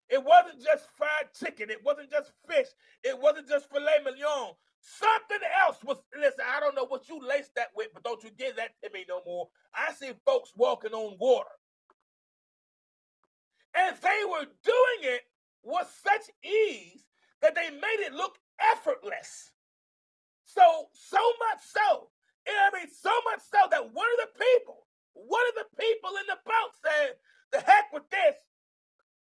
It 0.09 0.23
wasn't 0.23 0.63
just 0.63 0.87
fried 0.95 1.33
chicken. 1.37 1.69
It 1.69 1.83
wasn't 1.83 2.09
just 2.09 2.31
fish. 2.47 2.67
It 3.03 3.19
wasn't 3.19 3.49
just 3.49 3.69
filet 3.69 3.99
mignon. 4.05 4.53
Something 4.79 5.45
else 5.65 5.83
was, 5.83 5.97
listen, 6.17 6.45
I 6.47 6.59
don't 6.59 6.75
know 6.75 6.85
what 6.85 7.09
you 7.09 7.19
laced 7.19 7.55
that 7.55 7.69
with, 7.75 7.87
but 7.93 8.03
don't 8.03 8.23
you 8.23 8.29
give 8.37 8.55
that 8.55 8.71
to 8.83 8.89
me 8.93 9.05
no 9.09 9.21
more. 9.25 9.49
I 9.75 9.91
see 9.93 10.11
folks 10.25 10.53
walking 10.55 10.93
on 10.93 11.17
water. 11.19 11.49
And 13.75 13.95
they 14.01 14.21
were 14.29 14.45
doing 14.63 15.01
it 15.01 15.21
with 15.63 15.87
such 16.03 16.31
ease 16.43 17.03
that 17.41 17.53
they 17.53 17.69
made 17.69 17.99
it 18.05 18.13
look 18.13 18.37
effortless. 18.73 19.51
So, 20.45 20.87
so 20.93 21.19
much 21.51 21.61
so, 21.61 22.09
I 22.47 22.71
mean, 22.73 22.87
so 22.89 23.11
much 23.29 23.41
so 23.43 23.67
that 23.69 23.93
one 23.93 24.07
of 24.17 24.19
the 24.23 24.39
people, 24.39 24.87
one 25.13 25.43
of 25.49 25.55
the 25.55 25.69
people 25.75 26.11
in 26.15 26.25
the 26.27 26.39
boat 26.45 26.71
said, 26.81 27.15
the 27.51 27.59
heck 27.59 27.91
with 27.93 28.09
this. 28.09 28.35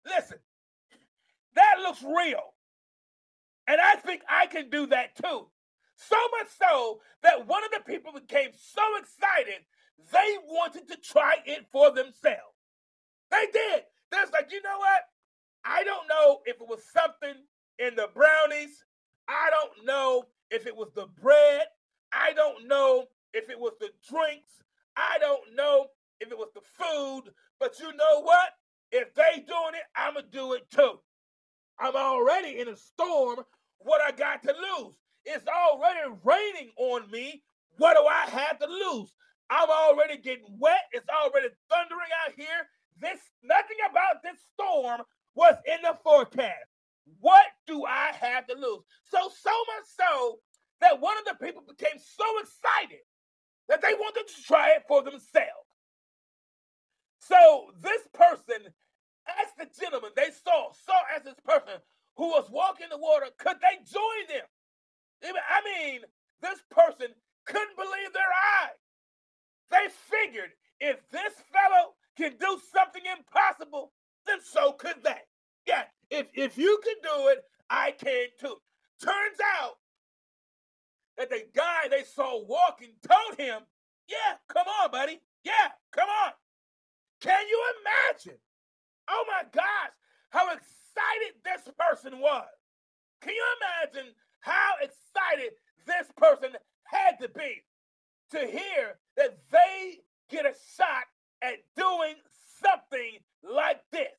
Listen, 0.06 0.38
that 1.54 1.76
looks 1.82 2.02
real. 2.02 2.54
And 3.66 3.80
I 3.80 3.96
think 3.96 4.22
I 4.28 4.46
can 4.46 4.70
do 4.70 4.86
that 4.86 5.16
too. 5.16 5.46
So 5.96 6.16
much 6.38 6.48
so 6.58 7.00
that 7.22 7.46
one 7.46 7.62
of 7.64 7.70
the 7.70 7.90
people 7.90 8.12
became 8.12 8.50
so 8.54 8.82
excited, 8.98 9.62
they 10.12 10.36
wanted 10.46 10.88
to 10.88 10.96
try 10.96 11.36
it 11.46 11.66
for 11.70 11.90
themselves. 11.90 12.56
They 13.30 13.46
did. 13.52 13.82
They're 14.10 14.26
like, 14.32 14.50
you 14.50 14.60
know 14.62 14.78
what? 14.78 15.02
I 15.64 15.84
don't 15.84 16.08
know 16.08 16.40
if 16.44 16.60
it 16.60 16.68
was 16.68 16.82
something 16.92 17.40
in 17.78 17.94
the 17.94 18.08
brownies. 18.12 18.84
I 19.28 19.50
don't 19.50 19.86
know 19.86 20.24
if 20.50 20.66
it 20.66 20.76
was 20.76 20.90
the 20.94 21.06
bread. 21.20 21.62
I 22.12 22.32
don't 22.32 22.66
know 22.66 23.06
if 23.32 23.48
it 23.48 23.58
was 23.58 23.72
the 23.80 23.90
drinks. 24.08 24.50
I 24.96 25.18
don't 25.18 25.54
know 25.54 25.86
if 26.22 26.30
it 26.30 26.38
was 26.38 26.50
the 26.54 26.62
food. 26.78 27.32
But 27.60 27.78
you 27.80 27.94
know 27.96 28.22
what? 28.22 28.50
If 28.90 29.14
they 29.14 29.42
doing 29.46 29.74
it, 29.74 29.84
I'ma 29.96 30.20
do 30.30 30.52
it 30.54 30.70
too. 30.70 31.00
I'm 31.78 31.96
already 31.96 32.60
in 32.60 32.68
a 32.68 32.76
storm. 32.76 33.40
What 33.78 34.00
I 34.00 34.12
got 34.12 34.42
to 34.44 34.52
lose? 34.52 34.94
It's 35.24 35.46
already 35.48 36.00
raining 36.24 36.70
on 36.76 37.10
me. 37.10 37.42
What 37.78 37.96
do 37.96 38.04
I 38.04 38.30
have 38.30 38.58
to 38.60 38.66
lose? 38.66 39.12
I'm 39.50 39.68
already 39.68 40.18
getting 40.18 40.46
wet. 40.58 40.82
It's 40.92 41.08
already 41.08 41.48
thundering 41.70 42.12
out 42.24 42.34
here. 42.36 42.68
This 43.00 43.18
nothing 43.42 43.76
about 43.90 44.22
this 44.22 44.38
storm 44.54 45.02
was 45.34 45.54
in 45.66 45.82
the 45.82 45.96
forecast. 46.04 46.68
What 47.20 47.46
do 47.66 47.84
I 47.84 48.12
have 48.20 48.46
to 48.46 48.54
lose? 48.54 48.82
So 49.04 49.18
so 49.18 49.50
much 49.50 49.86
so 49.98 50.38
that 50.80 51.00
one 51.00 51.16
of 51.18 51.24
the 51.24 51.44
people 51.44 51.62
became 51.66 51.98
so 51.98 52.24
excited 52.40 53.02
that 53.68 53.82
they 53.82 53.94
wanted 53.94 54.26
to 54.28 54.42
try 54.42 54.70
it 54.70 54.82
for 54.86 55.02
themselves. 55.02 55.71
So 57.22 57.70
this 57.80 58.02
person 58.12 58.72
as 59.28 59.48
the 59.58 59.68
gentleman 59.80 60.10
they 60.16 60.30
saw, 60.44 60.72
saw 60.72 60.98
as 61.14 61.22
this 61.22 61.38
person 61.44 61.78
who 62.16 62.28
was 62.28 62.50
walking 62.50 62.88
the 62.90 62.98
water, 62.98 63.26
could 63.38 63.56
they 63.60 63.78
join 63.84 64.26
them? 64.28 64.46
I 65.24 65.60
mean, 65.64 66.00
this 66.40 66.58
person 66.70 67.08
couldn't 67.46 67.76
believe 67.76 68.12
their 68.12 68.34
eyes. 68.62 68.78
They 69.70 69.86
figured 70.10 70.50
if 70.80 70.98
this 71.10 71.32
fellow 71.52 71.94
can 72.16 72.36
do 72.38 72.60
something 72.74 73.02
impossible, 73.16 73.92
then 74.26 74.38
so 74.42 74.72
could 74.72 75.02
they. 75.04 75.22
Yeah, 75.66 75.84
if, 76.10 76.26
if 76.34 76.58
you 76.58 76.80
can 76.82 76.96
do 77.02 77.28
it, 77.28 77.44
I 77.70 77.92
can 77.92 78.26
too. 78.40 78.56
Turns 79.00 79.38
out 79.60 79.74
that 81.16 81.30
the 81.30 81.44
guy 81.54 81.88
they 81.88 82.02
saw 82.02 82.44
walking 82.44 82.94
told 83.08 83.38
him, 83.38 83.62
Yeah, 84.08 84.36
come 84.48 84.66
on, 84.82 84.90
buddy. 84.90 85.20
Yeah, 85.44 85.70
come 85.92 86.08
on. 86.08 86.32
Can 87.22 87.48
you 87.48 87.62
imagine 87.80 88.38
Oh 89.08 89.24
my 89.28 89.42
gosh, 89.52 89.94
how 90.30 90.46
excited 90.46 91.36
this 91.44 91.68
person 91.78 92.20
was. 92.20 92.48
Can 93.20 93.34
you 93.34 93.44
imagine 93.60 94.12
how 94.40 94.72
excited 94.80 95.52
this 95.86 96.06
person 96.16 96.50
had 96.84 97.18
to 97.20 97.28
be 97.28 97.62
to 98.30 98.38
hear 98.38 98.98
that 99.16 99.38
they 99.50 99.98
get 100.30 100.46
a 100.46 100.54
shot 100.76 101.04
at 101.42 101.58
doing 101.76 102.14
something 102.62 103.18
like 103.42 103.80
this. 103.90 104.18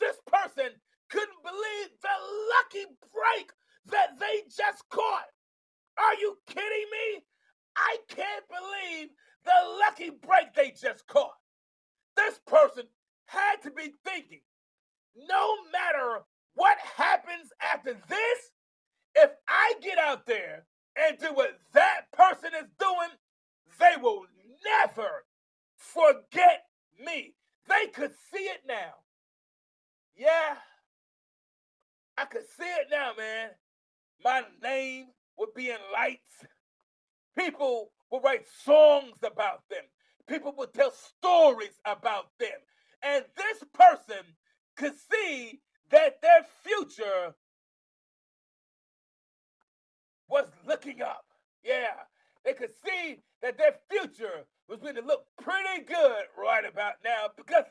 This 0.00 0.16
person 0.26 0.70
couldn't 1.10 1.42
believe 1.44 1.88
the 2.00 2.16
lucky 2.56 2.86
break 3.12 3.50
that 3.86 4.18
they 4.18 4.42
just 4.48 4.82
caught. 4.90 5.28
Are 5.98 6.14
you 6.20 6.36
kidding 6.48 6.88
me? 6.90 7.22
I 7.76 7.96
can't 8.08 8.44
believe 8.48 9.08
the 9.44 9.78
lucky 9.80 10.10
break 10.10 10.54
they 10.54 10.70
just 10.70 11.06
caught. 11.06 11.41
This 12.16 12.38
person 12.46 12.84
had 13.26 13.56
to 13.62 13.70
be 13.70 13.94
thinking 14.04 14.40
no 15.28 15.56
matter 15.72 16.20
what 16.54 16.78
happens 16.96 17.50
after 17.60 17.94
this, 18.08 18.50
if 19.14 19.30
I 19.48 19.74
get 19.82 19.98
out 19.98 20.26
there 20.26 20.64
and 20.96 21.18
do 21.18 21.34
what 21.34 21.58
that 21.72 22.02
person 22.12 22.50
is 22.58 22.68
doing, 22.78 23.10
they 23.78 24.00
will 24.00 24.24
never 24.64 25.24
forget 25.76 26.64
me. 27.04 27.34
They 27.68 27.86
could 27.92 28.12
see 28.32 28.44
it 28.44 28.60
now. 28.66 28.94
Yeah, 30.16 30.56
I 32.18 32.24
could 32.26 32.44
see 32.58 32.64
it 32.64 32.88
now, 32.90 33.12
man. 33.16 33.50
My 34.24 34.42
name 34.62 35.06
would 35.38 35.54
be 35.54 35.70
in 35.70 35.78
lights. 35.92 36.46
People 37.36 37.92
would 38.10 38.22
write 38.22 38.46
songs 38.64 39.16
about 39.22 39.62
them. 39.70 39.84
People 40.28 40.54
would 40.58 40.72
tell 40.72 40.92
stories 40.92 41.78
about 41.84 42.26
them. 42.38 42.50
And 43.02 43.24
this 43.36 43.64
person 43.74 44.24
could 44.76 44.94
see 45.10 45.60
that 45.90 46.22
their 46.22 46.46
future 46.62 47.34
was 50.28 50.46
looking 50.66 51.02
up. 51.02 51.24
Yeah, 51.64 51.94
they 52.44 52.54
could 52.54 52.70
see 52.84 53.22
that 53.42 53.58
their 53.58 53.74
future 53.90 54.44
was 54.68 54.80
going 54.80 54.94
to 54.94 55.02
look 55.02 55.26
pretty 55.40 55.84
good 55.86 56.24
right 56.38 56.64
about 56.64 56.94
now 57.04 57.28
because 57.36 57.64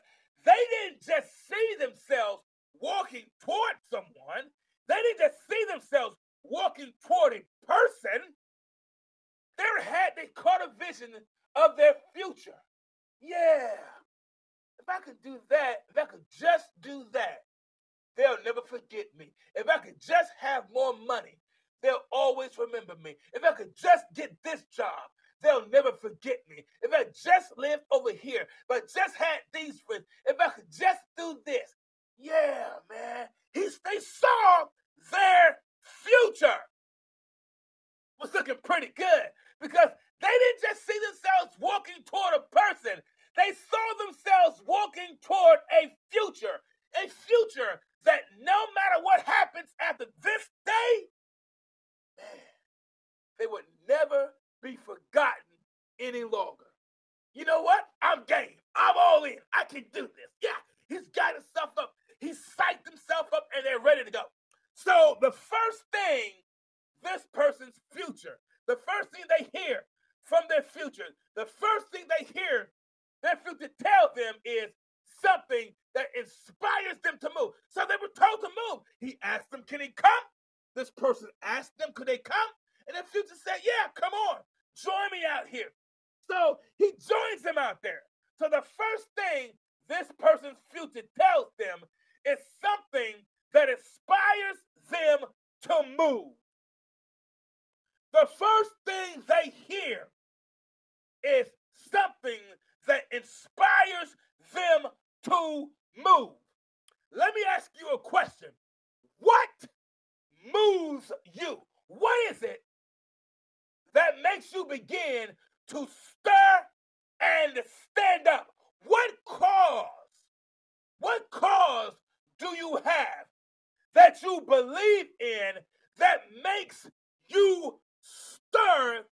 that 123.94 124.22
you 124.22 124.42
believe 124.48 125.06
in 125.20 125.52
that 125.98 126.22
makes 126.42 126.88
you 127.28 127.78
stir 128.00 129.04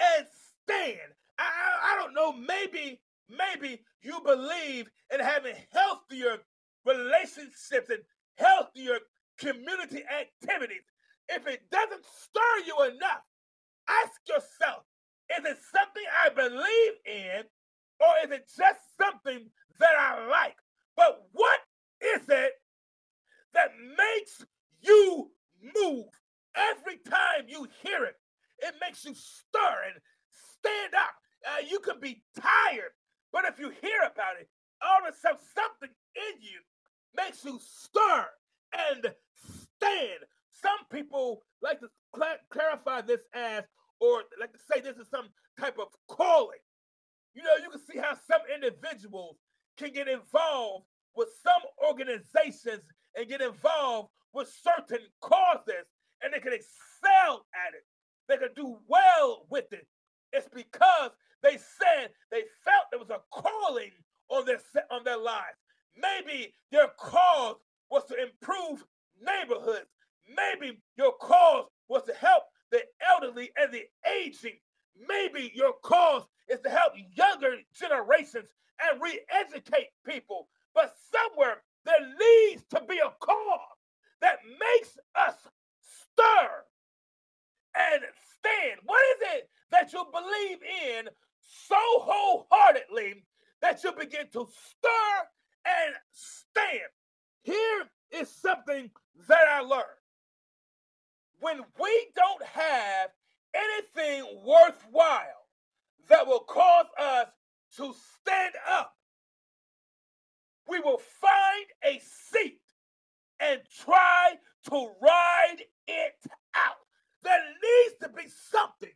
and 0.00 0.26
stand? 0.62 1.12
I, 1.38 1.44
I, 1.44 1.96
don't 2.00 2.14
know, 2.14 2.32
maybe 2.32 3.00
Maybe 3.28 3.80
you 4.02 4.20
believe 4.24 4.88
in 5.12 5.20
having 5.20 5.54
healthier 5.72 6.38
relationships 6.84 7.90
and 7.90 8.02
healthier 8.36 8.98
community 9.38 10.02
activities. 10.06 10.84
If 11.28 11.46
it 11.46 11.62
doesn't 11.70 12.04
stir 12.04 12.66
you 12.66 12.94
enough, 12.94 13.22
ask 13.88 14.20
yourself 14.28 14.84
is 15.36 15.44
it 15.44 15.58
something 15.72 16.04
I 16.24 16.28
believe 16.28 16.92
in 17.04 17.42
or 17.98 18.12
is 18.24 18.30
it 18.30 18.48
just 18.56 18.80
something 19.00 19.50
that 19.80 19.94
I 19.98 20.28
like? 20.28 20.54
But 20.96 21.26
what 21.32 21.60
is 22.00 22.22
it 22.28 22.52
that 23.56 23.72
makes 23.98 24.44
you 24.80 25.30
move 25.74 26.06
every 26.54 26.98
time 26.98 27.48
you 27.48 27.66
hear 27.82 28.04
it? 28.04 28.14
It 28.60 28.74
makes 28.80 29.04
you 29.04 29.14
stir 29.14 29.76
and 29.86 30.00
stand 30.30 30.94
up. 30.94 31.14
Uh, 31.46 31.62
you 31.68 31.80
could 31.80 32.00
be 32.00 32.22
tired 32.40 32.92
but 33.36 33.44
if 33.44 33.58
you 33.58 33.68
hear 33.68 34.00
about 34.00 34.40
it, 34.40 34.48
all 34.80 35.06
of 35.06 35.12
a 35.12 35.16
sudden 35.16 35.36
something 35.54 35.90
in 36.16 36.40
you 36.40 36.60
makes 37.14 37.44
you 37.44 37.60
stir 37.62 38.26
and 38.90 39.12
stand. 39.76 40.20
Some 40.50 40.88
people 40.90 41.42
like 41.60 41.80
to 41.80 41.88
cl- 42.14 42.40
clarify 42.48 43.02
this 43.02 43.20
as, 43.34 43.64
or 44.00 44.22
like 44.40 44.54
to 44.54 44.58
say 44.72 44.80
this 44.80 44.96
is 44.96 45.10
some 45.10 45.28
type 45.60 45.76
of 45.78 45.88
calling. 46.08 46.64
You 47.34 47.42
know, 47.42 47.56
you 47.62 47.68
can 47.68 47.80
see 47.80 47.98
how 47.98 48.14
some 48.14 48.40
individuals 48.54 49.36
can 49.76 49.92
get 49.92 50.08
involved 50.08 50.86
with 51.14 51.28
some 51.42 51.62
organizations 51.86 52.84
and 53.16 53.28
get 53.28 53.40
involved 53.40 54.10
with 54.32 54.48
certain 54.62 55.06
causes 55.20 55.86
and 56.22 56.32
they 56.32 56.40
can 56.40 56.52
excel 56.52 57.46
at 57.66 57.74
it. 57.74 57.84
They 58.28 58.36
can 58.36 58.54
do 58.54 58.78
well 58.88 59.46
with 59.50 59.72
it. 59.72 59.86
It's 60.32 60.48
because 60.54 61.10
they 61.42 61.56
said 61.56 62.10
they 62.30 62.42
felt 62.64 62.86
there 62.90 63.00
was 63.00 63.10
a 63.10 63.20
calling 63.30 63.92
on 64.28 64.44
their 64.44 64.58
on 64.90 65.04
their 65.04 65.18
lives. 65.18 65.58
Maybe 65.96 66.52
your 66.70 66.88
cause 66.98 67.56
was 67.90 68.04
to 68.06 68.16
improve 68.20 68.84
neighborhoods. 69.20 69.86
Maybe 70.28 70.78
your 70.96 71.12
cause 71.20 71.66
was 71.88 72.02
to 72.04 72.14
help 72.14 72.42
the 72.70 72.82
elderly 73.08 73.50
and 73.56 73.72
the 73.72 73.84
aging. 74.20 74.58
Maybe 75.08 75.52
your 75.54 75.74
cause 75.82 76.24
is 76.48 76.60
to 76.60 76.70
help 76.70 76.92
younger 77.14 77.56
generations 77.78 78.48
and 78.80 79.00
re-educate 79.00 79.88
people. 80.04 80.48
But 80.74 80.94
somewhere 81.12 81.62
there 81.86 82.06
needs 82.18 82.64
to 82.70 82.82
be 82.88 82.98
a 82.98 83.10
cause 83.20 83.78
that 84.20 84.38
makes 84.44 84.98
us 85.14 85.36
stir 85.80 86.48
and 87.76 88.02
stand. 88.38 88.80
What 88.84 89.00
is 89.16 89.28
it 89.36 89.48
that 89.70 89.92
you 89.92 90.04
believe 90.12 90.58
in 90.62 91.08
so 91.40 91.76
wholeheartedly 91.78 93.24
that 93.62 93.82
you 93.84 93.92
begin 93.92 94.26
to 94.32 94.46
stir 94.46 95.28
and 95.64 95.94
stand. 96.12 96.90
Here 97.42 97.84
is 98.10 98.28
something 98.28 98.90
that 99.28 99.48
I 99.48 99.60
learned. 99.60 99.84
When 101.40 101.60
we 101.80 102.06
don't 102.14 102.42
have 102.44 103.10
anything 103.54 104.42
worthwhile 104.44 105.46
that 106.08 106.26
will 106.26 106.40
cause 106.40 106.86
us 106.98 107.28
to 107.76 107.94
stand 108.20 108.54
up. 108.70 108.95
We 110.68 110.80
will 110.80 111.00
find 111.20 111.66
a 111.84 112.00
seat 112.00 112.60
and 113.40 113.60
try 113.84 114.34
to 114.70 114.90
ride 115.00 115.62
it 115.86 116.18
out. 116.54 116.82
There 117.22 117.38
needs 117.62 117.96
to 118.02 118.08
be 118.08 118.28
something 118.28 118.94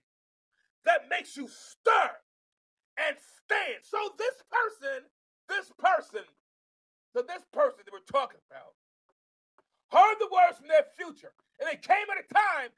that 0.85 1.09
makes 1.11 1.37
you 1.37 1.49
stir 1.49 2.11
and 2.97 3.17
stand. 3.17 3.83
So 3.83 3.99
this 4.19 4.43
person, 4.51 5.05
this 5.49 5.71
person, 5.79 6.27
so 7.13 7.23
this 7.23 7.43
person 7.53 7.81
that 7.85 7.93
we're 7.93 8.11
talking 8.11 8.41
about 8.51 8.75
heard 9.91 10.17
the 10.19 10.31
words 10.31 10.59
from 10.59 10.69
their 10.69 10.87
future. 10.97 11.33
And 11.59 11.69
they 11.69 11.77
came 11.77 12.07
at 12.09 12.25
a 12.25 12.27
time, 12.33 12.71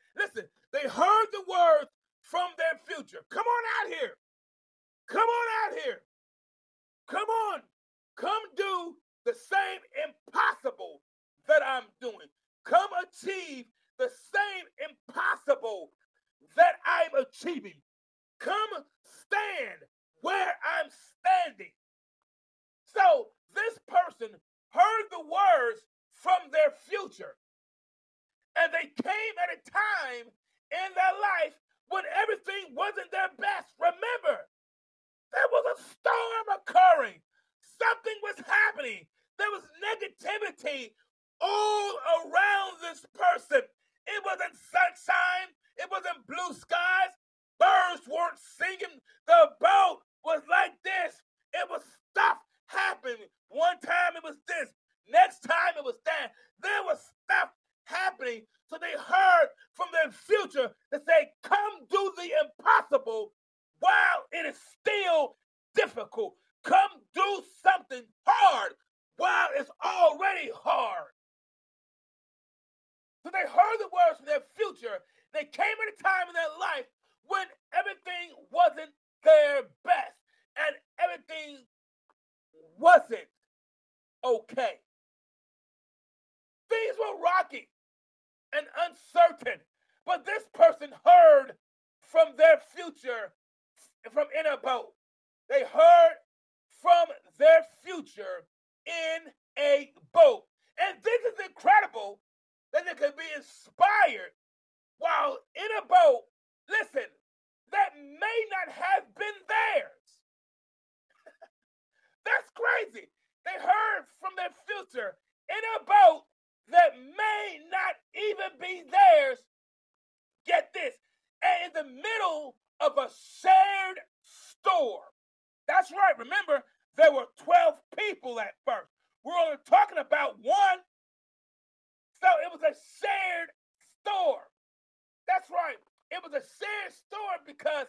because 137.56 137.86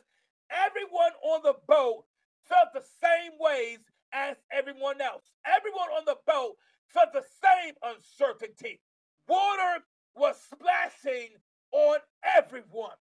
everyone 0.51 1.11
on 1.23 1.41
the 1.43 1.55
boat 1.67 2.03
felt 2.43 2.69
the 2.73 2.83
same 3.01 3.31
ways 3.39 3.79
as 4.11 4.35
everyone 4.51 5.01
else. 5.01 5.23
Everyone 5.45 5.89
on 5.95 6.03
the 6.05 6.17
boat 6.27 6.55
felt 6.87 7.13
the 7.13 7.23
same 7.41 7.73
uncertainty. 7.83 8.79
Water 9.27 9.83
was 10.15 10.35
splashing 10.51 11.29
on 11.71 11.97
everyone. 12.23 12.95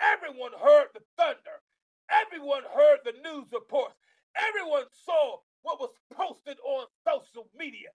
Everyone 0.00 0.52
heard 0.62 0.88
the 0.94 1.02
thunder. 1.18 1.58
Everyone 2.10 2.62
heard 2.74 2.98
the 3.04 3.14
news 3.22 3.46
reports. 3.52 3.96
Everyone 4.36 4.84
saw 5.04 5.38
what 5.62 5.80
was 5.80 5.90
posted 6.12 6.56
on 6.64 6.86
social 7.06 7.48
media. 7.56 7.88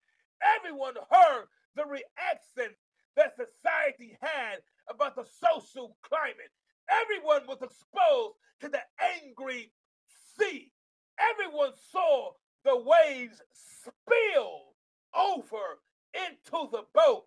Everyone 0.59 0.95
heard 1.11 1.47
the 1.77 1.85
reaction 1.85 2.75
that 3.17 3.37
society 3.37 4.17
had 4.21 4.59
about 4.89 5.17
the 5.17 5.25
social 5.25 5.97
climate. 6.03 6.53
Everyone 6.91 7.43
was 7.47 7.63
exposed 7.63 8.37
to 8.61 8.69
the 8.69 8.81
angry 9.23 9.73
sea. 10.39 10.73
Everyone 11.19 11.73
saw 11.93 12.33
the 12.65 12.77
waves 12.77 13.41
spill 13.53 14.75
over 15.15 15.81
into 16.15 16.69
the 16.71 16.85
boat. 16.95 17.25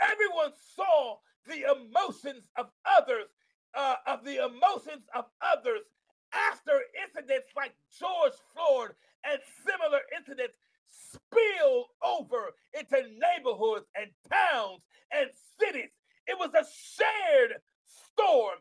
Everyone 0.00 0.52
saw 0.76 1.16
the 1.46 1.62
emotions 1.70 2.48
of 2.56 2.70
others, 2.98 3.28
uh, 3.74 3.96
of 4.06 4.24
the 4.24 4.44
emotions 4.44 5.06
of 5.14 5.26
others 5.40 5.82
after 6.32 6.80
incidents 7.04 7.48
like 7.56 7.74
George 7.98 8.32
Floyd 8.54 8.92
and 9.24 9.40
similar 9.66 10.00
incidents 10.16 10.56
spill 10.88 11.86
over 12.02 12.52
into 12.78 12.96
neighborhoods 12.96 13.86
and 13.96 14.10
towns 14.30 14.80
and 15.12 15.30
cities. 15.60 15.90
It 16.26 16.38
was 16.38 16.50
a 16.54 16.64
shared 16.64 17.60
storm. 18.12 18.58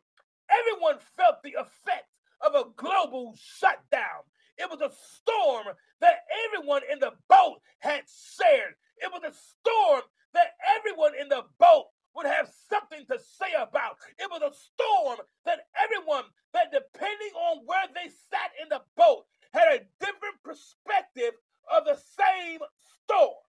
Everyone 0.49 0.99
felt 1.15 1.43
the 1.43 1.55
effects 1.59 2.15
of 2.41 2.55
a 2.55 2.69
global 2.75 3.35
shutdown. 3.39 4.25
It 4.57 4.69
was 4.69 4.81
a 4.81 4.91
storm 4.91 5.75
that 6.01 6.25
everyone 6.45 6.81
in 6.91 6.99
the 6.99 7.13
boat 7.29 7.61
had 7.79 8.03
shared. 8.07 8.75
It 8.97 9.11
was 9.11 9.23
a 9.23 9.33
storm 9.33 10.01
that 10.33 10.55
everyone 10.77 11.13
in 11.19 11.29
the 11.29 11.43
boat 11.59 11.87
would 12.15 12.25
have 12.25 12.51
something 12.69 13.05
to 13.07 13.17
say 13.17 13.53
about. 13.55 13.97
It 14.19 14.29
was 14.29 14.41
a 14.41 14.53
storm 14.53 15.17
that 15.45 15.67
everyone, 15.79 16.25
that 16.53 16.71
depending 16.71 17.33
on 17.35 17.63
where 17.65 17.87
they 17.95 18.09
sat 18.29 18.51
in 18.61 18.69
the 18.69 18.81
boat, 18.97 19.25
had 19.53 19.67
a 19.73 19.85
different 19.99 20.37
perspective 20.43 21.33
of 21.71 21.85
the 21.85 21.95
same 21.95 22.59
storm. 23.03 23.41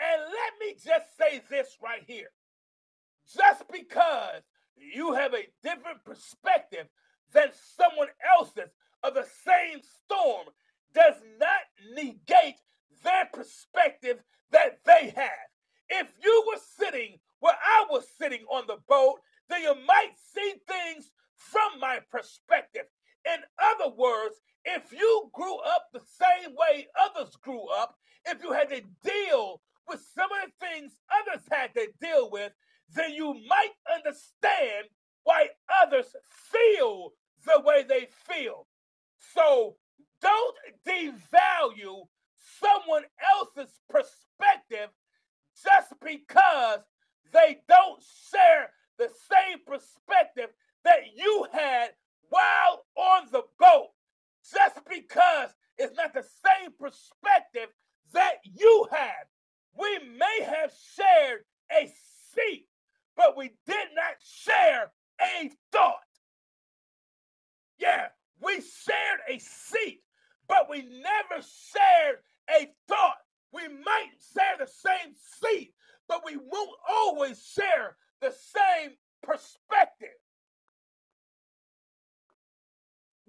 And 0.00 0.20
let 0.22 0.52
me 0.60 0.74
just 0.74 1.16
say 1.16 1.40
this 1.48 1.78
right 1.82 2.02
here. 2.06 2.30
Just 3.32 3.64
because 3.70 4.42
you 4.76 5.14
have 5.14 5.34
a 5.34 5.48
different 5.62 6.04
perspective 6.04 6.86
than 7.32 7.48
someone 7.76 8.08
else's 8.36 8.70
of 9.02 9.14
the 9.14 9.26
same 9.44 9.80
storm 9.82 10.46
does 10.94 11.16
not 11.38 11.94
negate 11.94 12.60
their 13.02 13.26
perspective 13.32 14.22
that 14.50 14.78
they 14.84 15.12
have. 15.14 15.48
If 15.88 16.08
you 16.22 16.44
were 16.48 16.60
sitting 16.78 17.18
where 17.40 17.56
I 17.62 17.86
was 17.90 18.06
sitting 18.18 18.44
on 18.50 18.64
the 18.66 18.78
boat, 18.88 19.20
then 19.48 19.62
you 19.62 19.74
might 19.86 20.12
see 20.34 20.54
things 20.66 21.10
from 21.34 21.80
my 21.80 21.98
perspective. 22.10 22.86
In 23.26 23.40
other 23.58 23.94
words, 23.94 24.36
if 24.64 24.92
you 24.92 25.30
grew 25.32 25.58
up 25.58 25.88
the 25.92 26.00
same 26.00 26.54
way 26.54 26.86
others 26.98 27.36
grew 27.36 27.66
up, 27.68 27.96
if 28.26 28.42
you 28.42 28.52
had 28.52 28.70
to 28.70 28.80
deal 29.02 29.60
with 29.88 30.00
some 30.14 30.30
of 30.42 30.50
the 30.50 30.66
things 30.66 30.92
others 31.12 31.42
had 31.50 31.74
to 31.74 31.88
deal 32.00 32.30
with, 32.30 32.52
then 32.92 33.12
you 33.14 33.34
might 33.48 33.72
understand 33.94 34.86
why 35.24 35.48
others 35.82 36.14
feel 36.30 37.12
the 37.46 37.60
way 37.64 37.84
they 37.88 38.08
feel. 38.28 38.66
So 39.34 39.76
don't 40.20 40.56
devalue 40.86 42.06
someone 42.60 43.04
else's 43.36 43.80
perspective 43.88 44.90
just 45.62 45.92
because 46.02 46.80
they 47.32 47.60
don't 47.68 48.02
share 48.30 48.70
the 48.98 49.08
same 49.08 49.58
perspective 49.66 50.50
that 50.84 51.00
you 51.16 51.46
had 51.52 51.90
while 52.28 52.84
on 52.96 53.28
the 53.32 53.42
boat. 53.58 53.88
just 54.52 54.78
because 54.88 55.50
it's 55.78 55.96
not 55.96 56.12
the 56.14 56.22
same 56.22 56.70
perspective 56.78 57.68
that 58.12 58.34
you 58.44 58.86
have. 58.90 59.26
We 59.76 59.98
may 60.18 60.44
have 60.44 60.72
shared 60.94 61.40
a 61.72 61.92
seat, 62.34 62.66
but 63.16 63.36
we 63.36 63.50
did 63.66 63.88
not 63.94 64.16
share 64.22 64.90
a 65.20 65.50
thought. 65.72 65.96
Yeah, 67.78 68.08
we 68.40 68.54
shared 68.54 69.20
a 69.28 69.38
seat, 69.38 70.02
but 70.48 70.68
we 70.68 70.82
never 70.82 71.42
shared 71.42 72.18
a 72.50 72.70
thought. 72.88 73.16
We 73.52 73.68
might 73.68 74.10
share 74.36 74.58
the 74.58 74.66
same 74.66 75.14
seat, 75.42 75.72
but 76.08 76.22
we 76.24 76.36
won't 76.36 76.78
always 76.88 77.42
share 77.42 77.96
the 78.20 78.32
same 78.32 78.92
perspective. 79.22 80.08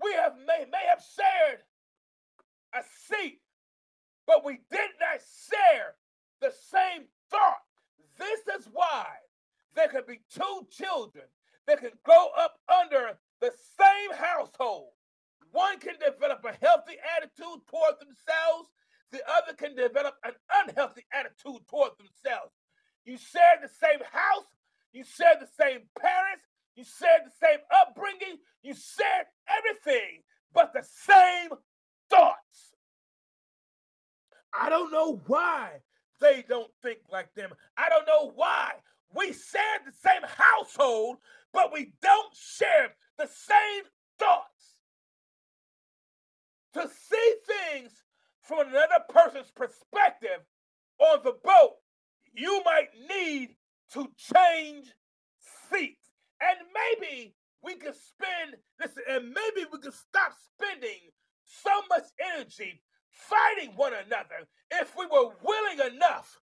We 0.02 0.14
have 0.14 0.34
may, 0.46 0.66
may 0.72 0.86
have 0.90 1.04
shared 1.16 1.60
a 2.74 2.84
seat, 3.08 3.40
but 4.28 4.44
we 4.44 4.60
did 4.70 4.90
not 5.00 5.22
share 5.50 5.96
the 6.42 6.52
same 6.52 7.06
thought. 7.30 7.62
This 8.18 8.42
is 8.60 8.68
why 8.72 9.06
there 9.76 9.88
can 9.88 10.04
be 10.08 10.22
two 10.34 10.68
children 10.72 11.26
that 11.68 11.80
can 11.80 11.92
grow 12.04 12.30
up 12.38 12.56
under 12.70 13.18
the 13.42 13.52
same 13.78 14.18
household. 14.18 14.90
One 15.52 15.80
can 15.80 15.96
develop 16.00 16.44
a 16.44 16.66
healthy 16.66 16.98
attitude 17.18 17.62
toward 17.68 17.96
themselves, 18.00 18.70
the 19.12 19.22
other 19.30 19.54
can 19.56 19.76
develop 19.76 20.16
an 20.24 20.34
unhealthy 20.64 21.06
attitude 21.14 21.62
toward 21.70 21.92
themselves. 21.98 22.52
You 23.06 23.18
share 23.18 23.60
the 23.62 23.70
same 23.70 24.00
house, 24.12 24.50
you 24.92 25.04
share 25.04 25.36
the 25.40 25.48
same 25.48 25.82
parents, 26.00 26.44
you 26.76 26.84
share 26.84 27.20
the 27.24 27.32
same 27.40 27.60
upbringing, 27.72 28.40
you 28.64 28.74
share 28.74 29.28
everything 29.48 30.24
but 30.54 30.74
the 30.74 30.84
same 30.84 31.52
thoughts. 32.10 32.74
I 34.58 34.70
don't 34.70 34.92
know 34.92 35.22
why 35.28 35.82
they 36.20 36.44
don't 36.48 36.72
think 36.82 37.00
like 37.12 37.34
them. 37.36 37.52
I 37.78 37.90
don't 37.90 38.08
know 38.08 38.32
why 38.36 38.72
we 39.14 39.28
share 39.28 39.80
the 39.86 39.92
same 39.92 40.22
household, 40.24 41.18
but 41.54 41.72
we 41.74 41.94
don't 42.02 42.36
share 42.36 42.96
the 43.18 43.28
same 43.28 43.84
thoughts. 44.20 44.82
To 46.74 46.90
see 46.90 47.36
things 47.48 47.92
from 48.42 48.68
another 48.68 49.04
person's 49.10 49.52
perspective 49.52 50.44
on 51.00 51.20
the 51.24 51.34
boat, 51.44 51.76
you 52.34 52.62
might 52.66 52.90
need 53.10 53.56
to 53.94 54.12
change 54.18 54.88
seats. 55.70 56.12
And 56.42 56.60
maybe 56.74 57.34
we 57.64 57.76
could 57.76 57.96
spend, 57.96 58.58
listen, 58.80 59.04
and 59.10 59.30
maybe 59.30 59.68
we 59.72 59.80
could 59.80 59.94
stop 59.94 60.34
spending 60.54 61.12
so 61.46 61.72
much 61.90 62.04
energy 62.36 62.82
fighting 63.10 63.76
one 63.76 63.94
another 63.94 64.48
if 64.72 64.94
we 64.98 65.06
were 65.06 65.30
willing 65.42 65.94
enough 65.96 66.40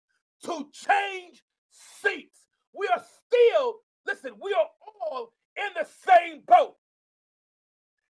to 0.46 0.70
change 0.72 1.44
seats. 1.72 2.49
We 2.74 2.88
are 2.88 3.04
still, 3.28 3.76
listen, 4.06 4.34
we 4.42 4.54
are 4.54 4.68
all 5.02 5.34
in 5.58 5.74
the 5.76 5.88
same 6.06 6.42
boat. 6.48 6.76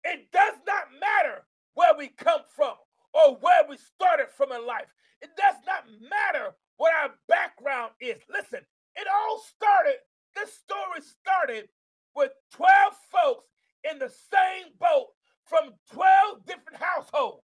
It 0.05 0.31
does 0.33 0.55
not 0.67 0.85
matter 1.01 1.43
where 1.75 1.97
we 1.97 2.09
come 2.09 2.43
from 2.55 2.75
or 3.13 3.37
where 3.37 3.63
we 3.69 3.77
started 3.77 4.29
from 4.37 4.53
in 4.53 4.67
life. 4.67 4.93
It 5.21 5.31
does 5.37 5.57
not 5.67 5.85
matter 6.01 6.55
what 6.77 6.93
our 7.03 7.11
background 7.29 7.93
is. 8.01 8.17
Listen, 8.31 8.61
it 8.97 9.07
all 9.13 9.43
started, 9.55 9.97
this 10.35 10.55
story 10.55 11.01
started 11.03 11.69
with 12.15 12.31
12 12.53 12.71
folks 13.11 13.49
in 13.91 13.99
the 13.99 14.09
same 14.09 14.73
boat 14.79 15.09
from 15.45 15.75
12 15.93 16.47
different 16.47 16.81
households. 16.81 17.43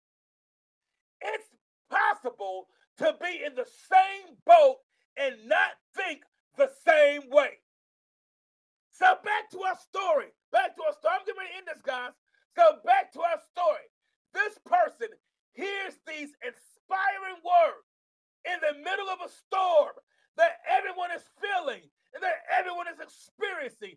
It's 1.20 1.48
possible 1.90 2.66
to 2.98 3.14
be 3.20 3.42
in 3.44 3.54
the 3.54 3.66
same 3.66 4.36
boat 4.46 4.76
and 5.16 5.34
not 5.46 5.72
think 5.94 6.22
the 6.56 6.70
same 6.86 7.28
way. 7.30 7.58
So 8.92 9.06
back 9.24 9.50
to 9.50 9.60
our 9.64 9.76
story. 9.76 10.30
Back 10.52 10.76
to 10.76 10.82
our 10.84 10.92
story. 10.92 11.16
I'm 11.16 11.26
to 11.48 11.56
end 11.56 11.66
this, 11.66 11.82
guys. 11.82 12.12
So 12.56 12.78
back 12.84 13.12
to 13.12 13.20
our 13.20 13.40
story. 13.50 13.88
This 14.34 14.58
person 14.64 15.08
hears 15.52 15.96
these 16.06 16.32
inspiring 16.44 17.40
words 17.40 17.88
in 18.44 18.58
the 18.60 18.78
middle 18.84 19.08
of 19.08 19.20
a 19.24 19.30
storm 19.32 19.96
that 20.36 20.60
everyone 20.68 21.12
is 21.12 21.24
feeling 21.40 21.84
and 22.14 22.20
that 22.22 22.44
everyone 22.52 22.88
is 22.88 23.00
experiencing, 23.00 23.96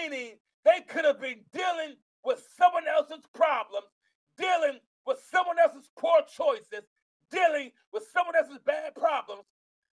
meaning 0.00 0.36
they 0.64 0.80
could 0.88 1.04
have 1.04 1.20
been 1.20 1.40
dealing 1.52 1.96
with 2.24 2.46
someone 2.56 2.84
else's 2.86 3.24
problems, 3.34 3.86
dealing 4.38 4.78
with 5.06 5.18
someone 5.30 5.58
else's 5.58 5.90
poor 5.98 6.20
choices, 6.36 6.84
dealing 7.30 7.70
with 7.92 8.04
someone 8.12 8.36
else's 8.36 8.58
bad 8.64 8.94
problems. 8.94 9.44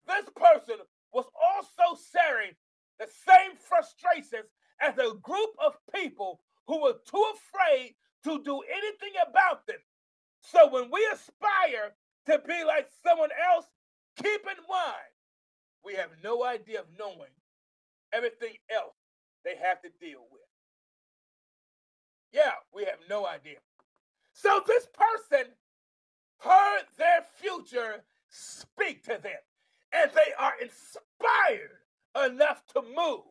This 0.07 0.26
person 0.36 0.76
was 1.12 1.26
also 1.34 2.00
sharing 2.12 2.53
the 2.98 3.07
same 3.26 3.57
frustrations 3.57 4.50
as 4.80 4.94
a 4.98 5.14
group 5.22 5.50
of 5.64 5.74
people 5.94 6.40
who 6.66 6.82
were 6.82 6.96
too 7.09 7.24
afraid 7.34 7.94
to 8.24 8.42
do 8.42 8.61
anything 8.61 9.14
about 9.28 9.66
them. 9.66 9.78
So 10.42 10.70
when 10.70 10.90
we 10.92 11.07
aspire 11.12 11.94
to 12.26 12.38
be 12.46 12.64
like 12.64 12.88
someone 13.05 13.30
else, 13.53 13.66
keep 14.16 14.40
in 14.42 14.62
mind, 14.68 15.12
we 15.84 15.94
have 15.94 16.11
no 16.22 16.44
idea 16.44 16.80
of 16.80 16.86
knowing 16.98 17.34
everything 18.12 18.55
else 18.70 18.94
they 19.45 19.57
have 19.57 19.80
to 19.82 19.88
deal 20.01 20.26
with. 20.30 20.40
Yeah, 22.32 22.53
we 22.74 22.84
have 22.84 22.99
no 23.09 23.26
idea. 23.26 23.59
So 24.32 24.62
this 24.66 24.86
person 24.86 25.53
heard 26.38 26.84
their 26.97 27.24
future 27.36 28.05
speak 28.28 29.03
to 29.05 29.18
them, 29.22 29.40
and 29.93 30.11
they 30.14 30.32
are 30.38 30.55
inspired 30.61 32.32
enough 32.32 32.64
to 32.74 32.82
move. 32.82 33.24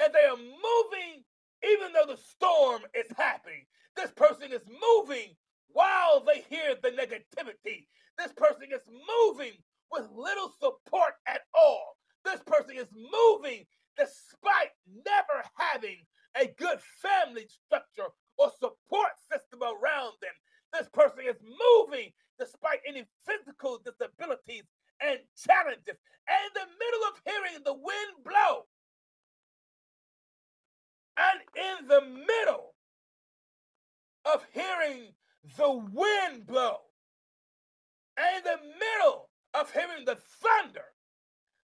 And 0.00 0.12
they 0.12 0.26
are 0.28 0.36
moving 0.36 1.24
even 1.64 1.92
though 1.92 2.12
the 2.12 2.20
storm 2.20 2.82
is 2.94 3.06
happening. 3.16 3.64
This 3.96 4.10
person 4.12 4.52
is 4.52 4.62
moving 4.66 5.36
while 5.68 6.22
they 6.24 6.44
hear 6.48 6.74
the 6.82 6.90
negativity. 6.90 7.86
This 8.18 8.32
person 8.36 8.68
is 8.72 8.82
moving 8.88 9.52
with 9.90 10.08
little 10.14 10.50
support 10.60 11.14
at 11.26 11.42
all. 11.54 11.96
This 12.24 12.40
person 12.46 12.76
is 12.76 12.88
moving 12.92 13.64
despite 13.96 14.72
never 14.86 15.44
having 15.56 16.04
a 16.36 16.46
good 16.58 16.78
family 17.00 17.46
structure 17.48 18.10
or 18.38 18.50
support 18.58 19.12
system 19.30 19.62
around 19.62 20.12
them. 20.20 20.34
This 20.72 20.88
person 20.92 21.20
is 21.28 21.36
moving 21.42 22.10
despite 22.38 22.80
any 22.86 23.04
physical 23.26 23.78
disabilities 23.84 24.64
and 25.00 25.18
challenges. 25.38 25.98
And 26.26 26.42
in 26.44 26.52
the 26.54 26.68
middle 26.78 27.04
of 27.08 27.20
hearing 27.24 27.62
the 27.64 27.74
wind 27.74 28.24
blow, 28.24 28.66
and 31.16 31.40
in 31.54 31.88
the 31.88 32.00
middle 32.26 32.74
of 34.24 34.44
hearing 34.52 35.14
the 35.56 35.70
wind 35.70 36.46
blow, 36.46 36.78
and 38.16 38.38
in 38.38 38.42
the 38.44 38.58
middle 38.78 39.30
of 39.54 39.70
hearing 39.72 40.04
the 40.04 40.16
thunder, 40.16 40.84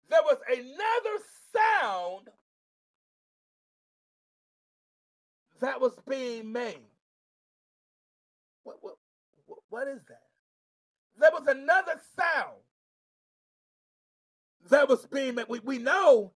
there 0.09 0.23
was 0.23 0.39
another 0.49 1.25
sound 1.55 2.29
that 5.61 5.81
was 5.81 5.95
being 6.09 6.53
made. 6.53 6.79
What, 8.65 8.79
what, 8.81 8.97
what 9.69 9.89
is 9.89 10.01
that? 10.09 10.23
There 11.19 11.31
was 11.33 11.47
another 11.47 12.01
sound 12.19 12.59
that 14.71 14.89
was 14.89 15.07
being 15.07 15.37
made. 15.37 15.47
We, 15.49 15.61
we 15.61 15.79
know 15.79 16.33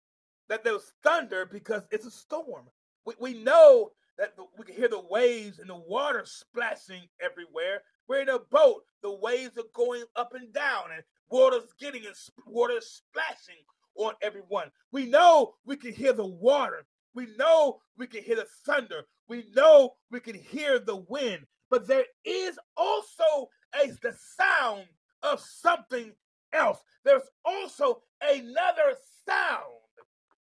that 0.49 0.65
there 0.65 0.75
was 0.75 0.93
thunder 1.03 1.47
because 1.47 1.83
it's 1.91 2.07
a 2.07 2.11
storm. 2.11 2.65
We, 3.05 3.15
we 3.19 3.35
know 3.35 3.91
that 4.19 4.35
we 4.59 4.65
can 4.65 4.75
hear 4.75 4.89
the 4.89 5.03
waves 5.11 5.59
and 5.59 5.69
the 5.69 5.77
water 5.77 6.23
splashing 6.25 7.03
everywhere. 7.21 7.83
We're 8.09 8.23
in 8.23 8.29
a 8.29 8.39
boat. 8.39 8.83
The 9.03 9.13
waves 9.13 9.59
are 9.59 9.65
going 9.75 10.05
up 10.15 10.35
and 10.35 10.53
down, 10.53 10.85
and 10.95 11.03
water's 11.29 11.73
getting 11.79 12.07
and 12.07 12.15
water 12.47 12.81
splashing 12.81 13.63
on 13.99 14.15
everyone. 14.23 14.71
We 14.93 15.07
know 15.07 15.55
we 15.65 15.77
can 15.77 15.93
hear 15.93 16.13
the 16.13 16.27
water. 16.27 16.87
We 17.15 17.29
know 17.39 17.81
we 17.97 18.07
can 18.07 18.23
hear 18.23 18.37
the 18.37 18.47
thunder. 18.65 19.03
We 19.29 19.45
know 19.55 19.95
we 20.11 20.21
can 20.21 20.35
hear 20.35 20.79
the 20.79 20.97
wind. 20.97 21.47
But 21.71 21.87
there 21.89 22.05
is 22.25 22.59
also 22.77 23.49
a 23.75 23.91
the 24.03 24.15
sound 24.39 24.85
of 25.23 25.41
something 25.41 26.13
else. 26.53 26.81
There's 27.05 27.29
also 27.45 28.03
another 28.23 28.95
sound 29.27 29.63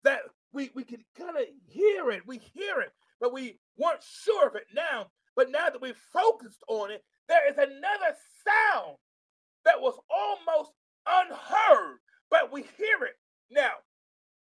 that 0.04 0.20
we, 0.52 0.70
we 0.74 0.84
can 0.84 1.04
kind 1.16 1.36
of 1.36 1.44
hear 1.66 2.10
it. 2.10 2.22
We 2.26 2.38
hear 2.38 2.80
it, 2.80 2.92
but 3.20 3.32
we 3.32 3.58
weren't 3.76 4.02
sure 4.02 4.46
of 4.46 4.54
it 4.54 4.66
now. 4.74 5.06
But 5.36 5.50
now 5.50 5.70
that 5.70 5.80
we've 5.80 6.00
focused 6.12 6.62
on 6.68 6.90
it, 6.90 7.04
there 7.28 7.48
is 7.50 7.58
another 7.58 8.16
sound 8.44 8.96
that 9.64 9.80
was 9.80 9.98
almost 10.10 10.72
unheard, 11.06 11.98
but 12.30 12.52
we 12.52 12.62
hear 12.62 13.04
it 13.04 13.16
now. 13.50 13.72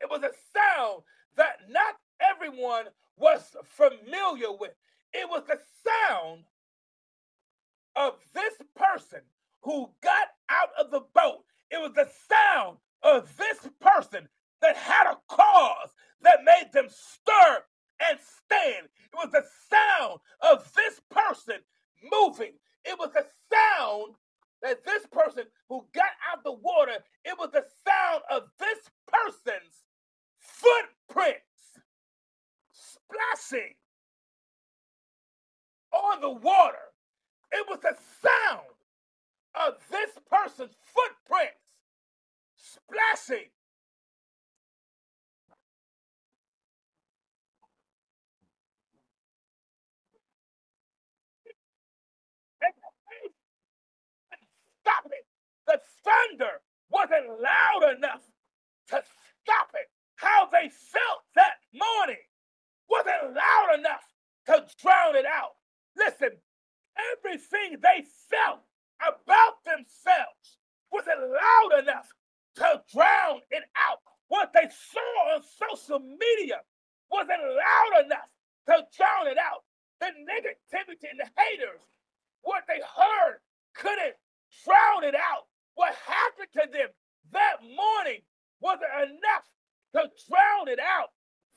It 0.01 0.09
was 0.09 0.23
a 0.23 0.31
sound 0.53 1.03
that 1.37 1.57
not 1.69 1.95
everyone 2.19 2.85
was 3.17 3.55
familiar 3.65 4.51
with. 4.51 4.73
It 5.13 5.29
was 5.29 5.43
the 5.47 5.59
sound 5.83 6.43
of 7.95 8.13
this 8.33 8.53
person 8.75 9.21
who 9.61 9.89
got 10.01 10.27
out 10.49 10.69
of 10.79 10.91
the 10.91 11.01
boat. 11.13 11.43
It 11.71 11.81
was 11.81 11.93
the 11.93 12.09
sound 12.29 12.77
of 13.03 13.35
this 13.37 13.67
person 13.79 14.27
that 14.61 14.75
had 14.75 15.11
a 15.11 15.17
cause 15.27 15.89
that 16.21 16.43
made 16.43 16.71
them 16.73 16.87
stir 16.89 17.63
and 18.09 18.19
stand. 18.19 18.87
It 19.11 19.15
was 19.15 19.31
the 19.31 19.43
sound 19.69 20.19
of 20.41 20.71
this 20.73 20.99
person 21.09 21.57
moving. 22.11 22.53
It 22.85 22.97
was 22.99 23.11
the 23.13 23.25
sound 23.51 24.15
that 24.63 24.85
this 24.85 25.05
person 25.11 25.45
who 25.69 25.85
got 25.95 26.11
out 26.31 26.43
the 26.45 26.53
water, 26.53 26.97
it 27.25 27.37
was 27.39 27.51
the 27.53 27.65
sound 27.87 28.23
of 28.31 28.43
this 28.59 28.79
person's 29.07 29.83
footprints 30.39 31.41
splashing 32.73 33.75
on 35.93 36.21
the 36.21 36.31
water. 36.31 36.77
It 37.51 37.65
was 37.69 37.79
the 37.81 37.95
sound 38.23 38.67
of 39.55 39.75
this 39.91 40.11
person's 40.29 40.75
footprints 40.93 41.57
splashing 42.57 43.49
stop 54.83 55.05
it. 55.11 55.25
The 55.67 55.79
thunder 56.03 56.61
wasn't 56.89 57.39
loud 57.41 57.95
enough 57.97 58.21
to 58.89 59.01
stop 59.41 59.69
it. 59.73 59.89
How 60.15 60.47
they 60.51 60.69
felt 60.69 61.21
that 61.35 61.57
morning 61.73 62.21
wasn't 62.89 63.35
loud 63.35 63.79
enough 63.79 64.03
to 64.47 64.65
drown 64.81 65.15
it 65.15 65.25
out. 65.25 65.55
Listen, 65.97 66.37
everything 67.15 67.77
they 67.81 68.05
felt 68.29 68.61
about 69.01 69.63
themselves 69.65 70.59
wasn't 70.91 71.19
loud 71.19 71.81
enough 71.81 72.07
to 72.55 72.81
drown 72.93 73.41
it 73.51 73.63
out. 73.75 73.99
What 74.27 74.53
they 74.53 74.67
saw 74.69 75.35
on 75.35 75.41
social 75.43 75.99
media 75.99 76.61
wasn't 77.11 77.41
loud 77.41 78.05
enough 78.05 78.29
to 78.67 78.85
drown 78.95 79.27
it 79.27 79.37
out. 79.37 79.63
The 79.99 80.07
negativity 80.07 81.09
and 81.09 81.19
the 81.19 81.29
haters, 81.37 81.81
what 82.41 82.63
they 82.67 82.79
heard 82.79 83.39
couldn't 83.75 84.15
drown 84.65 85.03
it 85.03 85.15
out. 85.15 85.47
What 85.75 85.93
happened 86.05 86.51
to 86.53 86.65
them 86.71 86.89
that 87.31 87.57
morning 87.63 88.21
wasn't 88.61 88.93
enough 89.09 89.47
to 89.93 90.09
drown 90.29 90.67
it 90.67 90.79
out. 90.79 91.09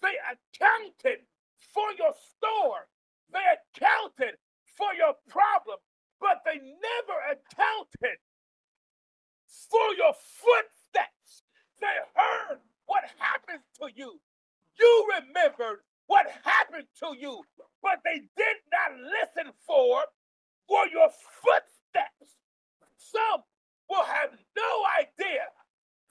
They 0.03 0.15
accounted 0.25 1.25
for 1.73 1.89
your 1.99 2.13
storm. 2.15 2.85
They 3.33 3.45
accounted 3.45 4.37
for 4.77 4.93
your 4.95 5.15
problem, 5.29 5.79
but 6.21 6.43
they 6.45 6.59
never 6.59 7.17
accounted 7.33 8.19
for 9.71 9.89
your 9.97 10.15
footsteps. 10.15 11.43
They 11.81 11.97
heard 12.15 12.59
what 12.87 13.05
happened 13.19 13.63
to 13.81 13.89
you. 13.95 14.21
You 14.79 15.09
remembered 15.21 15.81
what 16.07 16.27
happened 16.45 16.87
to 17.01 17.17
you, 17.19 17.43
but 17.83 18.01
they 18.05 18.21
did 18.37 18.57
not 18.73 18.99
listen 19.01 19.53
for, 19.67 20.03
for 20.69 20.87
your 20.89 21.09
footsteps. 21.43 22.37
Some 22.97 23.43
will 23.89 24.05
have 24.05 24.31
no 24.57 24.73
idea 25.01 25.47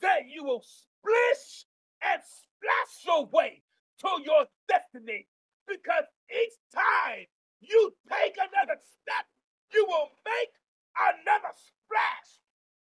that 0.01 0.27
you 0.27 0.43
will 0.43 0.63
splish 0.63 1.65
and 2.03 2.21
splash 2.21 3.05
your 3.05 3.25
way 3.27 3.63
to 3.99 4.09
your 4.23 4.45
destiny 4.67 5.27
because 5.67 6.05
each 6.29 6.55
time 6.73 7.25
you 7.59 7.93
take 8.09 8.35
another 8.37 8.79
step, 8.79 9.25
you 9.73 9.85
will 9.87 10.09
make 10.25 10.53
another 10.97 11.53
splash. 11.53 12.29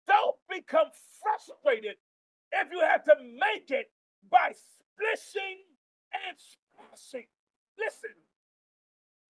Don't 0.07 0.37
become 0.49 0.89
frustrated 1.22 1.97
if 2.53 2.68
you 2.72 2.81
have 2.81 3.05
to 3.05 3.14
make 3.20 3.70
it 3.70 3.91
by 4.31 4.53
splishing 4.53 5.62
and 6.26 6.37
splashing. 6.37 7.26
Listen, 7.78 8.14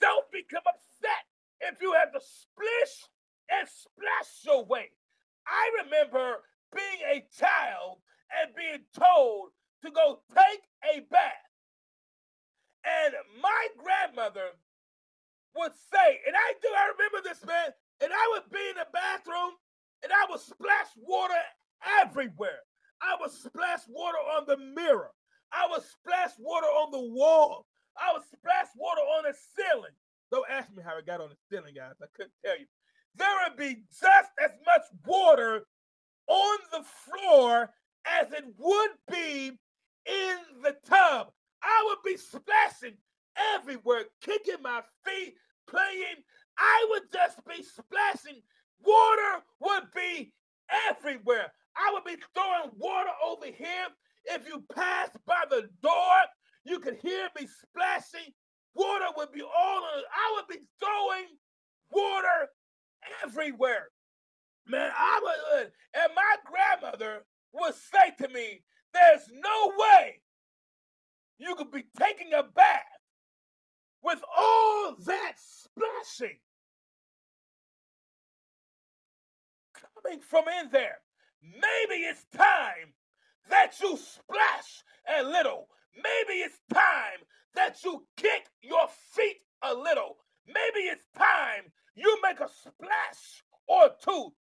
don't 0.01 0.31
become 0.33 0.65
upset 0.67 1.25
if 1.61 1.81
you 1.81 1.93
have 1.93 2.13
to 2.13 2.21
splish 2.21 3.09
and 3.51 3.69
splash 3.69 4.45
your 4.45 4.65
way. 4.65 4.91
I 5.51 5.83
remember 5.85 6.47
being 6.75 7.03
a 7.11 7.27
child 7.35 7.99
and 8.31 8.55
being 8.55 8.87
told 8.95 9.51
to 9.85 9.91
go 9.91 10.23
take 10.31 10.63
a 10.87 11.01
bath. 11.11 11.51
And 12.87 13.15
my 13.43 13.67
grandmother 13.77 14.55
would 15.57 15.73
say, 15.93 16.21
and 16.27 16.37
I 16.37 16.55
do, 16.63 16.69
I 16.71 16.93
remember 16.97 17.29
this 17.29 17.45
man, 17.45 17.75
and 18.01 18.13
I 18.13 18.25
would 18.33 18.51
be 18.51 18.63
in 18.71 18.77
the 18.77 18.87
bathroom 18.93 19.59
and 20.03 20.13
I 20.13 20.31
would 20.31 20.41
splash 20.41 20.89
water 20.97 21.43
everywhere. 22.01 22.65
I 23.03 23.17
would 23.21 23.33
splash 23.33 23.81
water 23.89 24.19
on 24.37 24.45
the 24.47 24.57
mirror. 24.57 25.11
I 25.53 25.67
would 25.71 25.83
splash 25.83 26.31
water 26.39 26.67
on 26.67 26.91
the 26.91 27.13
wall. 27.13 27.67
I 27.99 28.13
would 28.13 28.23
splash 28.25 28.69
water 28.77 29.01
on 29.01 29.25
the 29.25 29.35
ceiling. 29.57 29.93
Don't 30.31 30.49
ask 30.49 30.71
me 30.73 30.83
how 30.85 30.97
it 30.97 31.07
got 31.07 31.21
on 31.21 31.29
the 31.29 31.37
ceiling, 31.51 31.75
guys. 31.75 31.99
I 32.01 32.07
couldn't 32.15 32.33
tell 32.45 32.59
you 32.59 32.67
there 33.21 33.29
would 33.47 33.59
be 33.59 33.83
just 34.01 34.31
as 34.43 34.51
much 34.65 34.83
water 35.07 35.67
on 36.27 36.59
the 36.73 36.83
floor 36.83 37.71
as 38.07 38.33
it 38.33 38.45
would 38.57 38.91
be 39.11 39.49
in 40.07 40.37
the 40.63 40.75
tub. 40.89 41.29
I 41.63 41.85
would 41.87 41.99
be 42.05 42.17
splashing 42.17 42.97
everywhere, 43.55 44.05
kicking 44.23 44.63
my 44.63 44.81
feet, 45.05 45.35
playing. 45.69 46.25
I 46.59 46.87
would 46.91 47.03
just 47.13 47.45
be 47.47 47.63
splashing. 47.63 48.41
Water 48.83 49.45
would 49.61 49.85
be 49.95 50.33
everywhere. 50.89 51.53
I 51.77 51.93
would 51.93 52.05
be 52.05 52.17
throwing 52.35 52.71
water 52.79 53.11
over 53.25 53.47
here. 53.47 53.89
If 54.25 54.47
you 54.49 54.65
pass 54.75 55.11
by 55.27 55.45
the 55.51 55.69
door, 55.83 56.17
you 56.65 56.81
could 56.81 56.97
hear 56.97 57.29
me 57.39 57.47
splashing. 57.47 58.33
Water 58.75 59.07
would 59.17 59.33
be 59.33 59.43
all 59.43 59.83
on. 59.85 60.03
I 60.15 60.37
would 60.37 60.49
be 60.49 60.65
throwing 60.79 61.27
water 61.91 62.49
everywhere. 63.25 63.89
Man, 64.67 64.91
I 64.97 65.21
would, 65.23 65.63
uh, 65.63 65.71
and 66.03 66.13
my 66.15 66.37
grandmother 66.45 67.25
would 67.53 67.75
say 67.75 68.15
to 68.21 68.33
me, 68.33 68.63
There's 68.93 69.29
no 69.33 69.73
way 69.77 70.23
you 71.39 71.55
could 71.55 71.71
be 71.71 71.85
taking 71.99 72.33
a 72.33 72.43
bath 72.43 72.83
with 74.03 74.23
all 74.37 74.95
that 75.07 75.33
splashing 75.37 76.39
coming 80.03 80.21
from 80.21 80.45
in 80.61 80.71
there. 80.71 80.99
Maybe 81.43 82.03
it's 82.03 82.25
time 82.37 82.95
that 83.49 83.75
you 83.81 83.97
splash 83.97 84.85
a 85.19 85.23
little. 85.23 85.69
Maybe 85.97 86.41
it's 86.41 86.61
time 86.73 87.25
that 87.55 87.83
you 87.85 88.07
kick 88.17 88.47
your 88.63 88.89
feet 89.13 89.39
a 89.63 89.75
little. 89.75 90.19
Maybe 90.47 90.87
it's 90.87 91.05
time 91.17 91.73
you 91.95 92.19
make 92.23 92.41
a 92.41 92.49
splash 92.49 93.43
or 93.69 93.91
two 94.03 94.33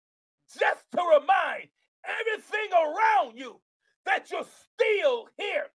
just 0.59 0.85
to 0.93 1.03
remind 1.03 1.69
everything 2.05 2.71
around 2.73 3.37
you 3.37 3.61
that 4.07 4.31
you're 4.31 4.47
still 4.75 5.27
here. 5.37 5.67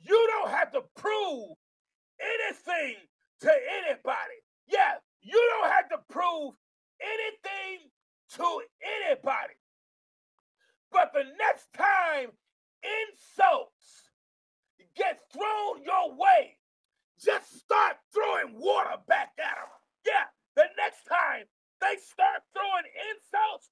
You 0.00 0.28
don't 0.32 0.50
have 0.50 0.72
to 0.72 0.82
prove 0.96 1.50
anything 2.20 2.96
to 3.40 3.52
anybody. 3.84 4.38
Yeah, 4.68 4.94
you 5.20 5.50
don't 5.60 5.70
have 5.70 5.88
to 5.90 5.98
prove 6.10 6.54
anything 7.00 7.88
to 8.36 8.60
anybody. 9.06 9.54
But 10.90 11.12
the 11.12 11.24
next 11.38 11.72
time 11.76 12.30
insults 12.82 14.10
get 14.96 15.20
thrown 15.32 15.82
your 15.84 16.12
way, 16.16 16.56
just 17.22 17.58
start 17.60 17.96
throwing 18.12 18.58
water 18.58 18.96
back 19.06 19.32
at 19.38 19.56
them. 19.56 19.68
Yeah, 20.06 20.24
the 20.58 20.66
next 20.74 21.06
time 21.06 21.46
they 21.78 21.94
start 22.02 22.42
throwing 22.50 22.90
insults, 23.14 23.70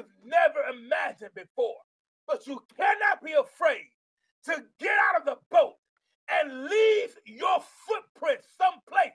we've 0.00 0.30
never 0.30 0.60
imagined 0.68 1.34
before. 1.34 1.76
But 2.26 2.46
you 2.46 2.60
cannot 2.76 3.22
be 3.24 3.32
afraid 3.32 3.88
to 4.44 4.64
get 4.78 4.96
out 5.10 5.20
of 5.20 5.26
the 5.26 5.36
boat 5.50 5.74
and 6.30 6.64
leave 6.64 7.16
your 7.26 7.58
footprint 7.86 8.40
someplace 8.56 9.12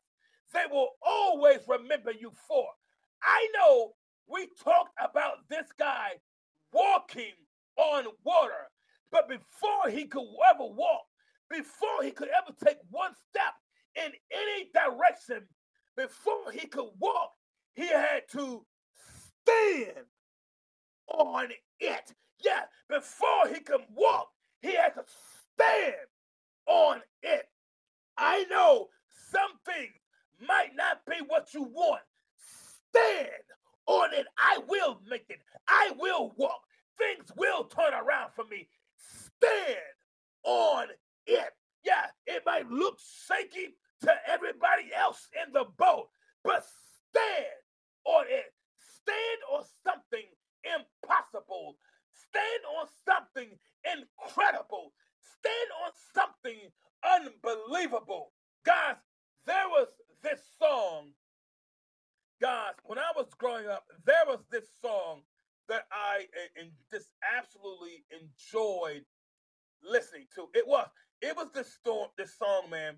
they 0.53 0.63
will 0.71 0.89
always 1.01 1.59
remember 1.67 2.11
you 2.11 2.31
for. 2.47 2.65
I 3.21 3.47
know 3.57 3.91
we 4.27 4.47
talked 4.63 4.93
about 5.03 5.49
this 5.49 5.67
guy 5.77 6.11
walking 6.71 7.33
on 7.77 8.05
water, 8.23 8.69
but 9.11 9.27
before 9.27 9.89
he 9.89 10.05
could 10.05 10.27
ever 10.53 10.65
walk, 10.65 11.03
before 11.49 12.03
he 12.03 12.11
could 12.11 12.29
ever 12.29 12.55
take 12.63 12.77
one 12.89 13.11
step 13.29 13.53
in 13.95 14.11
any 14.31 14.69
direction, 14.73 15.43
before 15.97 16.51
he 16.53 16.67
could 16.67 16.89
walk, 16.99 17.31
he 17.75 17.87
had 17.87 18.23
to 18.31 18.65
stand 19.43 20.05
on 21.07 21.49
it. 21.79 22.13
Yeah, 22.43 22.61
before 22.89 23.47
he 23.53 23.59
can 23.59 23.79
walk, 23.93 24.29
he 24.61 24.75
has 24.75 24.93
to 24.93 25.03
stand 25.55 25.95
on 26.67 27.01
it. 27.23 27.47
I 28.17 28.45
know 28.49 28.87
some 29.31 29.59
things 29.65 29.93
might 30.47 30.75
not 30.75 31.05
be 31.05 31.15
what 31.27 31.53
you 31.53 31.63
want. 31.63 32.01
Stand 32.91 33.29
on 33.87 34.13
it. 34.13 34.25
I 34.37 34.59
will 34.67 34.99
make 35.09 35.25
it. 35.29 35.39
I 35.67 35.91
will 35.97 36.33
walk. 36.37 36.61
Things 36.97 37.31
will 37.35 37.65
turn 37.65 37.93
around 37.93 38.31
for 38.35 38.45
me. 38.45 38.67
Stand 38.97 39.77
on 40.43 40.87
it. 41.25 41.53
Yeah, 41.83 42.07
it 42.25 42.43
might 42.45 42.69
look 42.69 42.97
shaky 43.27 43.75
to 44.01 44.11
everybody 44.27 44.89
else 44.97 45.27
in 45.45 45.53
the 45.53 45.65
boat, 45.77 46.09
but 46.43 46.65
stand 47.11 47.45
on 48.05 48.25
it. 48.27 48.53
Stand 48.79 49.41
on 49.53 49.63
something 49.83 50.25
impossible. 50.65 51.77
Stand 52.13 52.63
on 52.79 52.87
something 53.05 53.49
incredible. 53.85 54.93
Stand 55.39 55.69
on 55.85 55.91
something 56.13 56.59
unbelievable. 57.03 58.31
Guys, 58.65 58.95
there 59.45 59.67
was 59.69 59.87
this 60.23 60.39
song. 60.59 61.09
Guys, 62.41 62.73
when 62.83 62.99
I 62.99 63.11
was 63.15 63.27
growing 63.37 63.67
up, 63.67 63.85
there 64.05 64.25
was 64.27 64.39
this 64.51 64.65
song 64.81 65.21
that 65.69 65.85
I 65.91 66.25
eh, 66.33 66.61
and 66.61 66.71
just 66.91 67.09
absolutely 67.37 68.03
enjoyed 68.11 69.03
listening 69.83 70.25
to. 70.35 70.47
It 70.53 70.67
was 70.67 70.87
it 71.21 71.35
was 71.35 71.47
this 71.53 71.73
storm, 71.73 72.09
this 72.17 72.37
song, 72.37 72.69
man, 72.69 72.95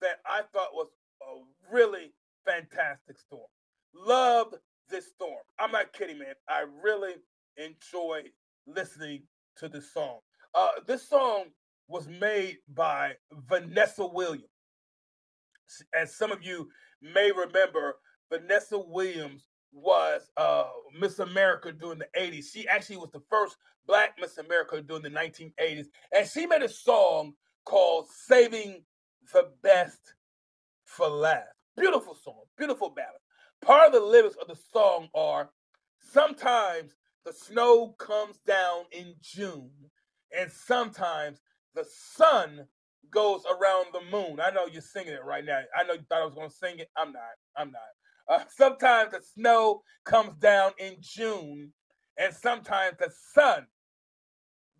that 0.00 0.20
I 0.26 0.42
thought 0.52 0.74
was 0.74 0.88
a 1.22 1.72
really 1.74 2.12
fantastic 2.44 3.18
storm. 3.18 3.46
Loved 3.94 4.56
this 4.92 5.08
storm. 5.08 5.42
I'm 5.58 5.72
not 5.72 5.92
kidding, 5.92 6.18
man. 6.18 6.34
I 6.48 6.64
really 6.82 7.14
enjoy 7.56 8.22
listening 8.66 9.22
to 9.56 9.68
this 9.68 9.92
song. 9.92 10.18
Uh, 10.54 10.68
this 10.86 11.08
song 11.08 11.46
was 11.88 12.06
made 12.06 12.58
by 12.74 13.12
Vanessa 13.48 14.06
Williams. 14.06 14.44
As 15.94 16.14
some 16.14 16.30
of 16.30 16.44
you 16.44 16.68
may 17.00 17.32
remember, 17.32 17.94
Vanessa 18.30 18.78
Williams 18.78 19.48
was 19.72 20.30
uh, 20.36 20.64
Miss 21.00 21.18
America 21.18 21.72
during 21.72 21.98
the 21.98 22.08
80s. 22.18 22.52
She 22.52 22.68
actually 22.68 22.98
was 22.98 23.10
the 23.12 23.22
first 23.30 23.56
black 23.86 24.16
Miss 24.20 24.38
America 24.38 24.82
during 24.82 25.02
the 25.02 25.10
1980s. 25.10 25.86
And 26.14 26.28
she 26.28 26.46
made 26.46 26.62
a 26.62 26.68
song 26.68 27.32
called 27.64 28.06
Saving 28.26 28.84
the 29.32 29.50
Best 29.62 30.14
for 30.84 31.08
Last. 31.08 31.48
Beautiful 31.76 32.14
song, 32.14 32.42
beautiful 32.58 32.90
ballad. 32.90 33.21
Part 33.62 33.86
of 33.86 33.92
the 33.92 34.00
lyrics 34.00 34.34
of 34.40 34.48
the 34.48 34.60
song 34.72 35.08
are 35.14 35.48
sometimes 36.00 36.96
the 37.24 37.32
snow 37.32 37.94
comes 37.96 38.38
down 38.44 38.86
in 38.90 39.14
June, 39.20 39.70
and 40.36 40.50
sometimes 40.50 41.40
the 41.76 41.84
sun 41.88 42.66
goes 43.12 43.44
around 43.46 43.86
the 43.92 44.00
moon. 44.10 44.40
I 44.40 44.50
know 44.50 44.66
you're 44.66 44.82
singing 44.82 45.12
it 45.12 45.24
right 45.24 45.44
now. 45.44 45.60
I 45.76 45.84
know 45.84 45.92
you 45.94 46.02
thought 46.08 46.22
I 46.22 46.24
was 46.24 46.34
going 46.34 46.50
to 46.50 46.56
sing 46.56 46.80
it. 46.80 46.88
I'm 46.96 47.12
not. 47.12 47.22
I'm 47.56 47.70
not. 47.70 47.82
Uh, 48.28 48.44
sometimes 48.56 49.12
the 49.12 49.20
snow 49.22 49.82
comes 50.04 50.34
down 50.38 50.72
in 50.78 50.96
June, 51.00 51.72
and 52.18 52.34
sometimes 52.34 52.96
the 52.98 53.12
sun 53.32 53.66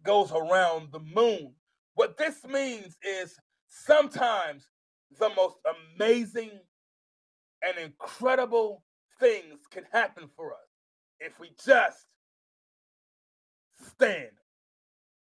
goes 0.03 0.33
around 0.33 0.89
the 0.91 0.99
moon. 1.15 1.55
What 1.95 2.19
this 2.19 2.45
means 2.45 2.97
is 3.05 3.37
sometimes 3.69 4.67
the 5.21 5.31
most 5.37 5.57
amazing 5.95 6.51
and 7.63 7.79
incredible 7.79 8.83
things 9.21 9.61
can 9.71 9.85
happen 9.93 10.29
for 10.37 10.53
us 10.53 10.69
if 11.21 11.39
we 11.39 11.51
just 11.65 12.07
stand 13.97 14.35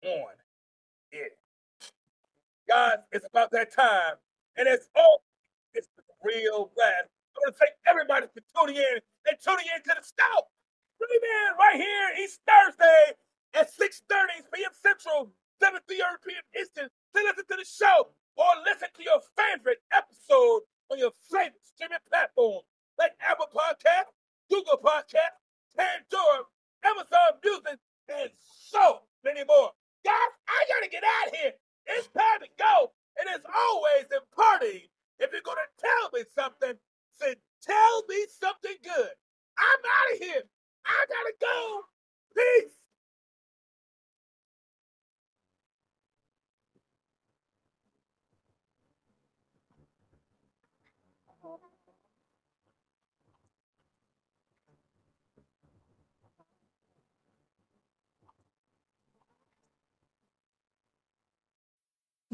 on 0.05 0.33
it. 1.11 1.37
Guys, 2.69 2.99
it's 3.11 3.25
about 3.25 3.51
that 3.51 3.73
time. 3.73 4.15
And 4.57 4.67
it's 4.67 4.89
all 4.95 5.23
it's 5.73 5.87
real 6.23 6.71
glad. 6.75 7.05
I 7.05 7.39
want 7.39 7.53
to 7.53 7.59
thank 7.59 7.73
everybody 7.87 8.25
for 8.33 8.41
tuning 8.53 8.77
in 8.77 8.97
and 9.29 9.37
tuning 9.37 9.65
in 9.69 9.81
to 9.83 9.93
the 9.93 10.03
scout. 10.03 10.49
Really, 10.99 11.21
man, 11.21 11.53
right 11.57 11.77
here, 11.77 12.25
each 12.25 12.37
Thursday 12.41 13.13
at 13.53 13.69
6.30 13.69 14.49
p.m. 14.53 14.73
Central, 14.73 15.29
7 15.61 15.79
p.m. 15.87 16.17
Eastern, 16.57 16.89
to 16.89 17.17
listen 17.21 17.45
to 17.45 17.57
the 17.57 17.65
show 17.65 18.09
or 18.37 18.49
listen 18.65 18.89
to 18.97 19.03
your 19.05 19.21
favorite 19.37 19.81
episode 19.93 20.65
on 20.91 20.99
your 20.99 21.11
favorite 21.29 21.63
streaming 21.63 22.03
platform 22.09 22.63
like 22.97 23.11
Apple 23.21 23.47
Podcast, 23.53 24.09
Google 24.49 24.79
Podcast, 24.83 25.37
Pandora, 25.75 26.47
Amazon 26.83 27.37
Music, 27.43 27.79
and 28.09 28.29
so 28.35 29.03
many 29.23 29.43
more. 29.45 29.71
Guys, 30.05 30.33
I 30.47 30.59
gotta 30.69 30.89
get 30.89 31.03
out 31.03 31.27
of 31.27 31.35
here. 31.35 31.53
It's 31.87 32.07
time 32.07 32.41
to 32.41 32.49
go. 32.57 32.91
And 33.19 33.29
as 33.29 33.43
always 33.45 34.07
in 34.11 34.23
party, 34.35 34.89
if 35.19 35.31
you're 35.31 35.45
gonna 35.45 35.67
tell 35.79 36.09
me 36.13 36.23
something, 36.33 36.73
say 37.19 37.35
tell 37.61 38.03
me 38.07 38.25
something 38.39 38.77
good. 38.83 39.13
I'm 39.57 39.81
out 39.83 40.13
of 40.13 40.19
here. 40.19 40.43
I 40.85 41.05
gotta 41.09 41.33
go. 41.41 41.81
Peace. 42.35 42.77